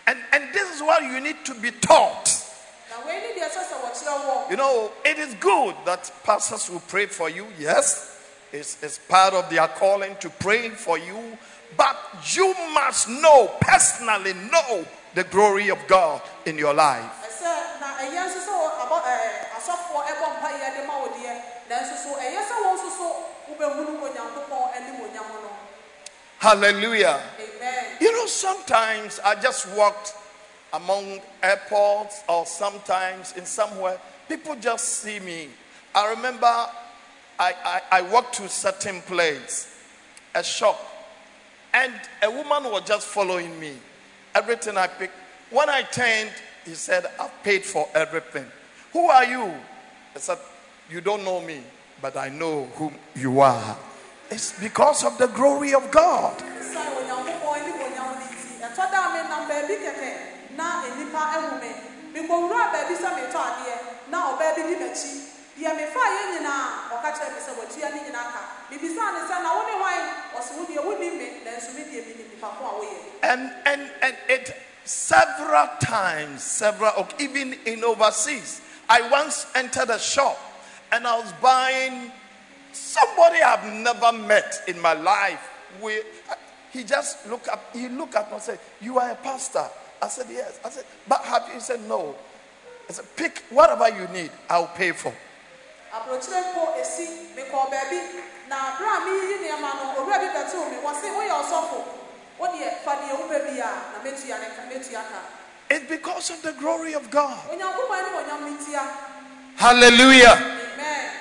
And, 0.07 0.17
and 0.33 0.51
this 0.53 0.75
is 0.75 0.81
what 0.81 1.03
you 1.03 1.19
need 1.19 1.43
to 1.45 1.53
be 1.55 1.71
taught. 1.71 2.29
na 2.89 3.05
wei 3.05 3.19
ne 3.19 3.39
deɛ 3.39 3.49
ɛsɛ 3.49 3.63
sɛ 3.65 3.81
wɔkyerɛ 3.81 4.25
wɔ 4.25 4.49
You 4.51 4.57
know, 4.57 4.91
it 5.05 5.17
is 5.17 5.33
good 5.35 5.75
that 5.85 6.11
pastors 6.23 6.69
will 6.69 6.81
pray 6.81 7.05
for 7.07 7.29
you. 7.29 7.47
Yes, 7.57 8.10
it's, 8.51 8.81
it's 8.83 8.97
part 8.99 9.33
of 9.33 9.49
their 9.49 9.67
calling 9.67 10.15
to 10.19 10.29
pray 10.29 10.69
for 10.69 10.97
you. 10.97 11.37
But 11.77 11.97
you 12.33 12.53
must 12.73 13.07
know, 13.09 13.51
personally 13.61 14.33
know 14.33 14.85
the 15.15 15.23
glory 15.25 15.69
of 15.69 15.79
God 15.87 16.21
in 16.45 16.57
your 16.57 16.73
life. 16.73 17.09
ɛsɛ 17.23 17.79
na 17.79 17.97
ɛyɛ 17.97 18.27
nso 18.27 18.39
sɛ 18.43 18.51
wɔ- 18.51 18.75
abɔ 18.83 18.97
ɛɛ 19.03 19.27
asɔfoɔ 19.57 19.99
ɛbɔ 20.07 20.25
mpa 20.35 20.49
yɛ 20.51 20.75
de 20.81 20.87
ma 20.87 20.99
wo 20.99 21.07
deɛ 21.09 21.41
nanso 21.69 21.95
so 22.03 22.09
ɛyɛ 22.15 22.41
sɛ 22.43 22.55
wɔn 22.63 22.75
nso 22.75 22.89
so 22.97 23.25
wobɛhunu 23.49 24.01
onyankopɔn 24.03 24.75
anim 24.75 24.95
onyam 25.01 25.27
no 25.43 25.49
Hallelujah. 26.39 27.21
amen 27.39 27.85
You 27.99 28.11
know, 28.13 28.25
sometimes 28.25 29.19
I 29.23 29.35
just 29.35 29.67
walked 29.69 30.13
among 30.73 31.21
airports 31.43 32.23
or 32.27 32.45
sometimes 32.45 33.33
in 33.37 33.45
somewhere, 33.45 33.99
people 34.27 34.55
just 34.55 35.01
see 35.03 35.19
me. 35.19 35.49
I 35.93 36.09
remember 36.09 36.67
I, 37.41 37.55
I, 37.65 37.81
I 37.97 38.01
walked 38.03 38.35
to 38.35 38.43
a 38.43 38.49
certain 38.49 39.01
place, 39.01 39.75
a 40.35 40.43
shop, 40.43 40.79
and 41.73 41.91
a 42.21 42.29
woman 42.29 42.71
was 42.71 42.83
just 42.83 43.07
following 43.07 43.59
me. 43.59 43.73
Everything 44.35 44.77
I 44.77 44.85
picked. 44.85 45.15
When 45.49 45.67
I 45.67 45.81
turned, 45.81 46.29
he 46.65 46.75
said, 46.75 47.07
I've 47.19 47.43
paid 47.43 47.63
for 47.65 47.89
everything. 47.95 48.45
Who 48.93 49.07
are 49.09 49.25
you? 49.25 49.55
I 50.15 50.19
said, 50.19 50.37
You 50.87 51.01
don't 51.01 51.25
know 51.25 51.41
me, 51.41 51.63
but 51.99 52.15
I 52.15 52.29
know 52.29 52.65
who 52.75 52.91
you 53.15 53.39
are. 53.39 53.75
It's 54.29 54.59
because 54.59 55.03
of 55.03 55.17
the 55.17 55.25
glory 55.25 55.73
of 55.73 55.89
God. 55.89 56.39
Nyinaa 65.61 66.89
ɔka 66.93 67.09
kyerɛ 67.13 67.33
me 67.33 67.41
sɛ 67.41 67.51
watua 67.59 67.89
ne 67.93 67.99
nyinaa 68.03 68.31
ka 68.33 68.41
ne 68.69 68.77
sɛ 68.77 69.43
na 69.43 69.55
wo 69.55 69.63
ne 69.63 69.73
wo 70.85 70.95
deɛ 70.95 70.99
me 70.99 71.41
nanso 71.45 71.73
me 71.75 71.83
deɛ 71.83 72.01
menim 72.05 72.41
a 72.41 72.69
woyɛ 72.79 72.97
and 73.23 73.53
and 73.65 73.91
and 74.01 74.17
it 74.27 74.55
several 74.85 75.69
times 75.79 76.43
several 76.43 77.07
even 77.19 77.53
in 77.65 77.83
overseas 77.83 78.61
i 78.89 79.01
once 79.09 79.45
entered 79.55 79.89
a 79.89 79.99
shop 79.99 80.37
and 80.91 81.05
i 81.05 81.17
was 81.17 81.31
buying 81.41 82.11
somebody 82.73 83.41
i've 83.41 83.65
never 83.73 84.11
met 84.11 84.63
in 84.67 84.79
my 84.81 84.93
life 84.93 85.49
we 85.81 86.01
he 86.71 86.83
just 86.83 87.27
looked 87.27 87.47
up 87.49 87.63
he 87.73 87.87
looked 87.89 88.15
at 88.15 88.27
me 88.29 88.35
and 88.35 88.41
said 88.41 88.59
you 88.79 88.97
are 88.97 89.11
a 89.11 89.15
pastor. 89.15 89.65
I 90.01 90.07
said 90.07 90.25
yes. 90.31 90.59
I 90.65 90.69
said 90.69 90.85
but 91.07 91.21
have 91.21 91.47
you? 91.47 91.55
He 91.55 91.59
said 91.59 91.81
no. 91.87 92.15
I 92.89 92.93
said 92.93 93.05
pick 93.15 93.43
whatever 93.49 93.89
you 93.89 94.07
need 94.07 94.31
i'll 94.49 94.67
pay 94.67 94.91
for 94.91 95.13
aburokyire 95.93 96.41
mpo 96.51 96.73
esi 96.81 97.07
mekɔɔ 97.35 97.69
baabi 97.71 97.99
na 98.49 98.55
abere 98.75 98.89
a 98.89 98.99
meyiyi 99.05 99.35
nneɛma 99.39 99.69
no 99.75 99.83
owura 100.01 100.19
bi 100.19 100.27
bɛtew 100.27 100.69
me 100.71 100.77
wɔse 100.83 101.07
woyɛ 101.11 101.33
ɔsɔfo 101.41 101.79
wodeɛ 102.39 102.83
fa 102.83 102.91
deɛ 102.95 103.13
wopɛ 103.19 103.37
bi 103.45 103.59
a 103.59 103.71
na 103.91 103.99
mɛtua 104.03 104.39
ne 104.39 104.45
ka 104.55 104.61
mɛtua 104.69 105.01
ka 105.09 105.19
It's 105.69 105.87
because 105.87 106.29
of 106.31 106.41
the 106.41 106.51
glory 106.53 106.93
of 106.93 107.09
God. 107.09 107.37
onyankopɔn 107.49 107.97
anim 107.99 108.15
onyam 108.19 108.43
ne 108.45 108.51
ntia 108.57 108.83
Hallelujah. 109.57 110.35
amen 110.73 111.11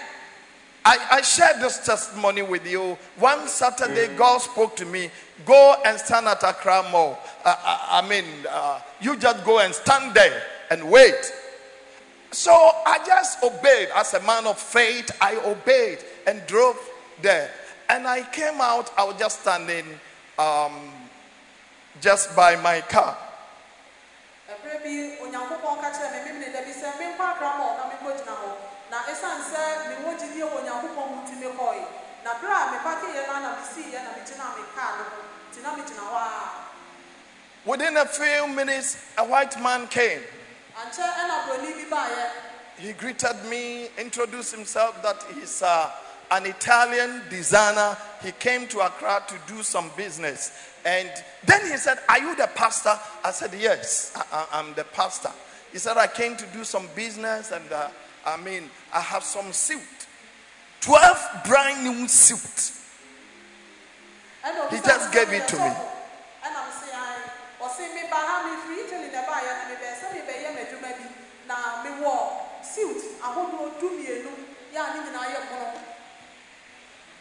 I, 0.84 0.96
I 1.10 1.20
shared 1.20 1.60
this 1.60 1.84
testimony 1.84 2.40
with 2.40 2.66
you. 2.66 2.96
One 3.16 3.46
Saturday, 3.48 4.08
God 4.16 4.38
spoke 4.38 4.76
to 4.76 4.86
me 4.86 5.10
go 5.44 5.76
and 5.84 5.98
stand 6.00 6.26
at 6.26 6.42
Accra 6.42 6.82
Mall. 6.90 7.18
Uh, 7.44 7.54
I, 7.62 8.00
I 8.02 8.08
mean, 8.08 8.24
uh, 8.48 8.80
you 8.98 9.14
just 9.16 9.44
go 9.44 9.58
and 9.58 9.74
stand 9.74 10.14
there 10.14 10.42
and 10.70 10.90
wait. 10.90 11.32
So 12.32 12.52
I 12.52 13.02
just 13.04 13.42
obeyed. 13.42 13.88
As 13.94 14.14
a 14.14 14.20
man 14.22 14.46
of 14.46 14.58
faith, 14.58 15.10
I 15.20 15.36
obeyed 15.44 15.98
and 16.26 16.46
drove 16.46 16.78
there. 17.22 17.50
And 17.88 18.06
I 18.06 18.22
came 18.22 18.60
out, 18.60 18.92
I 18.96 19.04
was 19.04 19.16
just 19.18 19.40
standing 19.40 19.84
um, 20.38 20.92
just 22.00 22.34
by 22.36 22.56
my 22.56 22.80
car. 22.82 23.16
ɛberɛ 24.50 24.82
bi 24.82 24.94
onyankopɔn 25.22 25.78
ka 25.78 25.88
kyerɛ 25.94 26.10
me 26.10 26.18
memene 26.26 26.52
da 26.52 26.60
bi 26.66 26.72
sɛ 26.74 26.90
menkɔ 26.98 27.22
akra 27.22 27.50
ma 27.54 27.64
ɔ 27.70 27.72
na 27.78 27.84
menkɔgyina 27.86 28.34
hɔ 28.34 28.50
na 28.90 28.96
ɛsiane 29.06 29.42
sɛ 29.46 29.62
mewɔ 29.86 30.10
gyidie 30.18 30.42
wɔ 30.42 30.56
onyankopɔn 30.58 31.06
mu 31.06 31.16
nti 31.22 31.34
mekɔe 31.38 31.86
na 32.24 32.30
berɛ 32.34 32.56
a 32.58 32.66
mepakeyɛ 32.74 33.26
no 33.26 33.32
a 33.36 33.40
na 33.40 33.50
mesiiɛ 33.54 33.98
na 34.02 34.10
megyina 34.10 34.46
me 34.58 34.62
kaa 34.74 34.90
no 34.98 35.04
ho 35.06 35.18
nti 35.52 35.62
na 35.62 35.70
megyina 35.76 36.02
hɔ 36.02 36.18
a 36.18 36.70
Within 37.64 37.96
a 37.98 38.06
few 38.06 38.46
minutes, 38.48 38.96
a 39.18 39.24
white 39.24 39.60
man 39.60 39.86
came. 39.86 40.22
Ankyɛ 40.80 41.06
ɛna 41.20 41.46
buroni 41.46 41.72
bi 41.72 41.96
baeɛ 41.96 42.30
He 42.78 42.92
greeted 42.94 43.44
me, 43.44 43.88
introduced 43.98 44.54
himself 44.54 45.02
that 45.02 45.22
he's 45.34 45.60
uh, 45.60 45.90
an 46.30 46.46
Italian 46.46 47.22
designer. 47.28 47.94
He 48.22 48.32
came 48.32 48.66
to 48.68 48.80
Accra 48.80 49.22
to 49.28 49.34
do 49.46 49.62
some 49.62 49.90
business. 49.98 50.52
And 50.86 51.10
then 51.44 51.60
he 51.70 51.76
said, 51.76 51.98
Are 52.08 52.18
you 52.18 52.34
the 52.36 52.48
pastor? 52.54 52.98
I 53.22 53.32
said, 53.32 53.52
Yes, 53.58 54.12
I, 54.32 54.60
am 54.60 54.72
the 54.74 54.84
pastor. 54.84 55.30
He 55.72 55.78
said, 55.78 55.98
I 55.98 56.06
came 56.06 56.36
to 56.36 56.46
do 56.54 56.64
some 56.64 56.86
business 56.96 57.52
and 57.52 57.70
uh, 57.70 57.88
I 58.24 58.38
mean, 58.38 58.70
I 58.94 59.00
have 59.00 59.24
some 59.24 59.52
suit. 59.52 59.80
12 60.80 61.44
brand 61.46 61.84
new 61.84 62.08
suit. 62.08 62.72
He 64.70 64.76
just 64.78 65.12
me 65.12 65.12
gave 65.12 65.28
it 65.32 65.46
to 65.48 65.56
me. 65.56 65.70
Mewɔ 72.76 73.00
silt 73.00 73.04
ahodoɔ 73.22 73.80
dumienu 73.80 74.30
yɛ 74.72 74.78
a 74.80 74.94
ne 74.94 75.00
nyinaa 75.10 75.26
yɛ 75.34 75.50
mono 75.50 75.80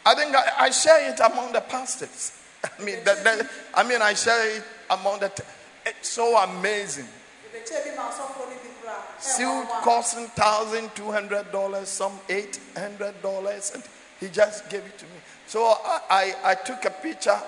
I 0.06 0.14
think 0.14 0.34
I, 0.34 0.52
I 0.58 0.70
share 0.70 1.10
it 1.12 1.20
among 1.20 1.52
the 1.52 1.60
pastors. 1.60 2.32
I 2.64 2.82
mean, 2.82 2.96
the, 3.04 3.14
the, 3.22 3.50
I 3.74 3.82
mean, 3.82 4.00
I 4.00 4.14
share 4.14 4.56
it 4.56 4.64
among 4.88 5.20
the. 5.20 5.28
T- 5.28 5.42
it's 5.84 6.08
so 6.08 6.36
amazing. 6.38 7.06
mebɛkyɛɛ 7.52 7.84
bi 7.84 7.96
ma 7.96 8.08
asɔfoɔ 8.08 8.48
no 8.48 8.56
bi 8.56 8.68
koraa 8.80 8.96
eh, 8.96 9.20
Suit 9.20 9.68
costing 9.82 10.26
thousand 10.28 10.94
two 10.94 11.10
hundred 11.10 11.52
dollars, 11.52 11.88
some 11.90 12.18
eight 12.30 12.58
hundred 12.76 13.20
dollars, 13.22 13.72
and 13.74 13.82
he 14.20 14.28
just 14.28 14.68
gave 14.70 14.84
it 14.84 14.98
to 14.98 15.04
me. 15.04 15.20
So 15.46 15.66
I, 15.66 16.00
I, 16.10 16.34
I 16.44 16.54
took 16.54 16.84
a 16.86 16.90
picture. 16.90 17.38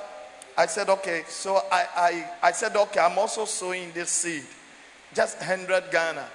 I 0.56 0.66
said, 0.66 0.90
okay. 0.90 1.22
So 1.28 1.56
I, 1.72 1.86
I, 1.96 2.30
I 2.42 2.52
said, 2.52 2.76
okay. 2.76 3.00
I'm 3.00 3.16
also 3.18 3.46
sowing 3.46 3.92
this 3.92 4.10
seed, 4.10 4.44
just 5.14 5.40
hundred 5.42 5.84
Ghana, 5.90 6.26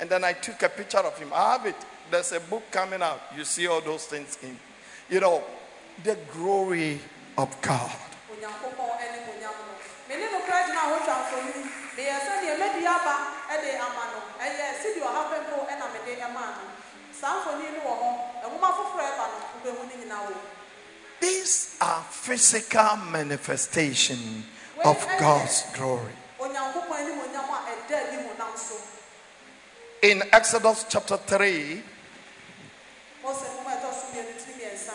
and 0.00 0.10
then 0.10 0.24
I 0.24 0.32
took 0.32 0.62
a 0.62 0.68
picture 0.68 0.98
of 0.98 1.18
him. 1.18 1.30
I 1.32 1.52
have 1.52 1.66
it. 1.66 1.76
There's 2.10 2.32
a 2.32 2.40
book 2.40 2.64
coming 2.70 3.02
out. 3.02 3.20
You 3.36 3.44
see 3.44 3.66
all 3.66 3.80
those 3.80 4.04
things 4.06 4.38
in, 4.42 4.56
you 5.08 5.20
know, 5.20 5.42
the 6.02 6.18
glory 6.32 7.00
of 7.38 7.60
God. 7.62 7.92
These 21.20 21.76
are 21.80 22.02
physical 22.10 22.96
manifestation 23.10 24.44
of 24.84 25.06
God's 25.18 25.64
glory. 25.74 26.12
onyankopɔn 26.44 26.98
anim 27.00 27.18
onyam 27.24 27.48
a 27.48 27.58
ɛda 27.72 27.96
adi 28.04 28.16
mu 28.16 28.34
nam 28.36 28.52
so 28.56 28.76
In 30.04 30.22
Exodus 30.34 30.84
chapter 30.86 31.16
3, 31.16 31.82
mose 33.22 33.40
nwoma 33.40 33.72
a 33.72 33.76
ɛtɔ 33.80 33.90
so 33.90 34.06
mmienu 34.12 34.34
tiri 34.36 34.52
mmiɛnsa 34.52 34.92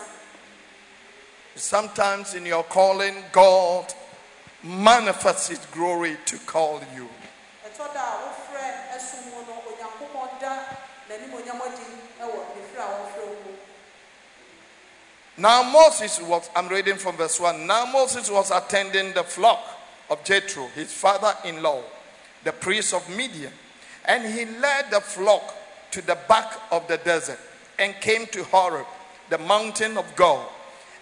sometimes 1.56 2.34
in 2.34 2.46
your 2.46 2.62
calling, 2.62 3.24
God 3.32 3.92
manifests 4.62 5.48
His 5.48 5.58
glory 5.72 6.16
to 6.26 6.38
call 6.46 6.80
you. 6.94 7.08
ɛtɔ 7.66 7.92
da 7.92 8.00
a 8.00 8.18
wofrɛ 8.22 8.62
ɛsom 8.94 9.24
mu 9.34 9.42
no 9.48 9.58
onyankopɔn 9.66 10.40
da 10.40 10.58
n'anim 11.08 11.32
onyam 11.34 11.60
adi 11.60 11.82
ɛwɔ 12.22 12.38
ne 12.54 12.62
firi 12.70 12.78
a 12.78 12.86
wɔfrɛ 12.86 13.26
wo 13.26 13.34
mu 13.34 13.56
Now 15.38 15.64
Moses 15.64 16.20
was, 16.20 16.48
I'm 16.54 16.68
reading 16.68 16.98
from 16.98 17.16
verse 17.16 17.40
1. 17.40 17.66
Now 17.66 17.84
Moses 17.86 18.30
was 18.30 18.52
attending 18.52 19.12
the 19.14 19.24
flock 19.24 19.58
of 20.08 20.22
Jethro, 20.22 20.68
his 20.68 20.92
father-in-law, 20.92 21.82
the 22.44 22.52
priest 22.52 22.94
of 22.94 23.08
Midian. 23.08 23.52
And 24.10 24.26
he 24.26 24.44
led 24.44 24.90
the 24.90 25.00
flock 25.00 25.54
to 25.92 26.02
the 26.02 26.18
back 26.28 26.60
of 26.72 26.88
the 26.88 26.96
desert 26.96 27.38
and 27.78 27.94
came 28.00 28.26
to 28.26 28.42
Horeb, 28.42 28.86
the 29.28 29.38
mountain 29.38 29.96
of 29.96 30.16
God. 30.16 30.44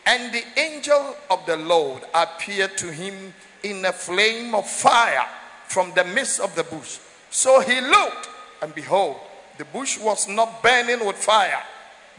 And 0.05 0.31
the 0.31 0.45
angel 0.59 1.17
of 1.31 1.45
the 1.47 1.57
Lord 1.57 2.03
appeared 2.15 2.77
to 2.77 2.93
him 2.93 3.33
in 3.63 3.83
a 3.87 3.93
flame 3.93 4.55
of 4.55 4.69
fire 4.69 5.27
from 5.69 5.91
the 5.95 6.05
midst 6.05 6.39
of 6.39 6.55
the 6.55 6.65
bush. 6.65 6.99
So 7.31 7.61
he 7.61 7.81
looked, 7.81 8.29
and 8.61 8.75
behold, 8.75 9.17
the 9.57 9.65
bush 9.65 9.99
was 9.99 10.29
not 10.29 10.63
burning 10.63 11.07
with 11.07 11.17
fire, 11.17 11.63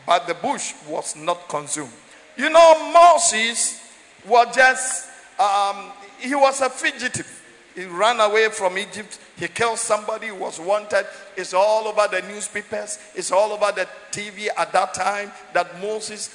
but 0.08 0.26
the 0.26 0.34
bush 0.34 0.74
was 0.88 1.16
not 1.16 1.48
consumed. 1.50 1.94
You 2.36 2.50
know, 2.50 2.92
Moses 2.92 3.80
was 4.28 4.56
just, 4.56 5.08
um, 5.40 5.92
he 6.20 6.34
was 6.34 6.62
a 6.62 6.70
fugitive. 6.70 7.39
He 7.80 7.86
ran 7.86 8.20
away 8.20 8.50
from 8.50 8.78
Egypt. 8.78 9.18
He 9.38 9.48
killed 9.48 9.80
somebody 9.80 10.28
who 10.28 10.36
was 10.36 10.60
wanted. 10.60 11.06
It's 11.38 11.54
all 11.54 11.88
over 11.88 12.10
the 12.12 12.22
newspapers. 12.28 13.00
It's 13.16 13.32
all 13.32 13.54
over 13.54 13.72
the 13.72 13.88
TV 14.12 14.50
at 14.58 14.74
that 14.74 14.94
time 14.94 15.32
that 15.54 15.80
Moses 15.80 16.28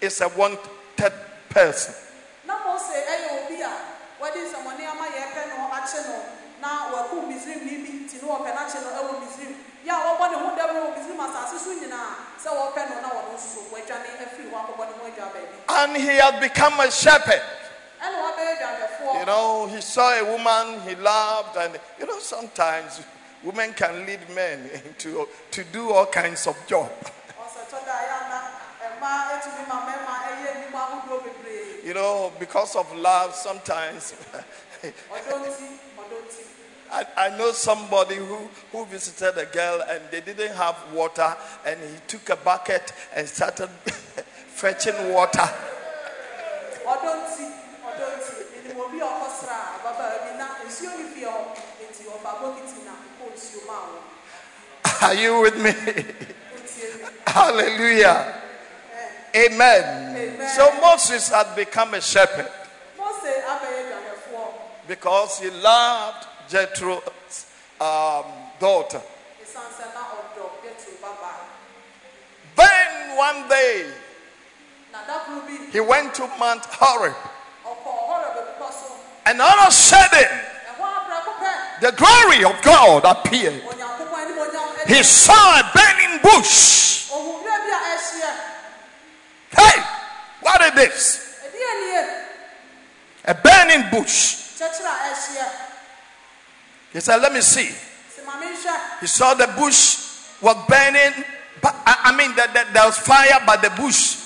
is 0.00 0.20
a 0.20 0.28
wanted 0.28 0.62
person. 1.48 1.92
na 2.46 2.54
mose 2.62 2.94
ɛyɛ 2.94 3.28
obi 3.42 3.58
a 3.66 3.72
wɔde 4.22 4.38
nsɛmmɔne 4.46 4.82
ama 4.86 5.06
yɛpɛ 5.10 5.42
no 5.50 5.74
akye 5.74 6.06
no 6.06 6.22
na 6.62 6.68
waku 6.94 7.26
misrim 7.26 7.66
ne 7.66 7.74
bi 7.82 7.90
nti 8.06 8.22
ne 8.22 8.28
wɔpɛ 8.30 8.54
no 8.54 8.60
akye 8.62 8.78
no 8.78 8.90
ɛwɔ 8.94 9.12
misrim 9.26 9.54
yɛ 9.82 9.90
a 9.90 10.00
wɔbɔ 10.06 10.24
ne 10.30 10.36
ho 10.38 10.48
dɛm 10.54 10.70
wɔ 10.70 10.88
misrim 10.94 11.18
asase 11.18 11.58
so 11.58 11.70
nyinaa 11.74 12.14
sɛ 12.38 12.50
wɔpɛ 12.54 12.80
no 12.90 12.94
na 13.02 13.08
wɔno 13.10 13.34
nso 13.34 13.60
wɔadwane 13.74 14.08
afiri 14.22 14.46
hɔ 14.46 14.54
akɔbɔ 14.54 14.82
ne 14.86 14.94
ho 14.94 15.06
adwa 15.10 15.26
baabi 15.34 15.56
And 15.68 15.96
he 15.96 16.14
had 16.22 16.38
become 16.40 16.78
a 16.78 16.88
shepherd. 16.92 17.42
You 19.20 19.26
know, 19.26 19.66
he 19.66 19.82
saw 19.82 20.18
a 20.18 20.24
woman 20.24 20.80
he 20.88 20.94
loved, 20.94 21.54
and 21.58 21.78
you 21.98 22.06
know, 22.06 22.18
sometimes 22.20 23.02
women 23.44 23.74
can 23.74 24.06
lead 24.06 24.20
men 24.34 24.70
into 24.86 25.28
to 25.50 25.64
do 25.64 25.90
all 25.90 26.06
kinds 26.06 26.46
of 26.46 26.56
job. 26.66 26.88
ɔsɛ 27.36 27.68
tɔ 27.68 27.84
da 27.84 27.96
yɛ 28.00 28.16
ana 28.16 28.40
ɛma 28.80 29.10
atumi 29.36 29.68
ma 29.68 29.76
mɛma 29.84 30.12
ɛyɛ 30.24 30.50
nnwuma 30.56 30.80
ahodoɔ 30.80 31.18
bebree 31.24 31.84
You 31.84 31.92
know, 31.92 32.32
because 32.38 32.74
of 32.76 32.90
love, 32.96 33.34
sometimes 33.34 34.14
I, 36.90 37.06
I 37.14 37.28
know 37.36 37.52
somebody 37.52 38.16
who, 38.16 38.48
who 38.72 38.86
visited 38.86 39.36
a 39.36 39.44
girl 39.44 39.82
and 39.86 40.00
they 40.10 40.22
didn't 40.22 40.56
have 40.56 40.76
water, 40.94 41.36
and 41.66 41.78
he 41.78 41.96
took 42.06 42.30
a 42.30 42.36
bucket 42.36 42.90
and 43.14 43.28
started 43.28 43.68
fetching 43.86 45.12
water. 45.12 45.46
Obi 49.00 49.06
a 49.06 49.06
ɔkɔsra 49.06 49.56
ababaa 49.76 50.18
bi 50.24 50.36
na 50.38 50.46
nsuo 50.66 50.98
ne 50.98 51.04
fie 51.14 51.26
hɔ 51.26 51.42
nti 51.88 52.04
ɔfa 52.04 52.30
bokiti 52.40 52.84
na 52.84 52.92
kɔ 53.18 53.24
nsuo 53.34 53.66
maa 53.66 53.86
wɔ 53.88 53.98
Are 55.02 55.14
you 55.14 55.40
with 55.40 55.56
me? 55.56 55.72
Hallelujah. 57.26 58.34
Amen. 59.34 60.16
Amen. 60.16 60.48
So 60.48 60.70
Moses 60.80 61.28
had 61.30 61.54
become 61.56 61.94
a 61.94 62.00
shepherd 62.00 62.50
mose 62.98 63.24
abɛyɛ 63.24 63.80
dwanhwɛfoɔ 63.88 64.52
because 64.88 65.38
he 65.38 65.50
loved 65.50 66.26
Jethro's 66.48 67.46
um, 67.80 68.24
daughter. 68.58 69.00
ɛsiane 69.40 69.72
sɛ 69.78 69.94
na 69.94 70.02
ɔdɔ 70.18 70.44
yɛtiri 70.64 71.00
babaa 71.00 71.48
Then 72.56 73.16
one 73.16 73.48
day 73.48 73.90
na 74.92 74.98
dakoro 75.06 75.46
bi 75.46 75.70
he 75.72 75.80
went 75.80 76.14
to 76.14 76.26
Mount 76.38 76.64
Horeb, 76.64 77.14
and 79.30 79.40
all 79.40 79.60
of 79.60 79.68
a 79.68 79.70
sudden 79.70 80.28
the 81.80 81.92
glory 81.92 82.44
of 82.44 82.60
God 82.62 83.04
appeared. 83.04 83.62
He 84.88 85.02
saw 85.04 85.60
a 85.60 85.70
burning 85.72 86.18
bush. 86.20 87.08
Hey, 89.56 89.82
what 90.42 90.60
is 90.62 90.72
this? 90.74 91.26
a 93.24 93.34
burning 93.34 93.88
bush. 93.90 94.58
He 96.92 97.00
said, 97.00 97.18
Let 97.18 97.32
me 97.32 97.40
see. 97.40 97.70
He 99.00 99.06
saw 99.06 99.34
the 99.34 99.46
bush 99.56 100.08
was 100.42 100.56
burning. 100.68 101.24
But 101.62 101.76
I 101.86 102.16
mean, 102.16 102.34
that 102.34 102.70
there 102.72 102.84
was 102.84 102.98
fire, 102.98 103.38
but 103.46 103.62
the 103.62 103.70
bush 103.80 104.16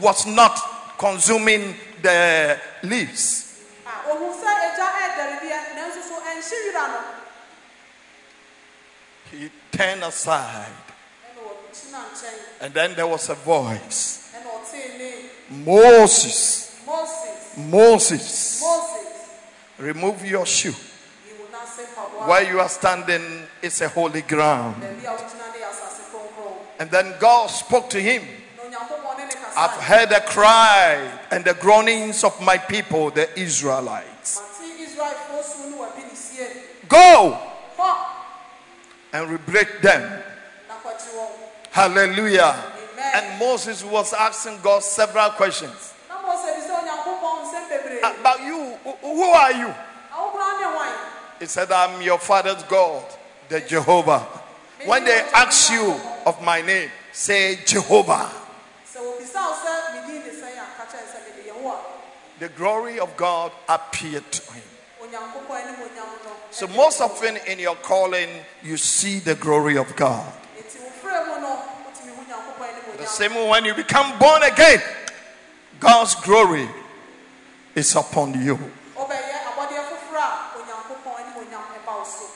was 0.00 0.26
not 0.26 0.58
consuming 0.96 1.74
the 2.00 2.58
leaves. 2.82 3.43
A 4.04 4.10
ohun 4.10 4.32
sɛ 4.32 4.48
agya 4.66 4.86
ɛɛdɛre 5.02 5.40
deɛ 5.40 5.58
nanso 5.76 6.00
so 6.08 6.14
ɛnhye 6.20 6.56
wira 6.66 6.88
no. 6.88 7.00
He 9.30 9.50
turned 9.72 10.04
aside, 10.04 10.68
ɛna 11.26 11.40
ɔkyina 11.42 12.00
nkyɛn 12.12 12.60
and 12.60 12.74
then 12.74 12.94
there 12.94 13.06
was 13.06 13.28
a 13.30 13.34
voice. 13.34 14.30
Ɛna 14.34 14.46
ɔtee 14.46 14.98
ne 14.98 15.64
Moses, 15.64 16.76
moses. 16.86 17.56
Moses, 17.56 18.60
moses. 18.62 19.00
Remove 19.78 20.24
your 20.24 20.46
shoe. 20.46 20.70
yi 20.70 21.32
wo 21.38 21.46
n'ase 21.52 21.82
mpaboa 21.94 22.26
Where 22.28 22.42
you 22.48 22.60
are 22.60 22.68
standing 22.68 23.46
is 23.62 23.80
a 23.80 23.88
holy 23.88 24.22
ground. 24.22 24.82
baabi 24.82 25.04
a 25.04 25.10
wogyina 25.16 25.52
ne 25.52 25.58
yɛ 25.58 25.68
asase 25.70 26.02
kronkron 26.12 26.56
And 26.78 26.90
then 26.90 27.14
God 27.18 27.48
spoke 27.50 27.90
to 27.90 28.00
him. 28.00 28.22
I've 29.56 29.80
heard 29.82 30.10
the 30.10 30.20
cry 30.26 31.10
and 31.30 31.44
the 31.44 31.54
groanings 31.54 32.24
of 32.24 32.40
my 32.40 32.58
people, 32.58 33.10
the 33.10 33.28
Israelites. 33.38 34.40
Go 36.88 37.38
and 39.12 39.30
rebuke 39.30 39.80
them. 39.80 40.22
Hallelujah. 41.70 42.54
Amen. 42.94 43.12
And 43.14 43.38
Moses 43.40 43.82
was 43.84 44.12
asking 44.12 44.58
God 44.62 44.82
several 44.82 45.30
questions. 45.30 45.94
About 48.20 48.40
you, 48.42 48.76
who- 49.00 49.22
are 49.22 49.52
you? 49.52 49.74
He 51.40 51.46
said, 51.46 51.70
I'm 51.72 52.00
your 52.02 52.18
father's 52.18 52.62
God, 52.64 53.04
the 53.48 53.60
Jehovah. 53.60 54.20
When 54.86 55.04
they 55.04 55.20
ask 55.32 55.72
you 55.72 55.94
of 56.26 56.40
my 56.42 56.60
name, 56.60 56.90
say 57.12 57.58
Jehovah. 57.66 58.30
sɛ 58.94 59.00
wobisa 59.02 59.40
wo 59.42 59.54
sɛ 59.58 59.72
medin 59.94 60.22
ne 60.22 60.30
sɛn 60.30 60.54
a 60.54 60.66
ka 60.78 60.84
kyerɛ 60.86 61.06
sɛ 61.10 61.18
mede 61.26 61.42
yehowa 61.50 61.76
The 62.44 62.50
glory 62.50 63.00
of 63.00 63.16
God 63.16 63.52
appeared 63.70 64.30
to 64.30 64.52
him. 64.52 64.62
onyankopɔn 65.00 65.64
anim 65.64 65.76
onyam 65.80 66.12
no 66.24 66.30
So, 66.50 66.66
most 66.66 67.00
often 67.00 67.38
in 67.46 67.58
your 67.58 67.74
calling, 67.76 68.28
you 68.62 68.76
see 68.76 69.18
the 69.18 69.34
glory 69.34 69.78
of 69.78 69.96
God. 69.96 70.30
nti 70.60 70.76
wo 70.84 70.90
frɛ 71.00 71.24
mu 71.26 71.40
no 71.40 71.56
wotumi 71.88 72.12
hu 72.12 72.20
nyankopɔn 72.28 72.68
anim 72.68 72.96
The 72.98 73.06
same 73.06 73.34
way 73.34 73.48
when 73.48 73.64
you 73.64 73.72
become 73.72 74.18
born 74.18 74.42
again, 74.42 74.82
God's 75.80 76.16
glory 76.16 76.68
is 77.74 77.96
upon 77.96 78.34
you. 78.44 78.56
wobɛyɛ 78.94 79.36
abɔdeɛ 79.48 79.80
foforɔ 79.88 80.20
a 80.20 80.60
onyankopɔn 80.60 81.16
anim 81.24 81.48
onyam 81.48 81.64
ɛba 81.80 81.96
wo 81.96 82.04
so 82.04 82.28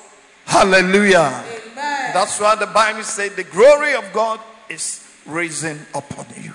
Hallelujah. 0.46 1.44
amen 1.52 2.12
That's 2.14 2.40
why 2.40 2.54
the 2.54 2.66
Bible 2.66 3.02
says 3.02 3.34
the 3.36 3.44
glory 3.44 3.92
of 3.92 4.10
God 4.14 4.40
is 4.70 5.04
risen 5.26 5.84
upon 5.94 6.24
you. 6.40 6.47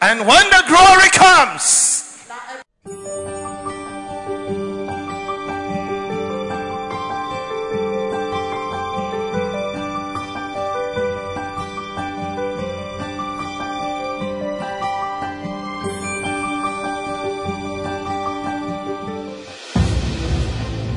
And 0.00 0.20
when 0.20 0.48
the 0.50 0.62
glory 0.68 1.10
comes, 1.10 2.04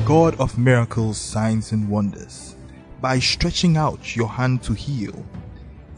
God 0.06 0.38
of 0.38 0.56
miracles, 0.56 1.18
signs, 1.18 1.72
and 1.72 1.88
wonders, 1.88 2.54
by 3.00 3.18
stretching 3.18 3.76
out 3.76 4.14
your 4.14 4.28
hand 4.28 4.62
to 4.62 4.74
heal, 4.74 5.26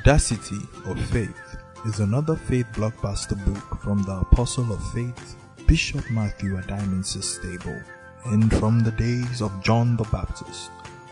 Audacity 0.00 0.66
of 0.86 0.98
Faith 1.10 1.58
is 1.84 2.00
another 2.00 2.34
faith 2.34 2.64
blockbuster 2.72 3.36
book 3.44 3.82
from 3.82 4.02
the 4.04 4.20
Apostle 4.20 4.72
of 4.72 4.92
Faith, 4.94 5.36
Bishop 5.66 6.10
Matthew 6.10 6.56
Addae-Mensah's 6.56 7.34
stable. 7.34 7.78
And 8.24 8.50
from 8.58 8.80
the 8.80 8.92
days 8.92 9.42
of 9.42 9.62
John 9.62 9.98
the 9.98 10.04
Baptist 10.04 10.70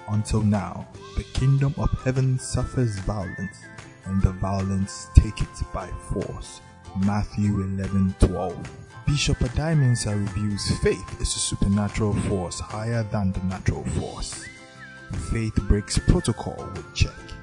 until 0.08 0.40
now, 0.40 0.88
the 1.18 1.24
kingdom 1.34 1.74
of 1.76 1.90
heaven 2.02 2.38
suffers 2.38 2.98
violence, 3.00 3.58
and 4.06 4.22
the 4.22 4.32
violence 4.32 5.08
take 5.14 5.42
it 5.42 5.72
by 5.74 5.88
force. 6.10 6.62
Matthew 7.04 7.60
11 7.60 8.14
12. 8.20 8.70
Bishop 9.06 9.38
Addae-Mensah 9.40 10.18
reviews 10.18 10.78
faith 10.78 11.20
is 11.20 11.36
a 11.36 11.38
supernatural 11.38 12.14
force 12.22 12.58
higher 12.58 13.02
than 13.02 13.32
the 13.32 13.40
natural 13.40 13.84
force. 13.84 14.46
Faith 15.30 15.56
breaks 15.68 15.98
protocol 15.98 16.70
with 16.74 16.94
check. 16.94 17.37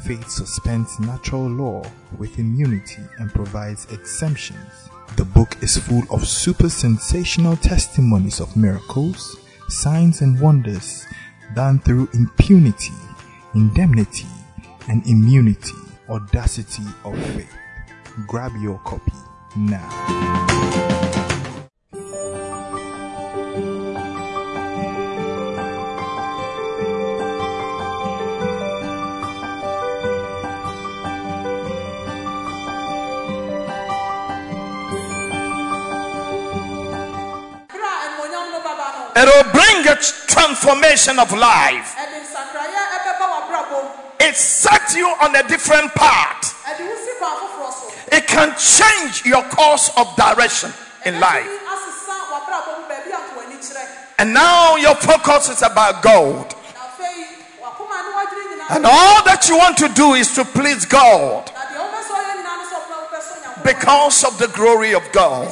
Faith 0.00 0.28
suspends 0.28 0.98
natural 0.98 1.46
law 1.48 1.82
with 2.18 2.38
immunity 2.38 3.02
and 3.18 3.30
provides 3.32 3.86
exemptions. 3.92 4.88
The 5.16 5.24
book 5.24 5.56
is 5.60 5.76
full 5.76 6.02
of 6.10 6.26
super 6.26 6.68
sensational 6.68 7.56
testimonies 7.56 8.40
of 8.40 8.56
miracles, 8.56 9.36
signs, 9.68 10.22
and 10.22 10.40
wonders 10.40 11.04
done 11.54 11.78
through 11.80 12.08
impunity, 12.14 12.94
indemnity, 13.54 14.26
and 14.88 15.06
immunity. 15.06 15.74
Audacity 16.08 16.82
of 17.04 17.16
faith. 17.34 17.54
Grab 18.26 18.52
your 18.60 18.78
copy 18.80 19.12
now. 19.56 20.91
It 39.22 39.28
will 39.30 39.52
bring 39.52 39.86
a 39.88 39.96
transformation 40.26 41.18
of 41.18 41.30
life. 41.32 41.94
ɛde 41.96 42.18
nsakraeɛ 42.22 42.82
ɛbɛba 42.96 43.26
w'abrabɔ 43.32 43.82
mu 43.84 43.88
It 44.20 44.36
sets 44.36 44.94
you 44.94 45.08
on 45.20 45.34
a 45.34 45.42
different 45.42 45.94
path. 45.94 46.54
ɛde 46.66 46.80
wo 46.86 46.94
si 47.04 47.12
kwan 47.18 47.32
foforɔ 47.40 47.72
so 47.72 48.16
It 48.16 48.26
can 48.26 48.54
change 48.58 49.24
your 49.26 49.42
course 49.44 49.90
of 49.96 50.14
direction 50.16 50.72
in 51.04 51.18
life. 51.20 51.46
ɛbɛtumi 51.46 51.72
asesa 51.74 52.14
w'abrabɔ 52.30 52.70
mu 52.78 52.84
baabi 52.88 53.10
ato 53.12 53.32
w'ani 53.40 53.56
kyerɛ 53.58 53.86
And 54.18 54.32
now 54.34 54.76
your 54.76 54.94
focus 54.96 55.48
is 55.48 55.62
about 55.62 56.02
gold. 56.02 56.54
na 56.74 56.80
afei 56.86 57.26
wakoma 57.60 57.96
ne 58.04 58.10
wadwene 58.18 58.44
nyinaa 58.58 58.76
And 58.76 58.86
all 58.86 59.22
that 59.24 59.48
you 59.48 59.56
want 59.56 59.76
to 59.78 59.88
do 59.88 60.14
is 60.14 60.32
to 60.34 60.44
please 60.44 60.84
God 60.86 61.50
na 61.54 61.60
deɛ 61.60 61.78
wopɛ 61.82 62.00
sɛ 62.06 62.12
ɔyɛ 62.14 62.32
nyinaa 62.38 62.56
no 62.58 62.64
sɛ 62.70 62.76
ɔpɛ 62.78 62.94
wopɛ 63.02 63.18
sɛ 63.18 63.32
onyankopɔn 63.38 63.62
because 63.64 64.24
of 64.24 64.38
the 64.38 64.48
glory 64.48 64.92
of 64.94 65.02
God. 65.12 65.48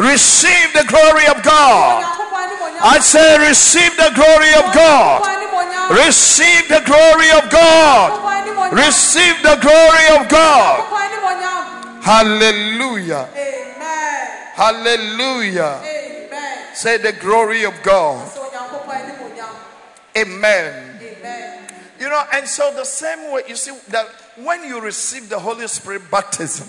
Receive 0.00 0.72
the 0.72 0.84
glory 0.88 1.28
of 1.28 1.44
God. 1.44 2.00
I 2.80 3.00
say, 3.00 3.36
receive 3.36 3.94
the 4.00 4.10
glory 4.16 4.48
of 4.56 4.72
God. 4.72 5.20
Receive 5.92 6.68
the 6.68 6.80
glory 6.88 7.28
of 7.36 7.50
God. 7.52 8.72
Receive 8.72 9.36
the 9.42 9.60
glory 9.60 10.06
of 10.16 10.26
God. 10.30 10.88
Hallelujah. 12.00 13.28
amen 13.36 14.28
Hallelujah. 14.56 15.82
amen 15.84 16.74
Say 16.74 16.96
the 16.96 17.12
glory 17.12 17.64
of 17.64 17.74
God. 17.82 18.26
Amen. 20.16 20.98
amen 21.02 21.68
You 22.00 22.08
know, 22.08 22.24
and 22.32 22.48
so 22.48 22.72
the 22.74 22.84
same 22.84 23.30
way, 23.32 23.42
you 23.46 23.56
see, 23.56 23.76
that 23.88 24.06
when 24.36 24.64
you 24.64 24.80
receive 24.80 25.28
the 25.28 25.38
Holy 25.38 25.68
Spirit 25.68 26.10
baptism, 26.10 26.66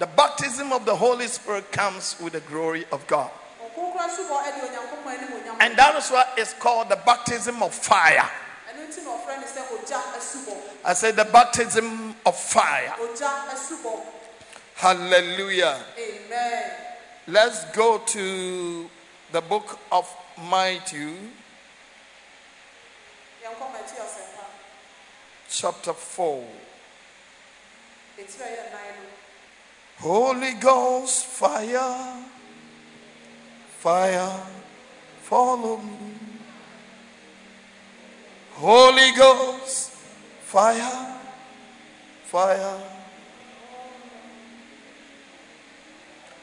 sɛ 0.00 0.06
wonya 0.06 0.06
wo 0.06 0.06
kronkron 0.06 0.06
asubɔ 0.06 0.06
a 0.06 0.06
the 0.06 0.06
baptism 0.06 0.72
of 0.72 0.84
the 0.84 0.96
Holy 0.96 1.26
Spirit 1.26 1.72
comes 1.72 2.16
with 2.20 2.32
the 2.32 2.40
glory 2.40 2.84
of 2.92 3.06
God. 3.06 3.30
wo 3.60 3.68
kronkron 3.68 4.08
asubɔ 4.08 4.42
ɛde 4.42 4.60
onyankopɔn 4.68 5.06
anim 5.06 5.28
onyam 5.32 5.56
And 5.60 5.76
that 5.76 5.96
is 5.96 6.10
what 6.10 6.38
is 6.38 6.54
called 6.54 6.88
the 6.88 6.96
baptism 6.96 7.62
of 7.62 7.74
fire. 7.74 8.30
ɛno 8.68 8.86
nti 8.88 9.04
na 9.04 9.10
ɔfrɛ 9.10 9.40
no 9.40 9.46
sɛ 9.46 9.62
ogya 9.68 10.00
asubɔ 10.16 10.56
I 10.84 10.94
said 10.94 11.16
the 11.16 11.24
baptism 11.24 12.14
of 12.24 12.36
fire. 12.38 12.94
Hallelujah. 14.76 15.84
amen 15.98 16.70
Let's 17.26 17.64
go 17.76 17.98
to 17.98 18.88
the 19.32 19.40
book 19.42 19.78
of 19.92 20.08
Matthew, 20.50 21.14
yɛnkɔ 23.44 23.72
mati 23.72 23.94
ɔsɛmpa 23.94 24.44
chapter 25.50 25.92
4. 25.92 26.44
ɛtiri 28.18 28.40
a 28.40 28.46
ɛyɛ 28.46 28.72
nan 28.72 28.94
no 28.96 29.08
Holy 30.00 30.54
Ghost 30.54 31.26
fire, 31.26 32.24
fire, 33.68 34.40
follow 35.20 35.76
me. 35.76 36.14
Holy 38.52 39.12
Ghost 39.14 39.90
fire, 39.90 41.20
fire. 42.24 42.78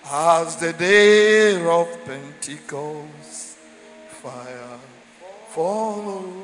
As 0.06 0.58
the 0.58 0.74
day 0.74 1.60
of 1.66 1.88
Pentecost, 2.06 3.58
fire, 4.22 4.80
follow 5.48 6.22
me. 6.22 6.44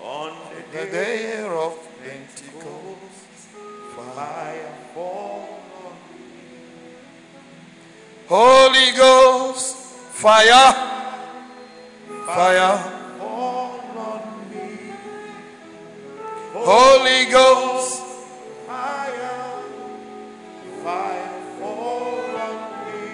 On 0.00 0.32
the 0.72 0.86
day 0.86 1.40
of 1.46 1.78
Pentecost, 2.02 3.46
fire 3.94 4.79
Holy 8.28 8.92
Ghost, 8.96 9.76
fire, 10.12 10.72
fire. 12.26 12.96
Holy 16.52 17.30
Ghost, 17.30 18.02
Fire, 18.66 19.62
fire 20.84 21.40
fall 21.58 22.36
on 22.36 22.56
me. 22.86 23.10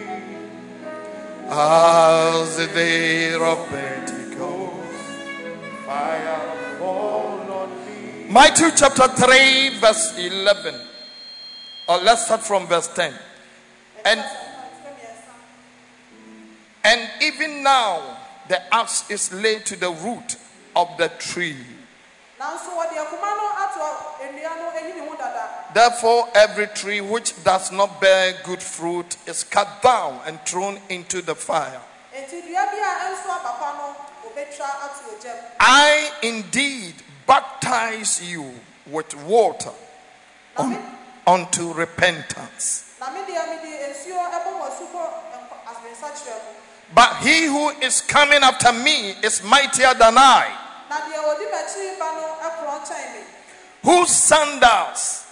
as 1.49 2.57
the 2.57 2.67
day 2.69 3.35
of 3.35 3.69
Pentecost. 3.69 5.03
Fire 5.87 6.79
fall 6.79 7.53
on 7.53 7.69
me. 7.87 8.33
Matthew 8.33 8.71
chapter 8.75 9.09
3, 9.09 9.79
verse 9.81 10.19
11. 10.19 10.75
Or 11.89 11.99
let's 11.99 12.25
start 12.25 12.43
from 12.43 12.67
verse 12.67 12.89
10. 12.89 13.15
And, 14.05 14.25
and 16.85 17.11
even 17.23 17.63
now, 17.63 18.19
the 18.49 18.75
axe 18.75 19.09
is 19.11 19.33
laid 19.33 19.67
to 19.67 19.77
the 19.77 19.91
root 19.91 20.37
of 20.75 20.89
the 20.99 21.09
tree. 21.19 21.57
nanso 22.39 22.69
wɔde 22.77 22.97
akuma 23.01 23.33
no 23.33 23.49
ato 23.65 23.87
nnua 24.21 24.57
no 24.61 24.71
ayi 24.77 24.95
ne 24.95 25.09
ho 25.09 25.17
dada 25.17 25.49
Therefore, 25.73 26.29
every 26.35 26.67
tree 26.67 27.01
which 27.01 27.33
does 27.43 27.73
not 27.73 27.99
bear 27.99 28.35
good 28.45 28.63
fruit 28.63 29.17
is 29.27 29.43
cut 29.43 29.81
down 29.83 30.21
and 30.27 30.39
thrown 30.45 30.79
into 30.91 31.23
the 31.23 31.35
fire. 31.35 31.81
enti 32.15 32.43
dua 32.47 32.67
bi 32.71 32.77
a 32.77 32.93
ɛnso 33.09 33.31
aba 33.33 33.53
pa 33.59 33.73
no 33.79 33.97
wɔbɛtwa 34.29 34.69
ato 34.85 35.17
ogyam 35.17 35.37
I 35.61 36.11
indeed 36.23 36.95
baptize 37.27 38.21
you 38.23 38.53
with 38.87 39.15
water 39.25 39.73
un- 40.59 40.77
unto 41.27 41.73
repentance. 41.73 42.95
But 46.95 47.17
he 47.17 47.47
who 47.47 47.71
is 47.83 48.01
coming 48.01 48.43
after 48.43 48.73
me 48.73 49.11
is 49.23 49.43
mightier 49.43 49.93
than 49.99 50.17
I, 50.17 50.53
whose 53.83 54.11
sandals 54.11 55.27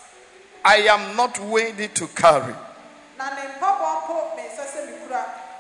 I 0.65 0.77
am 0.89 1.17
not 1.17 1.39
worthy 1.41 1.89
to 1.89 2.07
carry. 2.09 2.55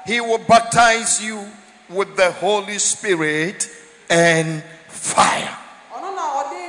He 0.06 0.20
will 0.20 0.38
baptize 0.38 1.22
you 1.22 1.46
with 1.88 2.16
the 2.16 2.30
Holy 2.32 2.78
Spirit 2.78 3.70
and 4.10 4.62
fire. 4.88 5.56
ɔno 5.94 6.14
na 6.14 6.24
ɔde 6.40 6.62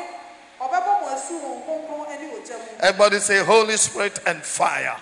ɔbɛbɔ 0.62 0.92
mo 1.02 1.08
asu 1.16 1.34
wɔ 1.40 1.50
nkronkron 1.60 2.20
ne 2.20 2.28
ogya 2.36 2.58
mu 2.58 2.75
Everybody 2.86 3.18
say 3.18 3.44
Holy 3.44 3.78
Spirit 3.78 4.20
and 4.28 4.44
fire. 4.44 4.96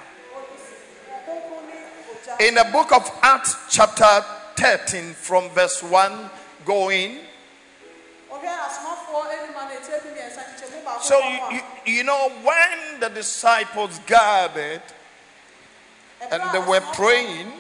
In 2.40 2.56
the 2.56 2.66
book 2.72 2.94
of 2.94 3.12
Acts, 3.22 3.58
chapter 3.70 4.06
13, 4.56 5.12
from 5.12 5.50
verse 5.50 5.84
1 5.84 6.30
going. 6.64 7.18
So, 11.02 11.20
you, 11.20 11.40
you, 11.52 11.62
you 11.98 12.04
know, 12.06 12.30
when 12.42 13.02
the 13.02 13.10
disciples 13.10 14.00
gathered 14.08 14.82
and 16.32 16.42
they 16.54 16.60
were 16.60 16.80
praying, 16.94 17.52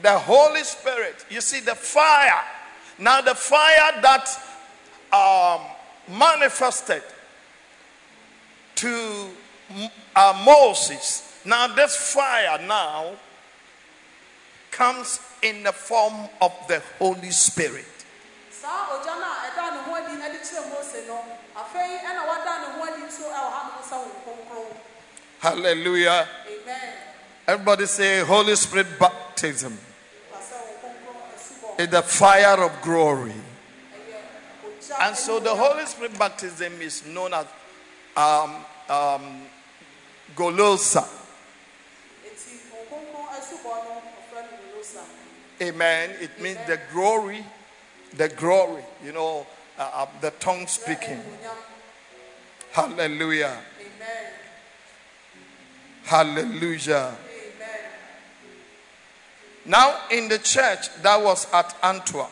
the 0.00 0.18
Holy 0.18 0.64
Spirit, 0.64 1.26
you 1.28 1.42
see, 1.42 1.60
the 1.60 1.74
fire. 1.74 2.42
Now, 2.98 3.20
the 3.20 3.34
fire 3.34 4.00
that 4.00 4.30
um, 5.12 5.60
manifested 6.08 7.02
to 8.76 9.28
uh, 10.16 10.42
Moses. 10.44 11.22
Now, 11.44 11.68
this 11.68 11.96
fire 12.14 12.58
now 12.66 13.12
comes 14.70 15.20
in 15.42 15.62
the 15.62 15.72
form 15.72 16.28
of 16.40 16.52
the 16.68 16.82
Holy 16.98 17.30
Spirit. 17.30 17.84
saa 18.50 18.88
ogya 18.96 19.14
no 19.20 19.28
a 19.28 19.34
ɛda 19.46 19.64
ne 19.76 19.78
ho 19.84 19.92
adi 19.94 20.16
de 20.16 20.38
kyerɛ 20.40 20.62
mose 20.72 21.06
no 21.06 21.20
afei 21.54 22.00
ɛna 22.00 22.22
wada 22.26 22.52
ne 22.62 22.66
ho 22.72 22.80
adi 22.88 23.02
nso 23.04 23.28
ɛwɔ 23.28 23.48
ha 23.52 23.60
nom 23.68 23.82
sɛ 23.84 23.96
wo 24.00 24.08
nkronkron 24.08 24.76
Hallelujah. 25.40 26.26
amen 26.48 26.92
Everybody 27.46 27.84
say, 27.86 28.20
Holy 28.24 28.56
Spirit 28.56 28.98
baptism 28.98 29.76
fa 30.32 30.38
sɛ 30.40 30.56
wo 30.64 30.72
nkronkron 30.80 31.20
asubɔ 31.36 31.80
is 31.80 31.88
the 31.88 32.02
fire 32.02 32.62
of 32.64 32.72
glory. 32.80 33.34
And 35.00 35.16
so 35.16 35.40
the 35.40 35.54
Holy 35.54 35.86
Spirit 35.86 36.18
baptism 36.18 36.80
is 36.80 37.06
known 37.06 37.34
as 37.34 37.46
um, 38.16 38.56
um, 38.88 39.42
Golosa. 40.36 41.08
Amen. 45.62 46.10
It 46.20 46.40
means 46.40 46.58
the 46.66 46.78
glory, 46.92 47.44
the 48.16 48.28
glory, 48.28 48.82
you 49.04 49.12
know, 49.12 49.46
uh, 49.78 49.90
uh, 49.94 50.06
the 50.20 50.30
tongue 50.32 50.66
speaking. 50.66 51.20
Hallelujah. 52.72 53.56
amen 53.80 54.32
Hallelujah. 56.04 57.16
Now, 59.66 60.00
in 60.10 60.28
the 60.28 60.38
church 60.38 60.92
that 61.02 61.22
was 61.22 61.46
at 61.52 61.74
Antioch, 61.82 62.30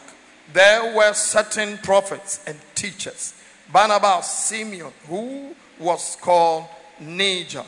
there 0.52 0.94
were 0.94 1.12
certain 1.12 1.78
prophets 1.78 2.40
and 2.46 2.58
teachers. 2.74 3.34
Barnabas, 3.72 4.30
Simeon, 4.30 4.92
who 5.08 5.54
was 5.78 6.16
called 6.20 6.66
Niger, 7.00 7.64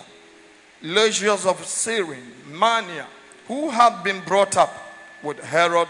Lucius 0.82 1.46
of 1.46 1.64
Cyrene, 1.64 2.32
Manaen, 2.50 3.06
who 3.48 3.70
had 3.70 4.02
been 4.02 4.20
brought 4.26 4.56
up 4.56 4.74
with 5.22 5.38
Herod 5.40 5.88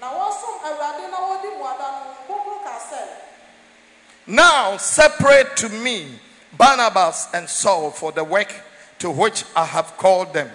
na 0.00 0.12
wɔsom 0.12 0.60
awurade 0.60 1.10
na 1.10 1.18
wɔdi 1.18 1.48
mmuada 1.56 1.88
no 1.90 2.14
kronkron 2.26 2.62
ka 2.64 2.78
sɛ 2.78 3.02
Now 4.26 4.76
separate 4.76 5.56
to 5.56 5.68
me 5.70 6.18
Barnabas 6.56 7.28
and 7.32 7.48
Saul 7.48 7.90
for 7.90 8.12
the 8.12 8.24
work 8.24 8.52
to 8.98 9.10
which 9.10 9.44
I 9.56 9.64
have 9.64 9.96
called 9.96 10.34
them. 10.34 10.50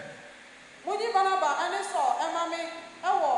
monyi 0.86 1.12
barnaba 1.14 1.58
ɛne 1.64 1.80
sɔ 1.82 2.04
ɛma 2.22 2.50
me 2.52 2.70
ɛwɔ 3.04 3.34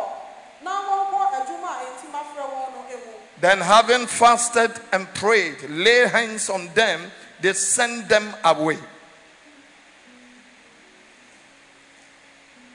na 0.63 0.71
wɔnkɔ 0.81 1.21
adwuma 1.39 1.69
a 1.69 1.85
enti 1.85 2.07
mafrɛ 2.11 2.43
wɔn 2.43 2.73
no 2.73 2.81
emu 2.91 3.13
Then, 3.45 3.59
having 3.59 4.07
fasted 4.07 4.71
and 4.91 5.05
prayed, 5.13 5.69
lay 5.69 6.07
hands 6.07 6.49
on 6.49 6.67
them, 6.73 6.99
they 7.39 7.53
sent 7.53 8.09
them 8.09 8.33
away. 8.43 8.79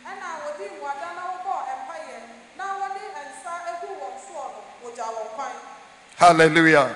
ɛna 0.07 0.29
wɔde 0.47 0.71
mmuada 0.71 1.09
na 1.17 1.23
wɔbɔɔ 1.27 1.61
mpaeɛ 1.83 2.19
na 2.57 2.65
wɔde 2.79 3.03
nsa 3.03 3.53
egu 3.67 3.89
wɔn 3.99 4.15
soɔ 4.23 4.47
no 4.55 4.61
wɔgya 4.85 5.07
wɔn 5.11 5.27
kwan 5.35 5.51
Hallelujah. 6.17 6.95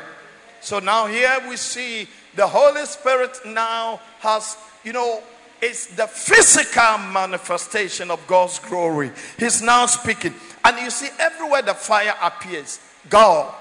So 0.61 0.79
now 0.79 1.07
here 1.07 1.37
we 1.49 1.57
see 1.57 2.09
the 2.37 2.47
Holy 2.47 2.87
Spirit 2.87 3.41
now 3.45 4.01
has, 4.20 4.57
you 4.85 4.93
know, 4.93 5.20
it's 5.61 5.87
the 5.87 6.07
physical 6.07 6.99
manifestation 6.99 8.12
of 8.12 8.25
God's 8.29 8.61
glory. 8.61 9.11
He's 9.37 9.61
now 9.61 9.87
speaking. 9.87 10.37
And 10.64 10.79
you 10.79 10.91
see, 10.91 11.09
everywhere 11.18 11.62
the 11.62 11.75
fire 11.75 12.14
appears, 12.22 12.79
God 13.11 13.53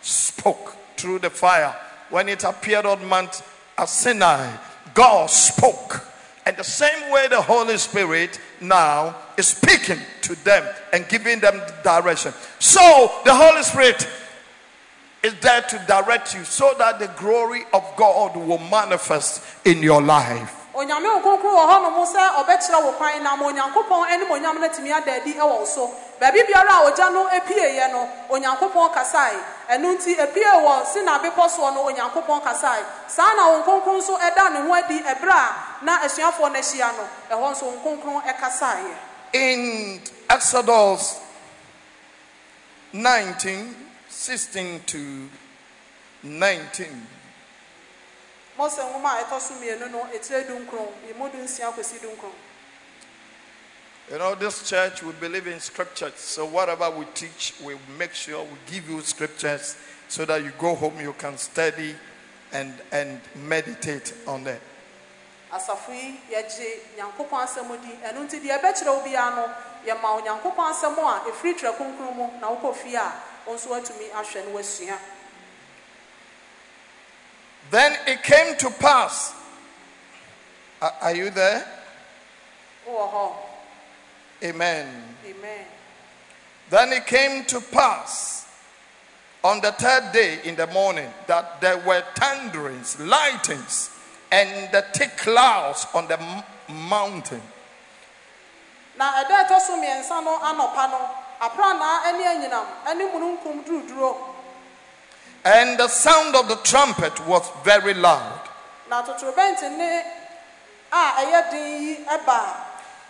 spoke 0.00 0.76
through 0.96 1.20
the 1.20 1.30
fire. 1.30 1.74
When 2.10 2.28
it 2.28 2.44
appeared 2.44 2.86
on 2.86 3.04
Mount 3.06 3.42
Sinai, 3.86 4.56
God 4.94 5.30
spoke. 5.30 6.04
And 6.46 6.56
the 6.56 6.64
same 6.64 7.12
way 7.12 7.28
the 7.28 7.42
Holy 7.42 7.76
Spirit 7.76 8.40
now 8.60 9.16
is 9.36 9.48
speaking 9.48 9.98
to 10.22 10.34
them 10.44 10.66
and 10.92 11.06
giving 11.08 11.40
them 11.40 11.60
direction. 11.84 12.32
So 12.58 13.12
the 13.24 13.34
Holy 13.34 13.62
Spirit 13.62 14.08
is 15.22 15.34
there 15.40 15.62
to 15.62 15.84
direct 15.86 16.34
you 16.34 16.44
so 16.44 16.74
that 16.78 16.98
the 16.98 17.08
glory 17.18 17.64
of 17.74 17.84
God 17.96 18.36
will 18.36 18.58
manifest 18.58 19.42
in 19.66 19.82
your 19.82 20.00
life. 20.00 20.57
Onyame 20.78 21.08
nkonkron 21.18 21.54
wɔ 21.58 21.64
hɔnom 21.70 21.96
sɛ 22.14 22.22
ɔbɛkyerɛ 22.40 22.84
wo 22.84 22.92
kwan 22.92 23.22
na 23.22 23.34
ma 23.36 23.46
onyankopɔn 23.46 24.10
anim 24.12 24.28
onyam 24.30 24.60
no 24.60 24.68
atumi 24.68 24.92
ada 24.96 25.12
adi 25.12 25.34
wɔ 25.34 25.58
wo 25.58 25.64
so. 25.64 25.90
Baabi 26.20 26.40
biara 26.46 26.70
a 26.70 26.90
ogya 26.90 27.10
no 27.12 27.26
epieeɛ 27.28 27.90
no 27.90 28.08
onyankopɔn 28.30 28.92
kasae. 28.94 29.38
Ɛno 29.70 29.96
nti 29.96 30.14
epie 30.16 30.44
wɔ 30.44 30.86
sina 30.86 31.18
bepɔ 31.18 31.48
soɔ 31.50 31.74
no 31.74 31.82
onyankopɔn 31.90 32.42
kasae. 32.44 32.84
Saa 33.08 33.34
na 33.34 33.48
wo 33.50 33.62
nkonkron 33.62 33.98
nso 33.98 34.16
ɛda 34.18 34.52
ne 34.52 34.60
ho 34.68 34.72
adi 34.74 35.00
ɛberɛ 35.00 35.34
a 35.34 35.84
na 35.84 35.98
asuafoɔ 35.98 36.52
no 36.52 36.58
ahyia 36.60 36.92
no 36.96 37.08
ɛhɔ 37.36 37.50
nso 37.52 37.62
wo 37.66 37.72
nkonkron 37.72 38.22
ɛkasaeɛ. 38.22 38.94
In 39.32 40.00
Exodus 40.30 41.18
19 42.92 43.74
16 44.08 44.80
to 44.86 45.28
19. 46.22 47.17
Mose 48.58 48.82
nwoma 48.82 49.12
a 49.18 49.22
ɛtɔ 49.24 49.40
so 49.40 49.54
mmienu 49.54 49.90
no 49.90 50.04
etire 50.12 50.44
dunkron 50.44 50.88
emu 51.08 51.28
du 51.30 51.38
nsia 51.38 51.72
kɔsi 51.72 51.98
dunkron 52.00 52.32
You 54.10 54.16
know, 54.16 54.34
this 54.34 54.66
church 54.66 55.02
we 55.02 55.12
believe 55.12 55.46
in 55.46 55.60
scriptures. 55.60 56.14
So 56.16 56.46
whatever 56.46 56.88
we 56.90 57.04
teach, 57.12 57.52
we 57.62 57.74
make 57.98 58.14
sure 58.14 58.42
we 58.42 58.56
give 58.72 58.88
you 58.88 59.02
scriptures 59.02 59.76
so 60.08 60.24
that 60.24 60.42
you 60.42 60.50
go 60.58 60.74
home, 60.74 60.98
you 60.98 61.12
can 61.12 61.36
study 61.36 61.94
and, 62.50 62.72
and 62.90 63.20
meditate 63.46 64.14
on 64.26 64.44
them. 64.44 64.58
asafo 65.52 65.92
yi 65.92 66.20
yɛgye 66.30 66.96
nyankopɔn 66.96 67.40
asɛm 67.44 67.68
di 67.82 67.92
ɛno 68.04 68.24
nti 68.28 68.40
deɛ 68.40 68.60
ɛbɛkyerɛ 68.60 68.86
wo 68.96 69.00
biara 69.04 69.34
no 69.36 69.54
yɛma 69.86 70.20
onyankopɔn 70.20 70.72
asɛm 70.72 70.98
a 70.98 71.30
ɛfiri 71.30 71.54
twerɛ 71.58 71.76
kronkron 71.76 72.16
mu 72.16 72.30
na 72.40 72.48
wokɔ 72.48 72.74
fie 72.76 72.94
a 72.96 73.12
wo 73.46 73.54
nso 73.54 73.68
woatumi 73.70 74.10
ahwɛ 74.12 74.44
no 74.44 74.50
woasua 74.58 74.98
Then 77.70 77.96
it 78.06 78.22
came 78.22 78.56
to 78.58 78.70
pass. 78.70 79.34
Are, 80.80 80.92
are 81.02 81.14
you 81.14 81.30
there? 81.30 81.66
hɔ 82.86 83.32
Amen. 84.44 84.86
amen 85.26 85.66
Then 86.70 86.92
it 86.92 87.06
came 87.06 87.44
to 87.46 87.60
pass 87.60 88.46
on 89.44 89.60
the 89.60 89.72
third 89.72 90.12
day 90.12 90.38
in 90.44 90.56
the 90.56 90.66
morning 90.68 91.10
that 91.26 91.60
there 91.60 91.78
were 91.78 92.02
thunderings, 92.14 92.98
lightnings, 93.00 93.90
and 94.30 94.70
the 94.72 94.82
thick 94.94 95.16
clouds 95.16 95.86
on 95.94 96.06
the 96.08 96.18
mountain. 96.68 97.42
na 98.98 99.12
ɛda 99.22 99.30
a 99.30 99.44
ɛtɔ 99.44 99.60
so 99.60 99.76
mmiɛnsa 99.76 100.24
no 100.24 100.38
anɔpa 100.38 100.90
no 100.90 101.10
aprannaa 101.40 102.12
ne 102.18 102.24
anyinam 102.24 102.66
ne 102.96 103.04
mununkum 103.06 103.64
duruduro 103.64 104.27
And 105.54 105.78
the 105.78 105.88
sound 105.88 106.36
of 106.36 106.48
the 106.48 106.56
trumpet 106.56 107.12
was 107.26 107.42
very 107.64 107.94
loud, 107.94 108.40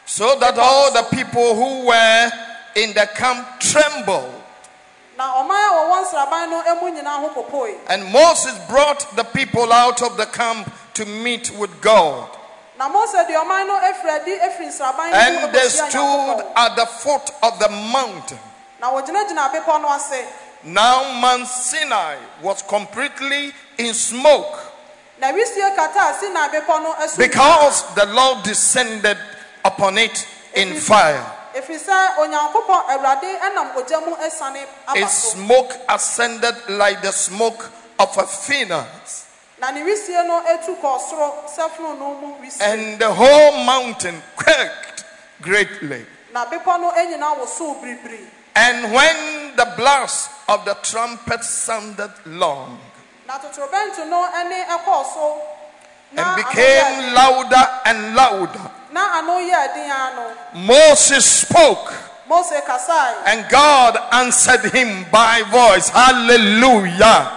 so 0.05 0.37
that 0.37 0.59
all 0.59 0.91
the 0.93 1.03
people 1.03 1.55
who 1.55 1.87
were 1.87 2.33
in 2.75 2.95
the 2.95 3.07
camp 3.07 3.59
trembled. 3.59 4.35
And 7.89 8.05
Moses 8.13 8.55
brought 8.69 9.17
the 9.17 9.25
people 9.25 9.73
out 9.73 10.03
of 10.03 10.17
the 10.17 10.27
camp 10.27 10.69
to 10.95 11.05
meet 11.05 11.51
with 11.59 11.81
God. 11.81 12.29
And 15.15 15.53
they 15.53 15.69
stood 15.89 16.45
at 16.55 16.77
the 16.77 16.87
foot 16.87 17.33
of 17.43 17.59
the 17.59 17.69
mountain. 17.69 18.39
Na 20.65 21.03
wɔgyinagyina 21.03 21.09
bepɔ 21.09 21.13
no 21.13 21.13
ase 21.15 21.15
Now 21.15 21.21
Mount 21.21 21.47
Sinai 21.47 22.17
was 22.43 22.63
completely 22.63 23.53
in 23.79 23.95
smoke. 23.95 24.59
Na 25.21 25.33
wisie 25.33 25.77
kataa 25.77 26.15
si 26.19 26.31
na 26.31 26.49
bepɔ 26.49 26.83
no 26.83 26.95
asu 26.95 27.19
because 27.19 27.95
the 27.95 28.07
Lord 28.07 28.43
descended 28.45 29.19
upon 29.65 29.99
it 29.99 30.27
in 30.55 30.75
fire. 30.75 31.25
ɛfiri 31.55 31.79
sɛ 31.79 32.17
onyankopɔn 32.19 32.87
awurade 32.89 33.39
ɛnam 33.41 33.75
ogya 33.77 34.01
mu 34.07 34.15
asiane 34.17 34.65
aba 34.87 35.01
Its 35.01 35.33
smoke 35.33 35.73
ascended 35.89 36.55
like 36.69 37.03
the 37.03 37.13
smoke 37.13 37.71
of 37.99 38.17
a 38.17 38.27
phoenix, 38.27 39.27
na 39.61 39.71
ne 39.71 39.83
wisie 39.83 40.27
no 40.27 40.43
etu 40.47 40.77
kɔ 40.81 41.01
soro 41.01 41.35
sɛ 41.47 41.71
fononoo 41.71 42.21
mu 42.21 42.35
wisie 42.41 42.61
and 42.63 42.99
the 42.99 43.13
whole 43.13 43.65
mountain 43.65 44.23
quaked 44.37 45.05
greatly. 45.41 46.05
Na 48.55 48.73
bepɔ 48.73 48.89
no 48.89 48.89
nyinaa 48.89 48.89
wosow 48.89 48.89
biribiri 48.89 48.89
And 48.89 48.93
when 48.93 49.57
the 49.57 49.73
blast 49.77 50.31
of 50.49 50.65
the 50.65 50.75
trumpet 50.83 51.45
sounded 51.45 52.11
long 52.27 52.81
na 53.27 53.39
totorobɛnto 53.39 54.09
no 54.09 54.25
ne 54.49 54.65
ɛkɔɔ 54.65 55.05
so 55.15 55.41
and 56.11 56.17
na 56.17 56.35
ano 56.35 56.43
yɛ 56.43 56.51
became 56.51 57.15
louder 57.15 57.81
and 57.85 58.15
louder, 58.15 58.71
na 58.93 59.19
ano 59.19 59.39
yɛ 59.39 59.75
den 59.75 59.91
ara 59.91 60.15
no 60.15 60.35
Moses 60.55 61.25
spoke. 61.25 61.93
And 63.25 63.49
God 63.49 63.97
answered 64.13 64.71
him 64.71 65.07
by 65.11 65.41
voice. 65.45 65.89
Hallelujah. 65.89 67.33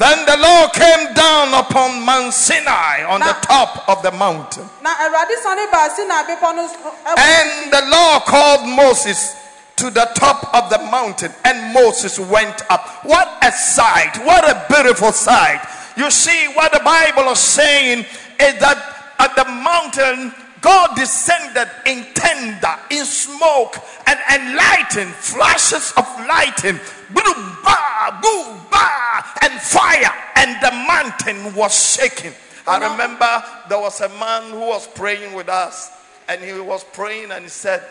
Amen. 0.00 0.26
na 0.26 0.26
onyankopɔn 0.26 0.26
de 0.26 0.26
ne 0.26 0.26
kɛseɛ 0.26 0.26
agye 0.26 0.26
so 0.26 0.26
Then 0.26 0.26
the 0.26 0.36
Lord 0.36 0.72
came 0.72 1.14
down 1.14 1.54
upon 1.54 2.02
Mount 2.04 2.32
Sinai 2.34 3.04
on 3.04 3.20
the 3.20 3.36
top 3.42 3.88
of 3.88 4.02
the 4.02 4.10
mountain. 4.12 4.68
na 4.82 4.90
awurade 4.94 5.36
sane 5.42 5.70
baa 5.70 5.88
si 5.94 6.04
na 6.06 6.22
bepɔ 6.24 6.54
no 6.56 6.66
so- 6.68 6.94
uh, 7.06 7.14
ɛwɔ 7.14 7.18
uh, 7.18 7.20
And 7.20 7.72
the 7.72 7.82
Lord 7.90 8.22
called 8.24 8.66
Moses 8.68 9.34
to 9.76 9.90
the 9.90 10.04
top 10.14 10.54
of 10.54 10.70
the 10.70 10.78
mountain, 10.90 11.32
and 11.44 11.72
Moses 11.74 12.18
went 12.18 12.62
up. 12.70 12.86
What 13.04 13.28
a 13.42 13.50
sight! 13.50 14.16
What 14.24 14.44
a 14.48 14.64
beautiful 14.68 15.12
sight! 15.12 15.60
You 15.96 16.10
see, 16.10 16.48
what 16.54 16.72
the 16.72 16.80
Bible 16.80 17.30
is 17.32 17.40
saying 17.40 18.00
is 18.38 18.54
that 18.60 18.78
at 19.18 19.34
the 19.34 19.44
mountain, 19.44 20.32
God 20.62 20.96
descended 20.96 21.68
in 21.86 22.06
tender, 22.14 22.74
in 22.90 23.04
smoke, 23.04 23.76
and, 24.06 24.56
lighting, 24.56 25.08
flashes 25.08 25.92
of 25.96 26.06
lightning, 26.26 26.80
boom, 27.10 27.56
ba, 27.64 28.18
boom, 28.22 28.58
ba, 28.70 29.24
and 29.42 29.60
fire, 29.60 30.14
and 30.36 30.56
the 30.62 30.70
mountain 30.86 31.54
was 31.54 31.96
shaking. 31.96 32.32
I 32.66 32.78
remember 32.92 33.44
there 33.68 33.80
was 33.80 34.00
a 34.00 34.08
man 34.08 34.52
who 34.52 34.60
was 34.60 34.86
praying 34.86 35.34
with 35.34 35.48
us, 35.48 35.90
and 36.28 36.40
he 36.40 36.52
was 36.52 36.84
praying 36.84 37.32
and 37.32 37.42
he 37.42 37.50
said, 37.50 37.82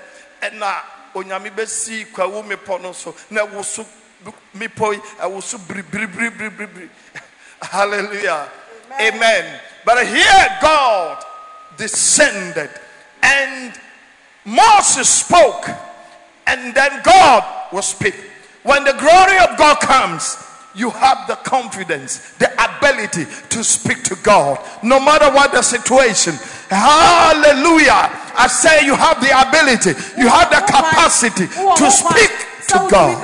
ɛna 0.41 0.81
onyame 1.13 1.51
bɛsi 1.51 2.05
kwawu 2.11 2.43
mepɔ 2.43 2.81
no 2.81 2.91
so 2.93 3.13
na 3.29 3.45
ɛwo 3.45 3.63
so 3.63 3.85
mepɔ 4.55 4.93
yi 4.93 4.99
ɛwo 5.19 5.41
so 5.41 5.57
biribiribiribiribiri 5.57 6.89
hallelujah 7.61 8.49
amen. 8.93 9.13
Amen. 9.13 9.59
but 9.85 10.05
here 10.07 10.57
god 10.61 11.23
descended 11.81 12.69
and 13.23 13.73
moses 14.45 15.09
spoke 15.09 15.67
and 16.45 16.75
then 16.75 17.01
god 17.03 17.43
will 17.73 17.81
speak 17.81 18.13
when 18.61 18.83
the 18.83 18.93
glory 18.93 19.37
of 19.39 19.57
god 19.57 19.79
comes 19.79 20.37
you 20.75 20.89
have 20.89 21.27
the 21.27 21.35
confidence, 21.35 22.31
the 22.37 22.47
ability 22.55 23.25
to 23.49 23.63
speak 23.63 24.03
to 24.03 24.15
God, 24.23 24.57
no 24.83 24.99
matter 24.99 25.29
what 25.33 25.51
the 25.51 25.61
situation. 25.61 26.33
Hallelujah. 26.69 28.07
I 28.37 28.47
say 28.47 28.85
you 28.85 28.95
have 28.95 29.19
the 29.19 29.35
ability, 29.35 29.91
you 30.17 30.29
have 30.29 30.49
the 30.49 30.63
capacity 30.63 31.47
to 31.47 31.91
speak 31.91 32.31
to 32.69 32.87
God. 32.89 33.19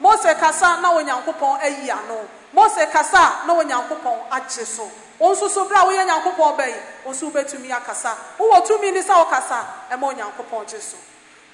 mose 0.00 0.34
kasa 0.36 0.82
na 0.82 0.92
onyankopɔn 0.92 1.64
ayi 1.64 1.88
ano 1.88 2.28
mose 2.52 2.84
kasa 2.92 3.46
na 3.46 3.54
onyankopɔn 3.56 4.28
agye 4.28 4.66
so 4.66 4.90
wo 5.18 5.32
nso 5.34 5.48
so 5.48 5.68
berɛ 5.68 5.82
a 5.82 5.84
woyɛ 5.86 6.06
nyankopɔn 6.06 6.56
ba 6.56 6.66
yi 6.68 6.74
wo 7.04 7.12
nso 7.12 7.30
wobɛtumi 7.30 7.70
akasa 7.70 8.16
wowɔ 8.38 8.66
tumi 8.66 8.92
ne 8.92 9.02
sɛ 9.02 9.14
wokasa 9.24 9.64
a 9.90 9.96
ɛma 9.96 10.12
onyankopɔn 10.14 10.68
gye 10.70 10.78
so 10.80 10.96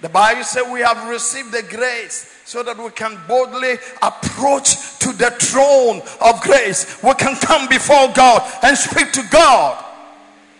The 0.00 0.08
Bible 0.08 0.44
says 0.44 0.66
we 0.70 0.80
have 0.80 1.06
received 1.10 1.52
the 1.52 1.62
grace 1.62 2.24
so 2.46 2.62
that 2.62 2.78
we 2.78 2.88
can 2.90 3.20
boldly 3.28 3.76
approach 4.00 4.98
to 5.00 5.12
the 5.12 5.30
throne 5.32 6.00
of 6.22 6.40
grace. 6.40 7.02
We 7.02 7.12
can 7.14 7.36
come 7.36 7.68
before 7.68 8.08
God 8.14 8.40
and 8.62 8.78
speak 8.78 9.12
to 9.12 9.22
God. 9.30 9.84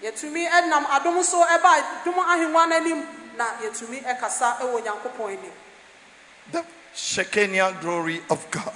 yɛtumi 0.03 0.45
nam 0.69 0.85
adom 0.85 1.23
so 1.25 1.43
ɛba 1.43 2.05
adom 2.05 2.17
ahengua 2.21 2.69
no 2.69 2.77
anim 2.77 3.07
na 3.39 3.47
yɛtumi 3.65 4.05
ɛkasa 4.05 4.59
ɛwɔ 4.61 4.83
onyankopɔn 4.83 5.29
anim 5.39 5.53
The 6.53 6.65
Shekinah 6.95 7.79
glory 7.81 8.21
of 8.29 8.45
God. 8.51 8.75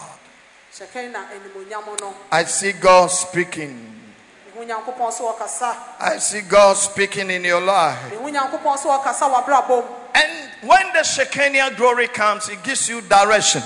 hyɛkɛn 0.73 1.13
na 1.13 1.27
animonyam 1.29 2.01
no 2.01 2.15
I 2.33 2.45
see 2.45 2.73
God 2.73 3.09
speaking. 3.11 4.01
mehu 4.44 4.44
nyankopɔn 4.44 4.44
sɛ 4.44 4.44
wɔkasa 4.44 4.44
I 4.57 6.19
see 6.19 6.41
God 6.43 6.77
speaking 6.77 7.31
in 7.31 7.45
your 7.45 7.61
life. 7.61 7.99
mehu 8.13 8.31
nyankopɔn 8.31 8.79
sɛ 8.79 8.87
wɔkasa 9.03 9.29
w'abrabɔ 9.33 9.69
mu 9.69 9.95
And 10.15 10.51
when 10.63 10.93
the 10.93 11.03
Shekinah 11.03 11.73
glory 11.77 12.07
comes, 12.09 12.49
it 12.49 12.63
gives 12.63 12.89
you 12.89 13.01
direction. 13.01 13.63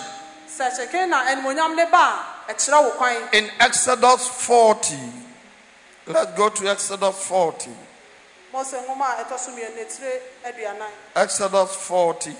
sɛ 0.49 0.71
hyɛkɛn 0.71 1.09
na 1.11 1.25
animonyam 1.27 1.77
ne 1.77 1.85
ba 1.91 2.25
a 2.49 2.53
ɛkyerɛ 2.55 2.83
wo 2.85 2.91
kwan 2.93 3.29
In 3.33 3.51
Exodus 3.61 4.29
40, 4.29 4.97
let's 6.07 6.33
go 6.33 6.49
to 6.49 6.69
Exodus 6.69 7.17
40. 7.27 7.71
mose 8.53 8.73
nwoma 8.73 9.21
a 9.21 9.25
ɛtɔ 9.25 9.39
so 9.39 9.51
mmienu 9.53 9.77
etire 9.79 10.21
aduanan 10.47 10.91
Exodus 11.17 11.75
40. 11.77 12.35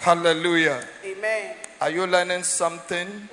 Hallelujah. 0.00 0.86
amen 1.04 1.54
Are 1.80 1.90
you 1.90 2.06
learning 2.06 2.42
something? 2.42 3.28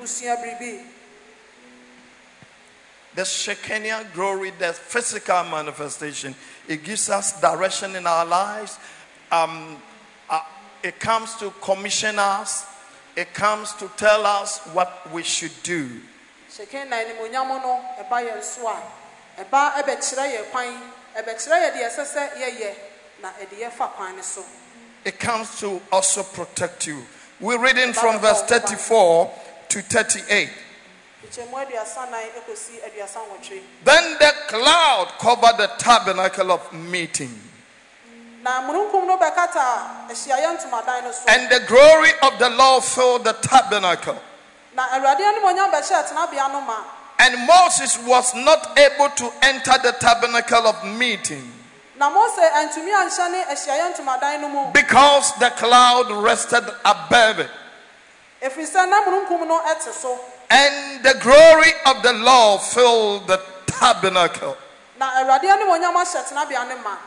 The 3.16 3.26
Shekinah 3.26 4.08
glory, 4.14 4.52
the 4.58 4.74
physical 4.74 5.44
manifestation, 5.44 6.34
it 6.68 6.84
gives 6.84 7.10
us 7.10 7.40
direction 7.40 7.96
in 7.96 8.08
our 8.08 8.26
lives. 8.26 8.80
Um, 9.32 9.78
uh, 10.30 10.42
it 10.82 11.00
comes 11.00 11.36
to 11.36 11.52
commission 11.62 12.18
us, 12.18 12.66
it 13.16 13.34
comes 13.34 13.74
to 13.76 13.88
tell 13.98 14.26
us 14.26 14.60
what 14.74 15.12
we 15.12 15.24
should 15.24 15.54
do. 15.64 16.02
hyɛkɛn 16.54 16.90
na 16.90 16.98
animonyam 16.98 17.48
no 17.62 17.82
ɛba 17.98 18.30
yɛn 18.30 18.44
so 18.44 18.68
a 18.68 18.82
ɛba 19.44 19.74
ɛbɛkyerɛ 19.82 20.26
yɛn 20.38 20.52
kwan 20.52 20.82
ɛbɛkyerɛ 21.18 21.58
yɛ 21.62 21.74
deɛ 21.74 21.90
ɛsɛ 21.90 22.06
sɛ 22.06 22.30
yɛyɛ 22.38 22.76
na 23.22 23.32
ɛde 23.42 23.58
yɛfa 23.60 23.92
kwan 23.94 24.16
no 24.16 24.22
so 24.22 24.46
It 25.06 25.20
comes 25.20 25.60
to 25.60 25.82
also 25.92 26.24
protect 26.24 26.88
you. 26.88 27.06
We're 27.40 27.60
reading 27.60 27.92
from 27.94 28.20
verse 28.20 28.42
34 28.44 29.34
to 29.70 29.82
38. 29.82 30.50
Then 33.84 34.18
the 34.20 34.34
cloud 34.48 35.08
covered 35.20 35.58
the 35.58 35.68
tabernacle 35.80 36.52
of 36.52 36.72
meeting, 36.74 37.40
na 38.44 38.62
mununkum 38.62 39.08
no 39.08 39.18
bɛkata 39.18 40.10
ahyiaeɛ 40.10 40.58
ntomadan 40.58 41.04
no 41.04 41.12
so. 41.12 41.24
And 41.28 41.50
the 41.50 41.62
glory 41.62 42.12
of 42.22 42.38
the 42.38 42.50
Lord 42.50 42.84
filled 42.84 43.24
the 43.24 43.34
tabernacle. 43.34 44.22
na 44.76 44.84
awurade 44.90 45.22
animonyam 45.22 45.72
bɛhyɛ 45.72 46.08
tenabea 46.08 46.52
no 46.52 46.62
ma. 46.62 46.84
And 47.20 47.48
Moses 47.48 47.98
was 48.00 48.36
not 48.36 48.78
able 48.78 49.10
to 49.10 49.32
enter 49.42 49.74
the 49.82 49.94
tabernacle 49.94 50.68
of 50.68 50.84
meeting. 50.86 51.52
Na 51.96 52.10
mose 52.10 52.40
antumi 52.40 52.92
anhyɛ 52.94 53.32
ne 53.32 53.44
ahyiaeɛ 53.46 53.94
ntomadan 53.96 54.42
no 54.42 54.50
mu. 54.50 54.72
Because 54.72 55.34
the 55.40 55.50
cloud 55.52 56.12
rested 56.12 56.64
above 56.86 57.40
it. 57.40 57.50
Ɛfiri 60.54 61.02
sɛ 61.02 61.04
na 61.04 61.04
mununkum 61.04 61.04
no 61.04 61.04
ɛte 61.04 61.04
so 61.04 61.04
And 61.04 61.04
the 61.04 61.14
glory 61.20 61.72
of 61.86 62.04
the 62.04 62.14
Lord 62.14 62.62
filled 62.62 63.28
the 63.28 63.42
tabernacle. 63.66 64.58
na 65.00 65.10
awurade 65.24 65.50
animonyam 65.50 65.96
ahyɛ 65.96 66.24
tenabea 66.30 66.68
no 66.70 66.78
ma 66.84 66.98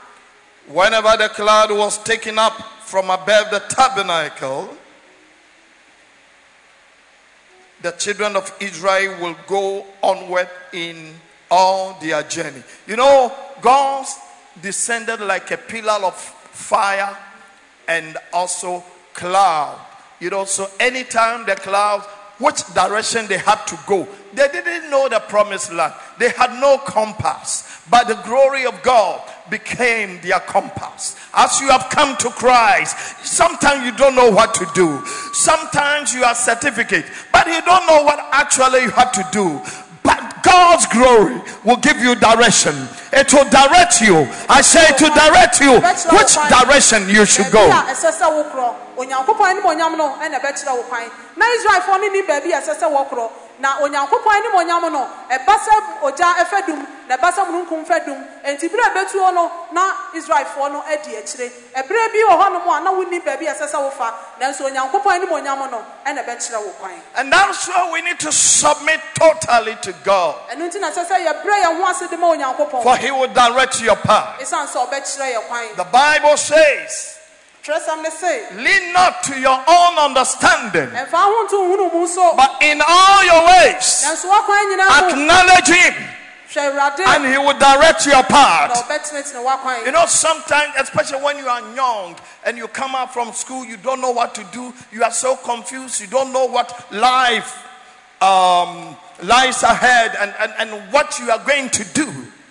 Whenever 0.68 1.16
the 1.16 1.28
cloud 1.28 1.70
was 1.70 1.98
taken 1.98 2.38
up 2.38 2.60
from 2.84 3.08
above 3.10 3.50
the 3.50 3.60
tabernacle, 3.68 4.76
the 7.82 7.92
children 7.92 8.34
of 8.34 8.52
Israel 8.60 9.20
will 9.20 9.36
go 9.46 9.86
onward 10.02 10.48
in 10.72 11.14
all 11.50 11.94
their 12.00 12.22
journey. 12.24 12.62
You 12.88 12.96
know, 12.96 13.32
God 13.60 14.06
descended 14.60 15.20
like 15.20 15.50
a 15.52 15.56
pillar 15.56 16.04
of 16.04 16.16
fire 16.16 17.16
and 17.86 18.16
also 18.32 18.82
cloud. 19.14 19.78
You 20.18 20.30
know, 20.30 20.44
so 20.46 20.68
anytime 20.80 21.46
the 21.46 21.54
cloud, 21.54 22.04
which 22.38 22.62
direction 22.74 23.26
they 23.26 23.38
had 23.38 23.64
to 23.66 23.78
go, 23.86 24.06
they 24.34 24.48
didn't 24.48 24.90
know 24.90 25.08
the 25.08 25.20
promised 25.20 25.72
land. 25.72 25.94
They 26.18 26.28
had 26.30 26.60
no 26.60 26.78
compass, 26.78 27.82
but 27.90 28.08
the 28.08 28.14
glory 28.26 28.66
of 28.66 28.82
God 28.82 29.22
became 29.48 30.20
their 30.20 30.40
compass. 30.40 31.16
As 31.34 31.60
you 31.60 31.68
have 31.68 31.88
come 31.88 32.16
to 32.18 32.28
Christ, 32.30 33.24
sometimes 33.24 33.84
you 33.84 33.96
don't 33.96 34.14
know 34.14 34.30
what 34.30 34.54
to 34.54 34.66
do. 34.74 35.04
Sometimes 35.32 36.12
you 36.12 36.24
are 36.24 36.34
certificate, 36.34 37.06
but 37.32 37.46
you 37.46 37.60
don't 37.62 37.86
know 37.86 38.02
what 38.02 38.18
actually 38.32 38.82
you 38.82 38.90
have 38.90 39.12
to 39.12 39.26
do. 39.32 39.60
But 40.02 40.42
God's 40.44 40.86
glory 40.86 41.40
will 41.64 41.78
give 41.78 41.98
you 41.98 42.14
direction. 42.14 42.74
It 43.12 43.32
will 43.32 43.48
direct 43.50 44.00
you. 44.00 44.28
I 44.48 44.60
say 44.62 44.84
it 44.86 45.00
will 45.00 45.14
direct 45.14 45.60
you 45.60 45.80
which 46.14 46.36
direction 46.48 47.08
you 47.08 47.24
should 47.24 47.50
go. 47.50 47.66
Baabi 48.96 49.12
a 49.12 49.20
ɛsɛ 49.20 49.44
sɛ 49.44 49.46
wokorɔ 49.46 49.46
onyankopɔn 49.46 49.50
animonyam 49.50 49.96
no 49.96 50.16
ɛna 50.20 50.40
ɛbɛkyerɛ 50.40 50.76
wo 50.76 50.82
kwan. 50.84 51.10
Na 51.36 51.46
israelfoɔ 51.46 52.00
no 52.00 52.08
ni 52.08 52.22
baabi 52.22 52.52
a 52.52 52.60
ɛsɛ 52.60 52.74
sɛ 52.76 52.86
wɔkorɔ. 52.90 53.30
Na 53.58 53.78
onyankopɔn 53.80 54.42
animonyam 54.42 54.92
no 54.92 55.08
ɛba 55.30 55.56
sɛ 55.58 56.02
ogya 56.02 56.34
ɛfɛ 56.44 56.66
dum 56.66 56.86
na 57.08 57.16
ɛba 57.16 57.32
sɛ 57.32 57.46
mununkum 57.46 57.86
fɛ 57.86 58.04
dum. 58.06 58.24
Enti 58.44 58.68
berɛ 58.68 58.84
a 58.84 58.90
ɛbɛtuo 58.90 59.34
no 59.34 59.50
na 59.72 59.92
israelfoɔ 60.14 60.72
no 60.72 60.82
adi 60.90 61.16
akyire. 61.16 61.50
Ɛberɛ 61.74 62.12
bi 62.12 62.18
wɔ 62.28 62.42
hɔnom 62.42 62.76
a 62.78 62.80
na 62.84 62.90
wonni 62.92 63.20
baabi 63.24 63.46
a 63.48 63.54
ɛsɛ 63.54 63.68
sɛ 63.70 63.78
wofa. 63.90 64.14
Nanso 64.40 64.68
onyankopɔn 64.70 65.20
animonyam 65.20 65.70
no 65.70 65.84
ɛna 66.06 66.24
ɛbɛkyerɛ 66.24 66.64
wo 66.64 66.70
kwan. 66.78 67.02
And 67.16 67.32
that's 67.32 67.68
why 67.68 67.90
we 67.92 68.02
need 68.02 68.18
to 68.20 68.32
submit 68.32 69.00
totally 69.14 69.76
to 69.82 69.92
God. 70.04 70.36
ɛno 70.50 70.68
nti 70.70 70.80
na 70.80 70.90
ɛsɛ 70.90 71.06
sɛ 71.06 71.24
yɛbrɛ 71.26 71.62
yɛn 71.62 71.76
ho 71.76 71.86
ase 71.86 72.06
de 72.08 72.16
ma 72.16 72.34
onyankopɔn. 72.34 72.82
For 72.82 72.96
He 72.96 73.10
will 73.10 73.28
direct 73.28 73.80
your 73.80 73.96
path. 73.96 74.40
ɛsiane 74.40 74.66
sɛ 74.68 74.88
ɔbɛkyerɛ 74.88 75.32
yɛ 75.34 75.46
kwan. 75.48 75.64
The 75.76 75.84
Bible 75.84 76.36
says, 76.36 76.52
twerɛsɛm 76.56 76.84
ne 76.84 76.88
se 76.88 77.25
Lean 78.56 78.92
not 78.92 79.22
to 79.24 79.38
your 79.40 79.58
own 79.66 79.98
understanding, 79.98 80.88
ɛmfa 80.90 81.18
ho 81.18 81.46
nto 81.46 81.56
nhunu 81.68 81.92
mu 81.92 82.06
so 82.06 82.34
but 82.36 82.62
in 82.62 82.80
all 82.86 83.24
your 83.24 83.46
ways, 83.46 84.04
nanso 84.04 84.30
wɔkwan 84.30 84.70
nyinaa 84.70 85.00
mu 85.00 85.08
acknowledge 85.10 85.68
Him, 85.68 85.94
and 86.56 87.26
He 87.26 87.36
will 87.38 87.58
direct 87.58 88.06
your 88.06 88.22
path. 88.22 88.88
You 89.84 89.92
know, 89.92 90.06
sometimes, 90.06 90.72
especially 90.78 91.22
when 91.22 91.38
you 91.38 91.48
are 91.48 91.60
young 91.74 92.16
and 92.44 92.56
you 92.56 92.68
come 92.68 92.94
out 92.94 93.12
from 93.12 93.32
school, 93.32 93.64
you 93.64 93.76
don't 93.76 94.00
know 94.00 94.12
what 94.12 94.34
to 94.36 94.44
do. 94.52 94.72
You 94.92 95.02
are 95.02 95.10
so 95.10 95.36
confused. 95.36 96.00
You 96.00 96.06
don't 96.06 96.32
know 96.32 96.46
what 96.46 96.90
life 96.92 97.62
um, 98.22 98.96
lies 99.22 99.62
ahead 99.62 100.16
and, 100.18 100.34
and, 100.38 100.52
and 100.58 100.92
what 100.92 101.18
you 101.18 101.30
are 101.30 101.44
going 101.44 101.68
to 101.70 101.84
do. 101.92 102.10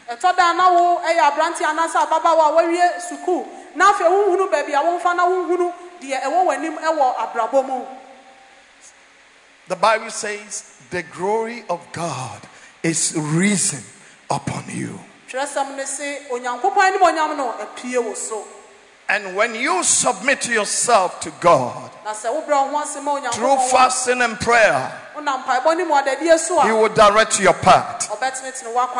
Ɛtɔ 0.09 0.35
da 0.35 0.53
na 0.53 0.69
wo 0.71 0.99
aberante 0.99 1.63
anaasɛ 1.65 2.05
ababaawa 2.05 2.45
a 2.45 2.51
wawie 2.55 2.99
sukuu 3.09 3.47
na 3.75 3.91
afei 3.91 4.07
wohunu 4.07 4.49
baabi 4.51 4.73
a 4.73 4.81
womfa 4.81 5.15
na 5.15 5.25
wohunu 5.25 5.73
deɛ 6.01 6.21
ɛwɔ 6.23 6.45
w'anim 6.45 6.77
ɛwɔ 6.77 7.15
abrabɔ 7.17 7.65
mu 7.65 7.85
The 9.67 9.75
Bible 9.75 10.11
says, 10.11 10.77
the 10.91 11.01
glory 11.01 11.63
of 11.71 11.81
God 11.91 12.39
is 12.83 13.15
risen 13.17 13.81
upon 14.29 14.63
you. 14.69 14.99
Twerɛsɛm 19.07 19.23
ne 19.23 19.33
se 19.33 19.35
onyankopɔn 19.35 19.35
animonyam 19.35 19.35
no 19.35 19.35
apue 19.35 19.35
wo 19.35 19.35
so 19.35 19.35
And 19.35 19.35
when 19.35 19.55
you 19.55 19.83
submit 19.83 20.49
yourself 20.49 21.19
to 21.21 21.31
God 21.39 21.91
na 22.05 22.13
sɛ 22.13 22.29
wobrɛ 22.29 22.71
wo 22.71 22.77
ho 22.77 22.83
ase 22.83 23.01
ma 23.01 23.31
through 23.31 23.57
fasting 23.71 24.21
and 24.21 24.39
prayer, 24.39 24.91
wonam 25.15 25.43
mpaebɔ 25.43 25.77
ne 25.77 25.83
mu 25.85 25.93
adadie 25.95 26.37
so 26.37 26.61
He 26.61 26.71
will 26.71 26.89
direct 26.89 27.39
your 27.39 27.53
path. 27.53 28.07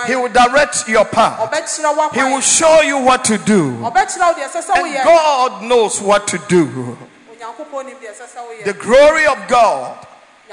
He 0.08 0.16
will 0.16 0.30
direct 0.30 0.88
your 0.88 1.06
path. 1.06 2.14
He 2.14 2.24
will 2.24 2.42
show 2.42 2.82
you 2.82 2.98
what 2.98 3.24
to 3.26 3.38
do. 3.38 3.74
ɔbɛkyerɛ 3.78 4.28
wo 4.28 4.34
deɛ 4.34 4.50
ɛsɛ 4.50 4.62
sɛ 4.64 4.76
And 4.76 5.04
God 5.04 5.62
knows 5.64 6.02
what 6.02 6.28
to 6.30 6.40
do. 6.48 6.98
onyankopɔn 7.32 7.86
nim 7.86 7.98
deɛ 7.98 8.12
ɛsɛ 8.12 8.26
sɛ 8.34 8.64
The 8.64 8.74
glory 8.74 9.28
of 9.28 9.48
God 9.48 10.05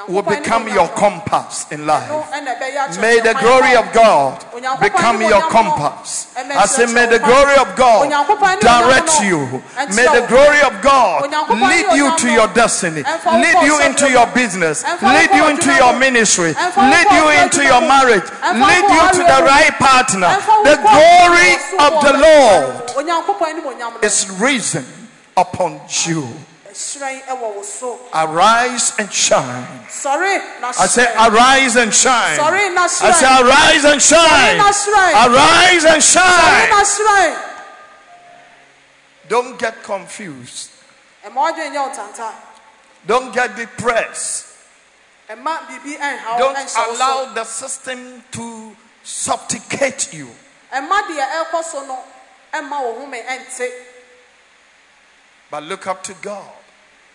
will 0.09 0.23
become 0.23 0.69
your 0.69 0.89
compass 0.89 1.67
in 1.71 1.87
life. 1.87 2.09
ɛna 2.09 2.57
ɛbɛyɛ 2.57 2.79
akyerɛ 2.89 3.01
May 3.01 3.21
the 3.21 3.35
glory 3.35 3.75
of 3.77 3.93
God 3.93 4.45
become 4.81 5.21
your 5.21 5.43
compass. 5.49 6.29
I 6.37 6.67
say, 6.67 6.87
may 6.87 7.07
the 7.07 7.19
glory 7.19 7.57
of 7.57 7.77
God 7.77 8.09
direct 8.61 9.21
you. 9.23 9.63
May 9.95 10.07
the 10.09 10.25
glory 10.29 10.63
of 10.63 10.81
God 10.83 11.29
lead 11.51 11.87
you 11.97 12.17
to 12.17 12.29
your 12.31 12.49
destiny, 12.49 13.03
lead 13.03 13.59
you 13.67 13.81
into 13.83 14.11
your 14.11 14.27
business, 14.33 14.85
lead 15.03 15.31
you 15.35 15.49
into 15.49 15.73
your 15.75 15.99
ministry, 15.99 16.55
lead 16.55 17.09
you 17.11 17.27
into 17.43 17.63
your 17.63 17.81
marriage, 17.83 18.25
lead 18.55 18.85
you 18.89 19.03
to 19.19 19.23
the 19.27 19.41
right 19.45 19.75
partner. 19.79 20.31
The 20.65 20.79
glory 20.81 21.53
of 21.83 21.93
the. 22.03 22.13
Lord 22.13 22.93
onyankopɔn 22.97 23.49
animonyam 23.53 23.95
no 23.95 24.01
is 24.03 24.31
risen 24.41 24.85
upon 25.37 25.81
you. 26.07 26.29
Hyerɛn 26.73 27.23
ɛwɔ 27.27 27.55
wo 27.55 27.63
so 27.63 28.01
Arise 28.13 28.93
and 28.99 29.13
shine. 29.13 29.87
na 30.61 30.69
I 30.69 30.87
say, 30.87 31.05
arise 31.17 31.77
and 31.77 31.95
shine. 31.95 32.37
na 32.75 32.83
I 32.83 32.87
say, 32.87 33.27
arise 33.27 33.85
and 33.85 34.03
shine. 34.03 34.59
hyerɛn. 34.59 35.27
Arise 35.27 35.85
and 35.85 36.03
shine. 36.03 37.39
Don't 39.29 39.59
get 39.59 39.83
confused. 39.83 40.71
ɛma 41.25 41.53
ɔdwe 41.53 41.71
nyɛ 41.73 41.89
wo 41.89 41.95
tanta 41.95 42.33
Don't 43.07 43.33
get 43.33 43.57
depressed. 43.57 44.47
ɛma 45.31 45.59
biribi 45.69 45.99
ɛnha 45.99 46.33
wo 46.33 46.39
Don't 46.39 46.57
ɛnhyɛ 46.57 46.65
wo 46.65 46.95
so 46.95 46.97
allow 46.97 47.25
the 47.35 47.45
system 47.45 48.25
to 48.33 48.77
subjugate 49.03 50.13
you. 50.13 50.29
ɛma 50.73 51.03
deɛ 51.09 51.27
ɛrekɔ 51.45 51.65
so 51.65 51.87
no 51.87 51.99
ɛma 52.53 52.81
wo 52.83 52.95
home 53.01 53.13
ɛnte 53.13 53.71
But 55.51 55.65
look 55.65 55.87
up 55.87 56.03
to 56.05 56.15
God 56.15 56.41
na 56.41 56.41
mmom 56.41 56.51
hwɛ 56.51 56.51
awurade 56.51 57.12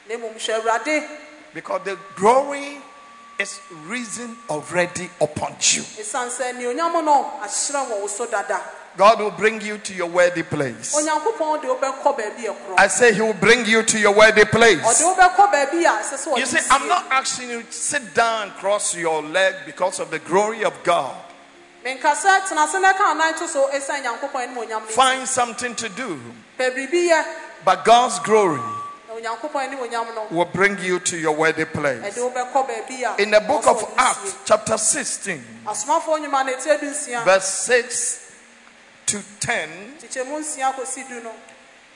because 1.54 1.82
the 1.84 1.98
glory 2.16 2.78
is 3.40 3.60
risen 3.86 4.36
already 4.50 5.10
upon 5.22 5.52
you. 5.60 5.84
ɛsiane 5.84 6.30
sɛ 6.30 6.54
neonyam 6.54 7.04
no 7.06 7.32
ahyerɛn 7.42 7.90
wɔ 7.90 8.02
wo 8.02 8.08
so 8.08 8.26
dada 8.26 8.62
God 8.98 9.20
will 9.20 9.32
bring 9.32 9.62
you 9.62 9.78
to 9.78 9.94
your 9.94 10.08
worthy 10.08 10.42
place. 10.42 10.96
onyankopɔn 10.96 11.62
de 11.62 11.68
wobɛkɔ 11.68 12.18
baabi 12.18 12.46
ɛkorɔ 12.46 12.76
I 12.80 12.88
say 12.88 13.14
He 13.14 13.22
will 13.22 13.34
bring 13.34 13.64
you 13.66 13.84
to 13.84 14.00
your 14.00 14.14
worthy 14.14 14.46
place. 14.46 14.80
wobɛkɔ 14.82 15.52
baabi 15.54 15.86
a 15.86 16.02
ɛsɛ 16.02 16.18
sɛ 16.18 16.38
You 16.38 16.46
see, 16.48 16.60
I'm 16.72 16.88
not 16.88 17.06
asking 17.12 17.50
you 17.50 17.62
to 17.62 17.72
sit 17.72 18.14
down, 18.16 18.44
and 18.44 18.52
cross 18.54 18.96
your 18.96 19.22
leg 19.22 19.54
because 19.68 20.00
of 20.00 20.10
the 20.10 20.20
glory 20.20 20.64
of 20.64 20.74
God. 20.84 21.16
menka 21.86 22.14
sɛ 22.16 22.48
tena 22.48 22.66
ase 22.66 22.82
na 22.82 22.94
ka 22.94 23.12
anan 23.12 23.38
to 23.38 23.48
so 23.48 23.70
ɛsiane 23.70 24.04
nyankopɔn 24.04 24.48
anim 24.48 24.56
onyam 24.58 24.70
no 24.70 24.80
nti. 24.80 24.92
Find 24.92 25.28
something 25.28 25.76
to 25.76 25.90
do, 25.90 26.20
pɛ 26.58 26.76
biribi 26.76 27.10
yɛ 27.10 27.24
but 27.64 27.86
God's 27.86 28.18
glory 28.20 28.62
na 29.22 29.30
onyankopɔn 29.30 29.56
anim 29.64 29.80
onyam 29.80 30.16
no. 30.16 30.28
will 30.32 30.46
bring 30.46 30.78
you 30.80 31.00
to 31.00 31.18
your 31.18 31.36
worthy 31.36 31.66
place. 31.66 32.02
ɛde 32.04 32.34
wobɛkɔ 32.34 32.68
baabi 32.68 33.04
a 33.04 33.22
In 33.22 33.32
the 33.32 33.40
book 33.42 33.66
of 33.68 33.84
Acts, 33.98 34.36
chapter 34.46 34.78
16, 34.78 35.44
asomafoɔ 35.66 36.20
nnwuma 36.20 36.46
no 36.46 36.54
ɛti 36.54 36.78
adu 36.78 36.90
nsia. 36.92 37.24
verse 37.26 37.48
6 37.48 38.32
to 39.08 39.22
10, 39.40 39.98
kyekyɛmu 40.02 40.40
nsia 40.40 40.74
kɔsi 40.74 41.08
du 41.08 41.22
no. 41.22 41.34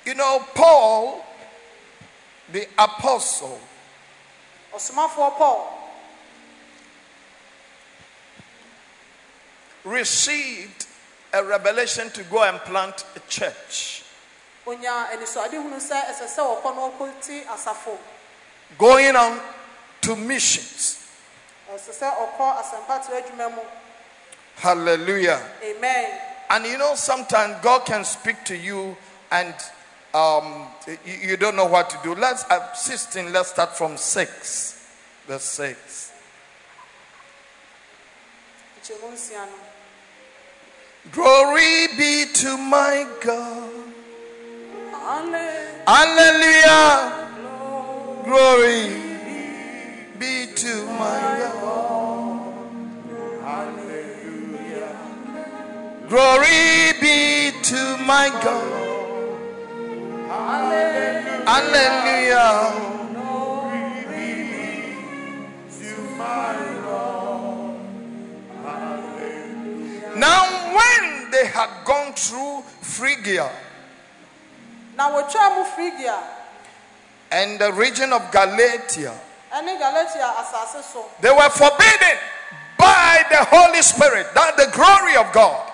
you 0.05 0.13
know, 0.15 0.39
Paul, 0.55 1.25
the 2.51 2.67
apostle, 2.77 3.59
received 9.83 10.85
a 11.33 11.43
revelation 11.43 12.09
to 12.11 12.23
go 12.23 12.43
and 12.43 12.59
plant 12.61 13.03
a 13.15 13.19
church. 13.29 14.00
Onya 14.65 15.07
anisoadehunu 15.11 15.77
sɛ 15.79 16.05
ɛsɛ 16.11 16.27
sɛ 16.27 16.41
wɔkɔ 16.41 16.75
no 16.75 16.91
ɔkɔti 16.91 17.45
asafo 17.47 17.97
going 18.77 19.15
on 19.15 19.39
to 20.01 20.15
missions. 20.15 20.97
ɛsɛ 21.73 21.91
sɛ 21.93 22.07
ɔkɔ 22.15 22.61
asɛmpato 22.61 23.09
adwuma 23.13 23.49
mu 23.55 23.61
Hallelujah. 24.57 25.41
amen 25.63 26.19
And 26.51 26.65
you 26.65 26.77
know, 26.77 26.95
sometimes 26.95 27.55
God 27.63 27.85
can 27.85 28.03
speak 28.03 28.43
to 28.45 28.55
you 28.57 28.95
and 29.31 29.55
um, 30.13 30.67
you, 31.05 31.29
you 31.29 31.37
don't 31.37 31.55
know 31.55 31.65
what 31.65 31.89
to 31.91 31.97
do. 32.03 32.13
Let's, 32.13 32.43
uh, 32.51 32.73
16, 32.73 33.31
let's 33.31 33.49
start 33.51 33.77
from 33.77 33.95
6. 33.95 34.85
Verse 35.27 35.43
6. 35.43 36.11
kyekyɛmu 38.83 39.13
nsia 39.13 39.45
no 39.45 39.57
Glory 41.11 41.87
be 41.97 42.25
to 42.33 42.57
my 42.57 43.07
God. 43.21 43.90
Hallelujah. 45.01 46.93
Glory 48.23 48.85
be 50.19 50.45
to 50.53 50.85
my 50.85 51.19
God. 51.41 52.53
Hallelujah. 53.41 54.93
Glory 56.07 56.93
be 57.01 57.51
to 57.63 57.97
my 58.05 58.29
God. 58.43 58.71
Hallelujah. 61.47 62.61
Now, 70.15 70.45
when 70.75 71.31
they 71.31 71.45
had 71.47 71.69
gone 71.85 72.13
through 72.13 72.61
Phrygia 72.81 72.81
na 72.81 72.89
wɔtwaa 73.01 73.49
mu 73.49 73.49
frigia 73.49 73.49
and 77.31 77.59
the 77.59 77.71
region 77.73 78.11
of 78.13 78.31
Galatia, 78.31 79.13
ɛne 79.53 79.79
galatia 79.79 80.33
asase 80.37 80.83
so 80.83 81.05
They 81.21 81.31
were 81.31 81.49
forbidden 81.49 82.17
by 82.77 83.23
the 83.29 83.43
Holy 83.45 83.81
Spirit, 83.81 84.27
that 84.33 84.57
the 84.57 84.69
glory 84.73 85.15
of 85.15 85.31
God, 85.33 85.71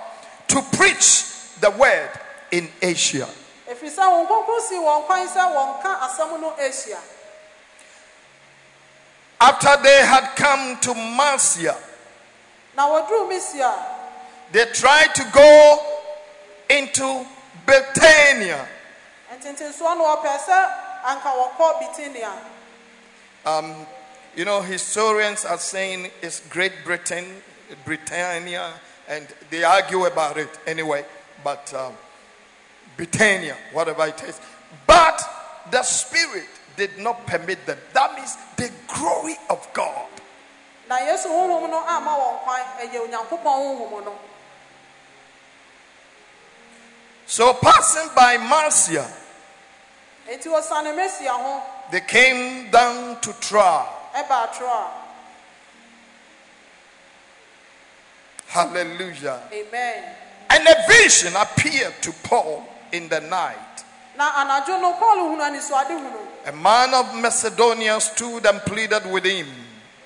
to 0.49 0.61
preach 0.77 1.25
the 1.61 1.71
word 1.71 2.09
in 2.51 2.69
Asia. 2.81 3.27
ɛfiri 3.67 3.89
sɛ 3.89 4.03
wɔn 4.05 4.27
kronkron 4.27 4.61
sii 4.61 4.79
wɔn 4.79 5.05
kwan 5.05 5.27
sɛ 5.27 5.43
wɔnka 5.53 5.99
asɛm 6.01 6.39
no 6.41 6.51
ahyia 6.59 6.99
After 9.39 9.77
they 9.83 10.03
had 10.05 10.35
come 10.35 10.77
to 10.79 10.93
Mysia, 10.95 11.75
na 12.75 12.87
wɔduruu 12.89 13.29
misia 13.29 13.71
they 14.51 14.65
tried 14.65 15.13
to 15.15 15.23
go 15.33 15.79
into 16.69 17.25
Bithynia. 17.65 18.65
Ntentensoɔ 19.39 19.97
no 19.97 20.03
wɔpɛ 20.15 20.37
sɛ 20.39 20.73
anka 21.05 21.29
wɔkɔ 21.29 21.79
bitinia 21.79 22.31
Um, 23.45 23.85
you 24.35 24.43
know, 24.45 24.61
historians 24.61 25.45
are 25.45 25.57
saying 25.57 26.11
it's 26.21 26.41
Great 26.49 26.73
Britain, 26.83 27.41
Britannia, 27.85 28.73
and 29.07 29.25
they 29.49 29.63
argue 29.63 30.05
about 30.05 30.37
it 30.37 30.49
anyway. 30.67 31.05
But 31.43 31.73
um, 31.73 31.93
Britannia, 32.97 33.55
whatever 33.71 34.05
it 34.07 34.21
is. 34.23 34.39
But 34.85 35.21
the 35.71 35.81
Spirit 35.83 36.49
did 36.75 36.97
not 36.97 37.25
permit 37.25 37.65
them. 37.65 37.77
That 37.93 38.15
means 38.15 38.35
the 38.57 38.69
glory 38.87 39.35
of 39.49 39.65
God. 39.73 40.07
na 40.89 40.95
yesu 41.03 41.27
honhom 41.27 41.69
no 41.69 41.83
ama 41.83 42.11
wɔn 42.15 42.35
kwan 42.43 42.61
ɛyɛ 42.79 42.97
onyankopɔn 43.03 43.43
honhom 43.43 44.05
no 44.05 44.13
So 47.29 47.53
passing 47.53 48.09
by 48.15 48.37
Mysia, 48.37 49.05
they 51.91 52.01
came 52.01 52.69
down 52.71 53.19
to 53.21 53.33
Troy. 53.39 53.83
Hallelujah. 58.47 59.41
amen 59.51 60.03
And 60.49 60.67
a 60.67 60.75
vision 60.87 61.33
appeared 61.35 61.93
to 62.01 62.11
Paul 62.23 62.65
in 62.91 63.09
the 63.09 63.19
night. 63.21 63.57
na 64.17 64.33
anadwo 64.35 64.81
no 64.81 64.93
paul 64.93 65.17
hunu 65.19 65.43
anisoade 65.43 65.93
hunu 65.93 66.19
A 66.45 66.51
man 66.51 66.93
of 66.93 67.13
Macedonia 67.15 67.99
stood 67.99 68.45
and 68.45 68.61
pleaded 68.61 69.05
with 69.11 69.25
him, 69.25 69.47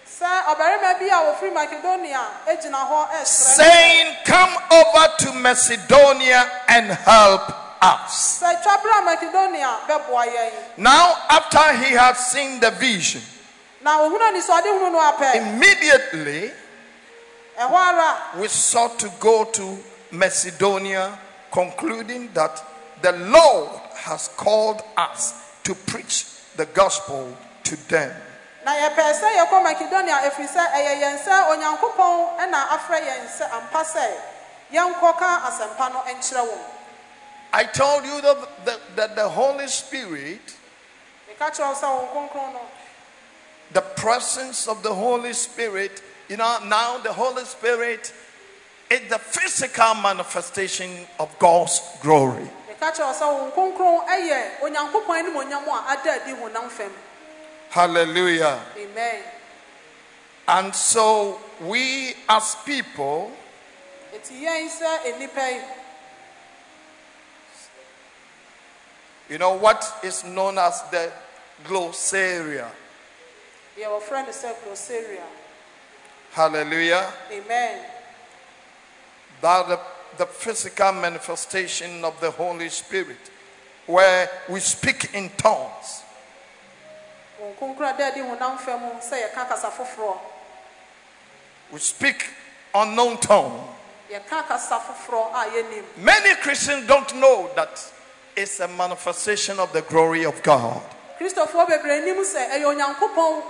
sɛ 0.05 0.43
ɔbarima 0.51 0.99
bi 0.99 1.05
a 1.05 1.21
wɔfiri 1.31 1.53
makedonia 1.53 2.19
gyina 2.61 2.87
hɔ 2.89 3.25
saying, 3.25 4.15
Come 4.25 4.57
over 4.71 5.07
to 5.19 5.31
Macedonia 5.33 6.49
and 6.67 6.87
help 6.91 7.60
us. 7.81 8.39
sɛ 8.41 8.61
twabere 8.63 8.91
a 8.97 9.01
makedonia 9.01 9.79
bɛboa 9.87 10.25
yɛn 10.25 10.51
Now, 10.77 11.15
after 11.29 11.73
he 11.77 11.93
had 11.93 12.13
seen 12.17 12.59
the 12.59 12.71
vision, 12.71 13.21
na 13.81 13.99
ohunu 13.99 14.19
anisoade 14.31 14.65
hunu 14.65 14.91
no 14.91 14.99
apɛ 14.99 15.35
immediately 15.35 16.51
we 18.37 18.47
sought 18.47 18.97
to 18.99 19.11
go 19.19 19.45
to 19.45 19.77
Macedonia, 20.11 21.17
concluding 21.51 22.29
that 22.33 22.63
the 23.01 23.11
Lord 23.11 23.69
has 23.95 24.29
called 24.29 24.81
us 24.97 25.33
to 25.63 25.75
preach 25.75 26.25
the 26.57 26.65
gospel 26.67 27.35
to 27.63 27.75
them. 27.87 28.11
na 28.65 28.71
yɛpɛɛ 28.77 29.13
sɛ 29.13 29.27
yɛkɔ 29.37 29.57
makedonia 29.63 30.21
ɛfiri 30.29 30.47
sɛ 30.47 30.63
ɛyɛ 30.73 31.01
yɛn 31.01 31.17
sɛ 31.17 31.33
onyankopɔn 31.49 32.37
ɛna 32.39 32.67
afrɛ 32.77 32.99
yɛn 33.01 33.25
sɛ 33.27 33.45
ampa 33.51 33.83
sɛ 33.83 34.05
yɛnkɔka 34.73 35.29
asɛmpa 35.49 35.93
no 35.93 35.99
nkyerɛ 36.05 36.41
wɔn 36.45 36.61
I 37.53 37.63
told 37.65 38.05
you 38.05 38.21
that 38.21 38.65
the, 38.65 38.79
that 38.95 39.15
the 39.15 39.27
Holy 39.27 39.67
Spirit, 39.67 40.41
meka 41.29 41.51
kyerɛ 41.51 41.67
wo 41.67 41.73
sɛ 41.75 41.87
wɔn 41.87 42.09
kronkron 42.31 42.53
no 42.53 42.61
the 43.73 43.81
presence 43.81 44.67
of 44.67 44.83
the 44.83 44.93
Holy 44.93 45.31
Spirit, 45.33 46.01
you 46.27 46.35
know, 46.37 46.57
now 46.65 46.97
the 46.99 47.11
Holy 47.13 47.43
Spirit 47.45 48.13
is 48.89 49.09
the 49.09 49.17
physical 49.19 49.95
manifestation 49.95 50.89
of 51.19 51.37
God's 51.39 51.81
glory. 52.01 52.47
meka 52.69 52.91
kyerɛ 52.91 53.07
wo 53.07 53.13
sɛ 53.13 53.25
wɔn 53.27 53.51
kronkron 53.53 54.07
ɛyɛ 54.07 54.59
onyankopɔn 54.61 55.19
anim 55.19 55.33
onyam 55.35 55.67
a 55.67 55.91
ada 55.91 56.21
adi 56.21 56.31
honam 56.33 56.69
fam 56.69 56.91
Hallelujah. 57.69 58.59
amen 58.77 59.21
And 60.47 60.75
so 60.75 61.39
we 61.61 62.13
as 62.27 62.55
people, 62.65 63.31
eti 64.13 64.43
yɛn 64.43 64.67
sɛ 64.69 65.13
nnipa 65.15 65.51
yi 65.51 65.61
you 69.31 69.37
know, 69.37 69.53
what 69.55 69.81
is 70.03 70.25
known 70.25 70.57
as 70.57 70.81
the 70.91 71.09
glossaria. 71.63 72.67
Your 73.77 74.01
friend 74.01 74.27
sɛ 74.27 74.53
glosaria 74.65 75.23
Hallelujah. 76.33 77.11
amen 77.31 77.79
That 79.41 79.67
the, 79.69 79.79
the 80.17 80.25
physical 80.25 80.91
manifestation 80.91 82.03
of 82.03 82.19
the 82.19 82.29
Holy 82.29 82.67
Spirit, 82.69 83.31
where 83.87 84.29
we 84.49 84.59
speak 84.59 85.13
in 85.13 85.29
tongues. 85.37 86.03
wɔn 87.41 87.55
kronkron 87.57 87.89
a 87.89 87.93
dɛ 87.97 88.11
adi 88.11 88.19
honam 88.19 88.57
fɛ 88.57 88.79
mu 88.81 88.99
sɛ 88.99 89.29
yɛka 89.31 89.47
kasa 89.47 89.71
foforɔ 89.71 90.17
We 91.71 91.79
speak 91.79 92.27
unknown 92.75 93.17
tongue. 93.19 93.65
yɛka 94.11 94.45
kasa 94.45 94.77
foforɔ 94.79 95.31
a 95.33 95.45
yɛnim 95.51 95.85
Many 95.97 96.35
Christians 96.35 96.85
don't 96.85 97.15
know 97.15 97.49
that 97.55 97.79
it's 98.35 98.59
a 98.59 98.67
manifestation 98.67 99.59
of 99.59 99.71
the 99.73 99.81
glory 99.83 100.25
of 100.25 100.41
God. 100.43 100.81
kristofoɔ 101.19 101.67
bebree 101.67 102.03
nim 102.05 102.17
sɛ 102.23 102.49
ɛyɛ 102.51 102.65
onyankopɔn 102.65 103.43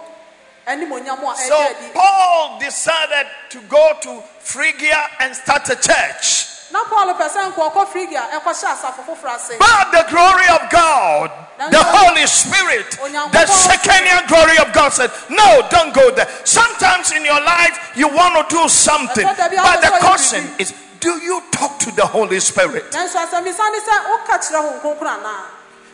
animonyam 0.67 1.23
a 1.31 1.35
So 1.35 1.75
Paul 1.93 2.59
decided 2.59 3.27
to 3.49 3.59
go 3.61 3.93
to 4.01 4.23
Phrygia 4.39 5.07
and 5.19 5.35
start 5.35 5.69
a 5.69 5.75
church. 5.75 6.47
na 6.71 6.83
paul 6.85 7.13
pɛ 7.13 7.27
sɛ 7.29 7.51
nkɔɔkɔ 7.51 7.87
frigia 7.91 8.23
ɛkɔhyɛ 8.31 8.67
asafo 8.71 9.03
foforɔ 9.05 9.35
ase 9.35 9.57
But 9.59 9.91
the 9.91 10.05
glory 10.09 10.47
of 10.49 10.69
God, 10.69 11.31
the 11.69 11.83
Holy 11.83 12.25
Spirit, 12.27 12.91
the 13.31 13.45
Shekinah 13.45 14.27
glory 14.27 14.57
of 14.57 14.73
God 14.73 14.89
said, 14.93 15.11
No, 15.29 15.67
don't 15.69 15.93
go 15.93 16.11
there. 16.11 16.27
Sometimes 16.45 17.11
in 17.11 17.23
your 17.25 17.41
life 17.41 17.91
you 17.95 18.07
want 18.07 18.49
to 18.49 18.55
do 18.55 18.69
something, 18.69 19.23
but 19.25 19.81
the 19.81 19.97
question 19.99 20.47
is, 20.59 20.73
do 21.01 21.19
you 21.21 21.41
talk 21.51 21.77
to 21.79 21.91
the 21.95 22.05
Holy 22.05 22.39
Spirit? 22.39 22.91
nanso 22.91 23.17
asɛmmisa 23.19 23.71
ne 23.71 23.79
sɛ 23.79 23.95
woka 24.09 24.37
kyerɛ 24.39 24.61
ho 24.61 24.79
nkronkron 24.79 25.19
anaa 25.19 25.43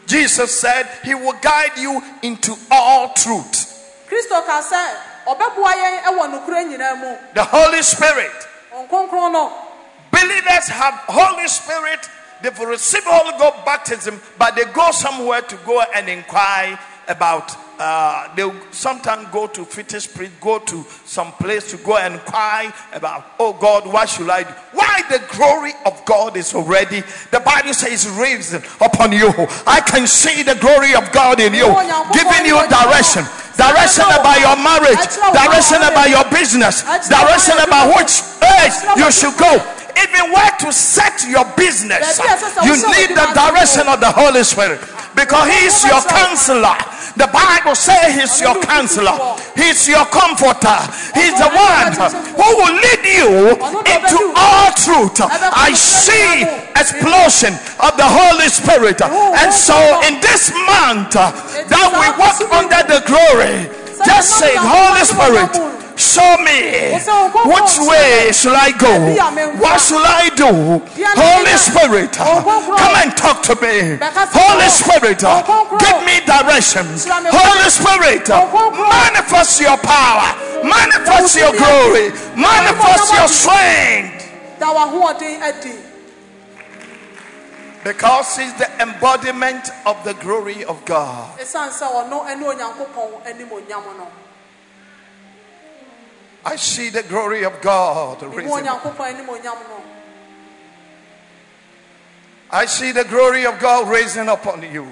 Jesus 0.05 0.51
said 0.61 0.87
he 1.03 1.13
will 1.15 1.33
guide 1.41 1.77
you 1.77 2.01
into 2.21 2.55
all 2.69 3.13
truth. 3.13 3.73
kristo 4.09 4.45
ka 4.45 4.61
sɛ 4.61 4.83
ɔbɛboa 5.27 5.71
yɛn 5.73 6.03
ɛwɔ 6.03 6.23
nokorɛ 6.31 6.63
nyinaa 6.69 6.99
mu 6.99 7.17
The 7.33 7.43
Holy 7.43 7.81
Spirit. 7.81 8.47
Believers 10.11 10.67
have 10.67 10.93
Holy 11.07 11.47
Spirit. 11.47 12.09
They've 12.41 12.59
received 12.59 13.05
Holy 13.07 13.37
Ghost 13.39 13.65
baptism, 13.65 14.21
but 14.37 14.55
they 14.55 14.65
go 14.65 14.91
somewhere 14.91 15.41
to 15.41 15.55
go 15.65 15.81
and 15.95 16.07
inquire 16.07 16.79
about. 17.07 17.55
Uh, 17.79 18.33
they 18.35 18.49
sometimes 18.71 19.27
go 19.31 19.45
to 19.45 19.63
fetish 19.63 20.13
priest, 20.13 20.33
go 20.41 20.57
to 20.59 20.83
some 21.05 21.31
place 21.33 21.69
to 21.71 21.77
go 21.77 21.97
and 21.97 22.19
cry 22.21 22.73
about. 22.93 23.25
Oh 23.39 23.53
God, 23.53 23.85
what 23.85 24.09
should 24.09 24.29
I 24.29 24.43
do? 24.43 24.49
Why 24.73 25.01
the 25.09 25.21
glory 25.37 25.73
of 25.85 26.03
God 26.05 26.37
is 26.37 26.53
already? 26.55 27.01
The 27.31 27.39
Bible 27.39 27.73
says 27.73 28.09
risen 28.09 28.63
upon 28.81 29.11
you. 29.11 29.29
I 29.67 29.81
can 29.85 30.07
see 30.07 30.41
the 30.41 30.55
glory 30.55 30.95
of 30.95 31.11
God 31.11 31.39
in 31.39 31.53
you, 31.53 31.69
giving 32.13 32.45
you 32.49 32.57
direction. 32.65 33.23
Direction 33.57 34.05
about 34.09 34.37
your 34.41 34.57
marriage, 34.57 35.01
direction 35.33 35.81
about 35.81 36.09
your 36.09 36.25
business, 36.33 36.81
direction 37.09 37.57
about 37.61 37.93
which 37.93 38.21
place 38.41 38.85
you 38.97 39.09
should 39.11 39.37
go 39.37 39.77
even 39.97 40.31
where 40.31 40.51
to 40.59 40.71
set 40.71 41.25
your 41.27 41.45
business, 41.57 42.19
you 42.63 42.75
need 42.93 43.09
the 43.17 43.27
direction 43.33 43.87
of 43.87 43.99
the 43.99 44.11
Holy 44.11 44.43
Spirit 44.43 44.79
because 45.17 45.49
He's 45.49 45.81
your 45.83 46.01
counselor. 46.05 46.77
The 47.17 47.25
Bible 47.33 47.73
says 47.73 48.13
He's 48.13 48.37
your 48.39 48.61
counselor, 48.61 49.17
He's 49.57 49.89
your 49.89 50.05
comforter, 50.13 50.77
He's 51.17 51.33
the 51.33 51.49
one 51.49 51.89
who 52.37 52.47
will 52.61 52.77
lead 52.77 53.01
you 53.01 53.57
into 53.89 54.21
all 54.37 54.69
truth. 54.77 55.17
I 55.25 55.73
see 55.73 56.45
explosion 56.77 57.57
of 57.81 57.97
the 57.97 58.05
Holy 58.05 58.47
Spirit, 58.53 59.01
and 59.01 59.49
so 59.49 59.73
in 60.05 60.21
this 60.21 60.53
month 60.53 61.17
that 61.17 61.89
we 61.97 62.07
walk 62.21 62.37
under 62.53 62.85
the 62.85 63.01
glory, 63.09 63.65
just 64.05 64.37
say, 64.37 64.53
Holy 64.53 65.01
Spirit. 65.01 65.86
Show 65.97 66.37
me 66.45 66.93
which 66.93 67.73
way 67.89 68.29
should 68.31 68.53
I 68.53 68.69
go? 68.77 68.93
What 69.57 69.81
should 69.81 70.05
I 70.05 70.29
do? 70.37 70.77
Holy 71.17 71.57
Spirit, 71.57 72.13
come 72.13 72.95
and 73.01 73.17
talk 73.17 73.41
to 73.49 73.55
me. 73.57 73.97
Holy 74.29 74.69
Spirit, 74.69 75.19
give 75.81 75.99
me 76.05 76.21
directions. 76.21 77.07
Holy 77.09 77.69
Spirit, 77.73 78.29
manifest 78.29 79.59
your 79.59 79.77
power, 79.77 80.37
manifest 80.63 81.35
your 81.35 81.51
glory, 81.57 82.13
manifest 82.37 83.13
your 83.13 83.27
strength. 83.27 84.29
da 84.59 84.73
w'ahoɔden 84.73 85.41
adi 85.41 85.73
Because 87.83 88.35
He's 88.37 88.53
the 88.55 88.69
embodiment 88.81 89.69
of 89.85 90.03
the 90.03 90.13
glory 90.15 90.63
of 90.65 90.83
God. 90.85 91.39
I 96.47 96.55
see 96.55 96.89
the 96.89 97.03
glory 97.03 97.43
of 97.43 97.59
God. 97.61 98.21
mehu 98.21 98.35
risen. 98.35 98.51
onyankopɔn 98.51 99.07
animonyam 99.13 99.59
no 99.67 99.83
I 102.49 102.65
see 102.65 102.93
the 102.93 103.03
glory 103.03 103.45
of 103.45 103.59
God 103.59 103.89
raising 103.89 104.29
upon 104.29 104.63
you. 104.71 104.87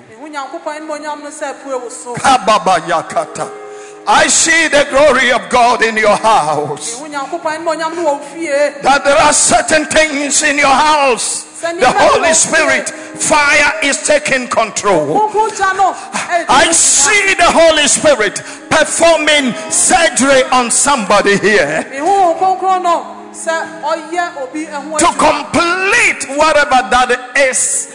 Mehu 4.05 4.13
nyankopɔn 4.13 4.13
animonyam 4.13 4.13
no 4.13 4.13
sɛ 4.13 4.13
pue 4.13 4.13
wo 4.13 4.13
so 4.13 4.13
Kababayakata. 4.13 4.13
I 4.13 4.27
see 4.27 4.67
the 4.67 4.87
glory 4.89 5.31
of 5.31 5.49
God 5.49 5.83
in 5.83 5.97
your 5.97 6.15
house. 6.15 6.99
mehu 6.99 7.09
nyankopɔn 7.09 7.57
animonyam 7.57 7.95
no 7.95 8.03
wɔ 8.03 8.05
wo 8.05 8.19
fie 8.19 8.81
That 8.81 9.03
there 9.03 9.17
are 9.17 9.33
certain 9.33 9.85
things 9.85 10.43
in 10.43 10.57
your 10.57 10.67
house. 10.67 11.43
The 11.61 11.91
Holy 11.97 12.33
Spirit, 12.33 12.89
fire 12.89 13.73
is 13.83 14.05
taking 14.05 14.47
control. 14.47 15.07
kronkron 15.07 15.49
gya 15.51 15.75
no 15.75 15.93
ɛdi 15.93 16.45
I 16.49 16.71
see 16.71 17.33
the 17.33 17.49
Holy 17.49 17.87
Spirit 17.87 18.35
performing 18.69 19.53
surgery 19.71 20.43
on 20.51 20.69
somebody 20.69 21.37
here 21.37 21.85
mehu 21.89 22.05
wo 22.05 22.35
kronkron 22.35 22.83
no 22.83 23.31
sɛ 23.33 23.81
ɔyɛ 23.81 24.43
obi 24.43 24.65
ho 24.65 24.97
to 24.97 25.07
complete 25.17 26.37
whatever 26.37 26.79
that 26.91 27.31
is 27.37 27.91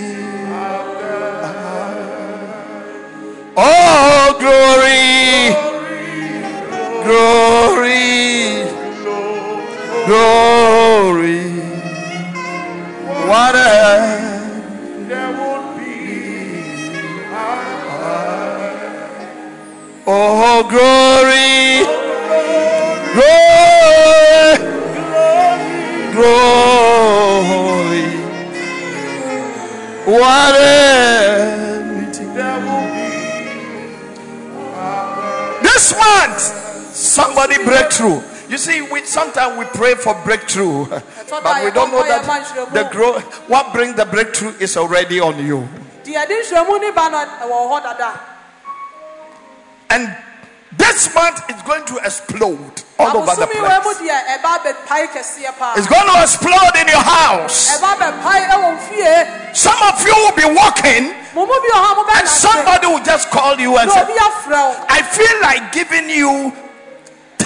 Oh, 3.61 4.35
glory, 4.39 5.53
glory, 7.03 8.63
glory. 10.05 11.49
What 13.27 13.55
a 13.55 13.59
Oh, 20.11 20.63
glory, 20.63 21.85
glory, 23.13 24.59
glory. 26.13 28.07
What 30.05 30.55
a. 30.55 30.69
This 35.61 35.93
month, 35.95 36.58
somebody 37.09 37.57
breakthrough. 37.63 38.21
You 38.49 38.57
see, 38.57 38.81
we 38.81 39.03
sometimes 39.05 39.57
we 39.59 39.65
pray 39.65 39.95
for 39.95 40.13
breakthrough, 40.23 40.85
but 41.29 41.63
we 41.63 41.71
don't 41.71 41.91
know 41.91 42.03
that 42.03 42.25
the 42.73 42.89
grow. 42.91 43.19
What 43.47 43.73
brings 43.73 43.95
the 43.95 44.05
breakthrough 44.05 44.53
is 44.59 44.77
already 44.77 45.19
on 45.19 45.45
you. 45.45 45.67
deɛ 46.03 46.27
de 46.27 46.41
nhwɛmu 46.41 46.79
ne 46.81 46.91
ba 46.91 47.09
no 47.09 47.17
ɛwɔ 47.17 47.57
hɔ 47.69 47.83
dada 47.83 48.19
And 49.91 50.15
this 50.77 51.13
month 51.13 51.41
is 51.49 51.61
going 51.63 51.85
to 51.85 51.97
explode 51.97 52.81
all 52.97 53.17
over 53.17 53.35
the 53.35 53.45
abosome 53.45 53.53
wɔ 53.53 53.83
mu 53.85 53.93
place. 53.93 53.97
deɛ 53.97 54.17
ɛba 54.37 54.51
bɛpae 54.65 55.05
kɛseɛ 55.13 55.51
paa 55.59 55.73
It's 55.77 55.87
going 55.87 56.07
to 56.07 56.21
explode 56.21 56.75
in 56.81 56.87
your 56.87 57.05
house. 57.05 57.77
ɛba 57.77 57.91
bɛpae 58.01 58.41
ɛwɔ 58.49 58.65
wo 58.65 58.77
fie 58.89 59.53
Some 59.53 59.77
of 59.83 60.01
you 60.05 60.15
will 60.15 60.35
be 60.35 60.45
walking, 60.57 61.13
mo 61.35 61.45
mu 61.45 61.53
bi 61.53 61.69
wɔ 61.69 61.79
hɔ 61.85 62.15
a 62.15 62.17
and 62.19 62.27
somebody 62.27 62.87
will 62.87 63.03
just 63.03 63.29
call 63.29 63.59
you 63.59 63.77
and 63.77 63.91
say, 63.91 64.01
obi 64.01 64.13
afrɛ 64.13 64.57
wo 64.73 64.85
I 64.89 65.01
feel 65.03 65.41
like 65.41 65.71
giving 65.71 66.09
you 66.09 66.53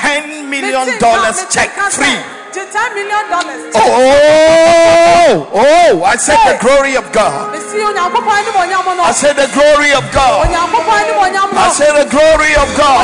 $10 0.04 0.50
million 0.52 0.86
mete 0.86 1.48
check 1.50 1.72
free. 1.96 2.20
gye 2.54 2.66
ten 2.70 2.90
million 2.94 3.26
dollars 3.34 3.62
Oh, 3.74 3.82
oh, 3.82 4.14
oh, 4.44 5.50
oh, 5.54 5.64
oh. 5.64 6.04
I 6.04 6.16
said 6.18 6.38
the 6.46 6.56
glory 6.62 6.94
of 7.02 7.06
God. 7.12 7.50
mesi 7.56 7.80
onyankopɔn 7.82 8.36
animonyam 8.44 8.86
no 8.98 9.04
I 9.04 9.12
said 9.12 9.36
the 9.40 9.48
glory 9.56 9.92
of 9.96 10.06
God. 10.12 10.46
onyankopɔn 10.46 11.08
animonyam 11.08 11.50
no 11.56 11.62
I 11.66 11.70
said 11.80 11.94
the 11.98 12.06
glory 12.12 12.54
of 12.62 12.70
God. 12.78 13.04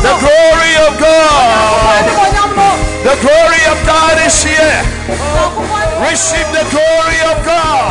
The 0.00 0.14
glory 0.24 0.74
of 0.86 0.92
God. 0.96 2.40
The 3.04 3.16
glory 3.24 3.62
of 3.72 3.78
God 3.86 4.16
is 4.26 4.36
here. 4.44 4.80
Receive 6.08 6.48
the 6.52 6.64
glory 6.72 7.20
of 7.32 7.36
God. 7.44 7.90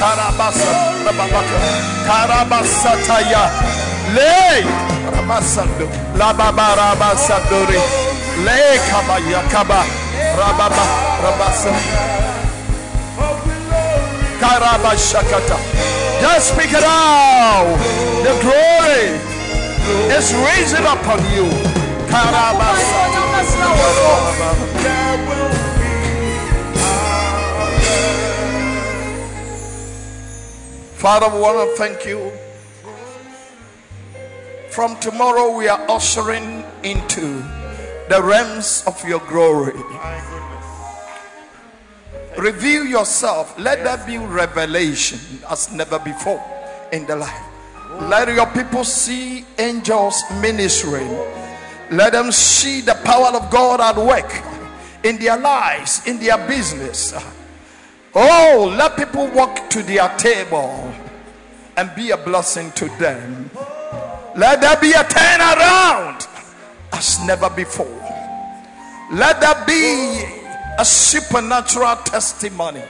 Karabasa 0.00 0.72
rababaka. 1.04 1.58
Karabasataya. 2.08 3.44
Lay. 4.16 4.64
Ramasando. 5.12 5.86
Lababarabasandori. 6.16 7.80
Lay 8.46 8.78
kabaya 8.88 9.42
kaba. 9.52 9.84
Rababa. 10.40 10.84
Rabasa. 11.20 11.72
Karabashakata. 14.40 15.58
Just 16.20 16.48
speak 16.56 16.72
it 16.72 16.84
out. 16.84 17.76
The 18.24 18.32
glory 18.40 19.04
is 20.16 20.32
raising 20.48 20.86
upon 20.88 21.20
you. 21.36 21.44
Karabasa. 22.08 23.00
Father, 31.00 31.34
we 31.34 31.40
want 31.40 31.70
to 31.70 31.76
thank 31.78 32.04
you. 32.04 32.30
From 34.68 35.00
tomorrow, 35.00 35.56
we 35.56 35.66
are 35.66 35.80
ushering 35.90 36.62
into 36.82 37.42
the 38.10 38.20
realms 38.22 38.84
of 38.86 39.02
your 39.08 39.20
glory. 39.20 39.80
Reveal 42.36 42.84
yourself. 42.84 43.58
Let 43.58 43.82
there 43.82 43.96
be 44.06 44.18
revelation 44.18 45.18
as 45.48 45.72
never 45.72 45.98
before 45.98 46.44
in 46.92 47.06
the 47.06 47.16
life. 47.16 47.44
Let 48.02 48.28
your 48.28 48.48
people 48.48 48.84
see 48.84 49.46
angels 49.58 50.22
ministering. 50.42 51.08
Let 51.90 52.12
them 52.12 52.30
see 52.30 52.82
the 52.82 53.00
power 53.04 53.28
of 53.28 53.50
God 53.50 53.80
at 53.80 53.96
work 53.96 54.30
in 55.02 55.18
their 55.18 55.38
lives, 55.38 56.06
in 56.06 56.18
their 56.20 56.36
business. 56.46 57.14
Oh, 58.14 58.74
let 58.76 58.96
people 58.96 59.28
walk 59.28 59.70
to 59.70 59.82
their 59.82 60.08
table 60.16 60.92
and 61.76 61.94
be 61.94 62.10
a 62.10 62.16
blessing 62.16 62.72
to 62.72 62.86
them. 62.98 63.50
Let 64.36 64.60
there 64.60 64.76
be 64.80 64.92
a 64.92 65.04
turnaround 65.04 66.26
as 66.92 67.24
never 67.26 67.50
before. 67.50 67.86
Let 69.12 69.40
there 69.40 69.64
be 69.66 70.24
a 70.78 70.84
supernatural 70.84 71.96
testimony 71.96 72.82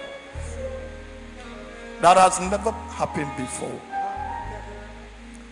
that 2.00 2.16
has 2.16 2.40
never 2.40 2.70
happened 2.70 3.30
before. 3.36 3.80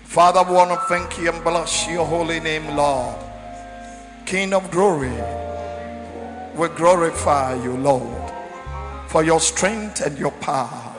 Father, 0.04 0.42
we 0.42 0.56
want 0.56 0.70
to 0.70 0.76
thank 0.88 1.18
you 1.18 1.30
and 1.30 1.44
bless 1.44 1.86
your 1.88 2.06
holy 2.06 2.40
name, 2.40 2.74
Lord. 2.74 3.14
King 4.24 4.54
of 4.54 4.70
glory, 4.70 5.12
we 6.56 6.68
glorify 6.76 7.54
you, 7.62 7.76
Lord, 7.76 8.17
for 9.09 9.24
your 9.24 9.40
strength 9.40 10.02
and 10.02 10.18
your 10.18 10.30
power. 10.32 10.94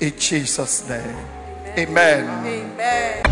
In 0.00 0.12
Jesus' 0.18 0.88
name, 0.88 1.16
amen. 1.78 2.46
amen 2.46 3.22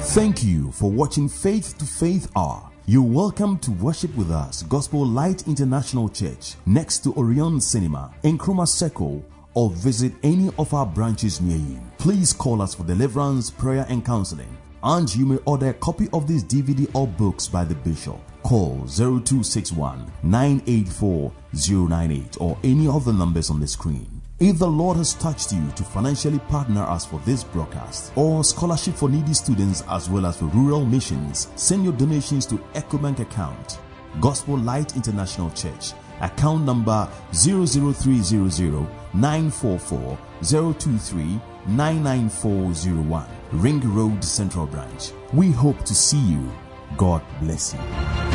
Thank 0.00 0.44
you 0.44 0.70
for 0.72 0.90
watching 0.90 1.28
Faith 1.28 1.78
to 1.78 1.86
Faith 1.86 2.30
R. 2.36 2.70
You're 2.84 3.02
welcome 3.02 3.58
to 3.60 3.70
worship 3.70 4.14
with 4.16 4.30
us, 4.30 4.62
Gospel 4.64 5.06
Light 5.06 5.46
International 5.46 6.10
Church, 6.10 6.56
next 6.66 6.98
to 7.04 7.14
Orion 7.14 7.58
Cinema, 7.60 8.12
in 8.22 8.36
Nkrumah 8.36 8.68
Circle, 8.68 9.24
or 9.54 9.70
visit 9.70 10.12
any 10.22 10.50
of 10.58 10.74
our 10.74 10.84
branches 10.84 11.40
near 11.40 11.56
you. 11.56 11.80
Please 11.96 12.34
call 12.34 12.60
us 12.60 12.74
for 12.74 12.84
deliverance, 12.84 13.50
prayer, 13.50 13.86
and 13.88 14.04
counseling. 14.04 14.58
And 14.82 15.14
you 15.14 15.24
may 15.24 15.36
order 15.46 15.70
a 15.70 15.74
copy 15.74 16.08
of 16.12 16.26
this 16.26 16.42
DVD 16.44 16.92
or 16.94 17.06
books 17.06 17.46
by 17.48 17.64
the 17.64 17.76
Bishop. 17.76 18.18
Call 18.42 18.84
0261 18.86 20.12
984 20.24 21.32
098 21.54 22.40
or 22.40 22.58
any 22.64 22.86
of 22.88 23.04
the 23.04 23.12
numbers 23.12 23.50
on 23.50 23.60
the 23.60 23.66
screen. 23.66 24.22
If 24.40 24.58
the 24.58 24.66
Lord 24.66 24.96
has 24.96 25.14
touched 25.14 25.52
you 25.52 25.70
to 25.76 25.84
financially 25.84 26.40
partner 26.40 26.82
us 26.82 27.06
for 27.06 27.20
this 27.20 27.44
broadcast 27.44 28.12
or 28.16 28.42
scholarship 28.42 28.94
for 28.94 29.08
needy 29.08 29.34
students 29.34 29.84
as 29.88 30.10
well 30.10 30.26
as 30.26 30.38
for 30.38 30.46
rural 30.46 30.84
missions, 30.84 31.48
send 31.54 31.84
your 31.84 31.92
donations 31.92 32.44
to 32.46 32.56
EcoBank 32.74 33.20
account. 33.20 33.78
Gospel 34.20 34.58
Light 34.58 34.96
International 34.96 35.50
Church, 35.50 35.92
account 36.20 36.64
number 36.64 37.08
00300 37.32 38.86
944 39.14 40.18
023 40.42 41.40
99401, 41.68 43.26
Ring 43.52 43.94
Road 43.94 44.24
Central 44.24 44.66
Branch. 44.66 45.12
We 45.32 45.52
hope 45.52 45.84
to 45.84 45.94
see 45.94 46.20
you. 46.20 46.50
God 46.96 47.22
bless 47.40 47.74
you. 47.74 48.31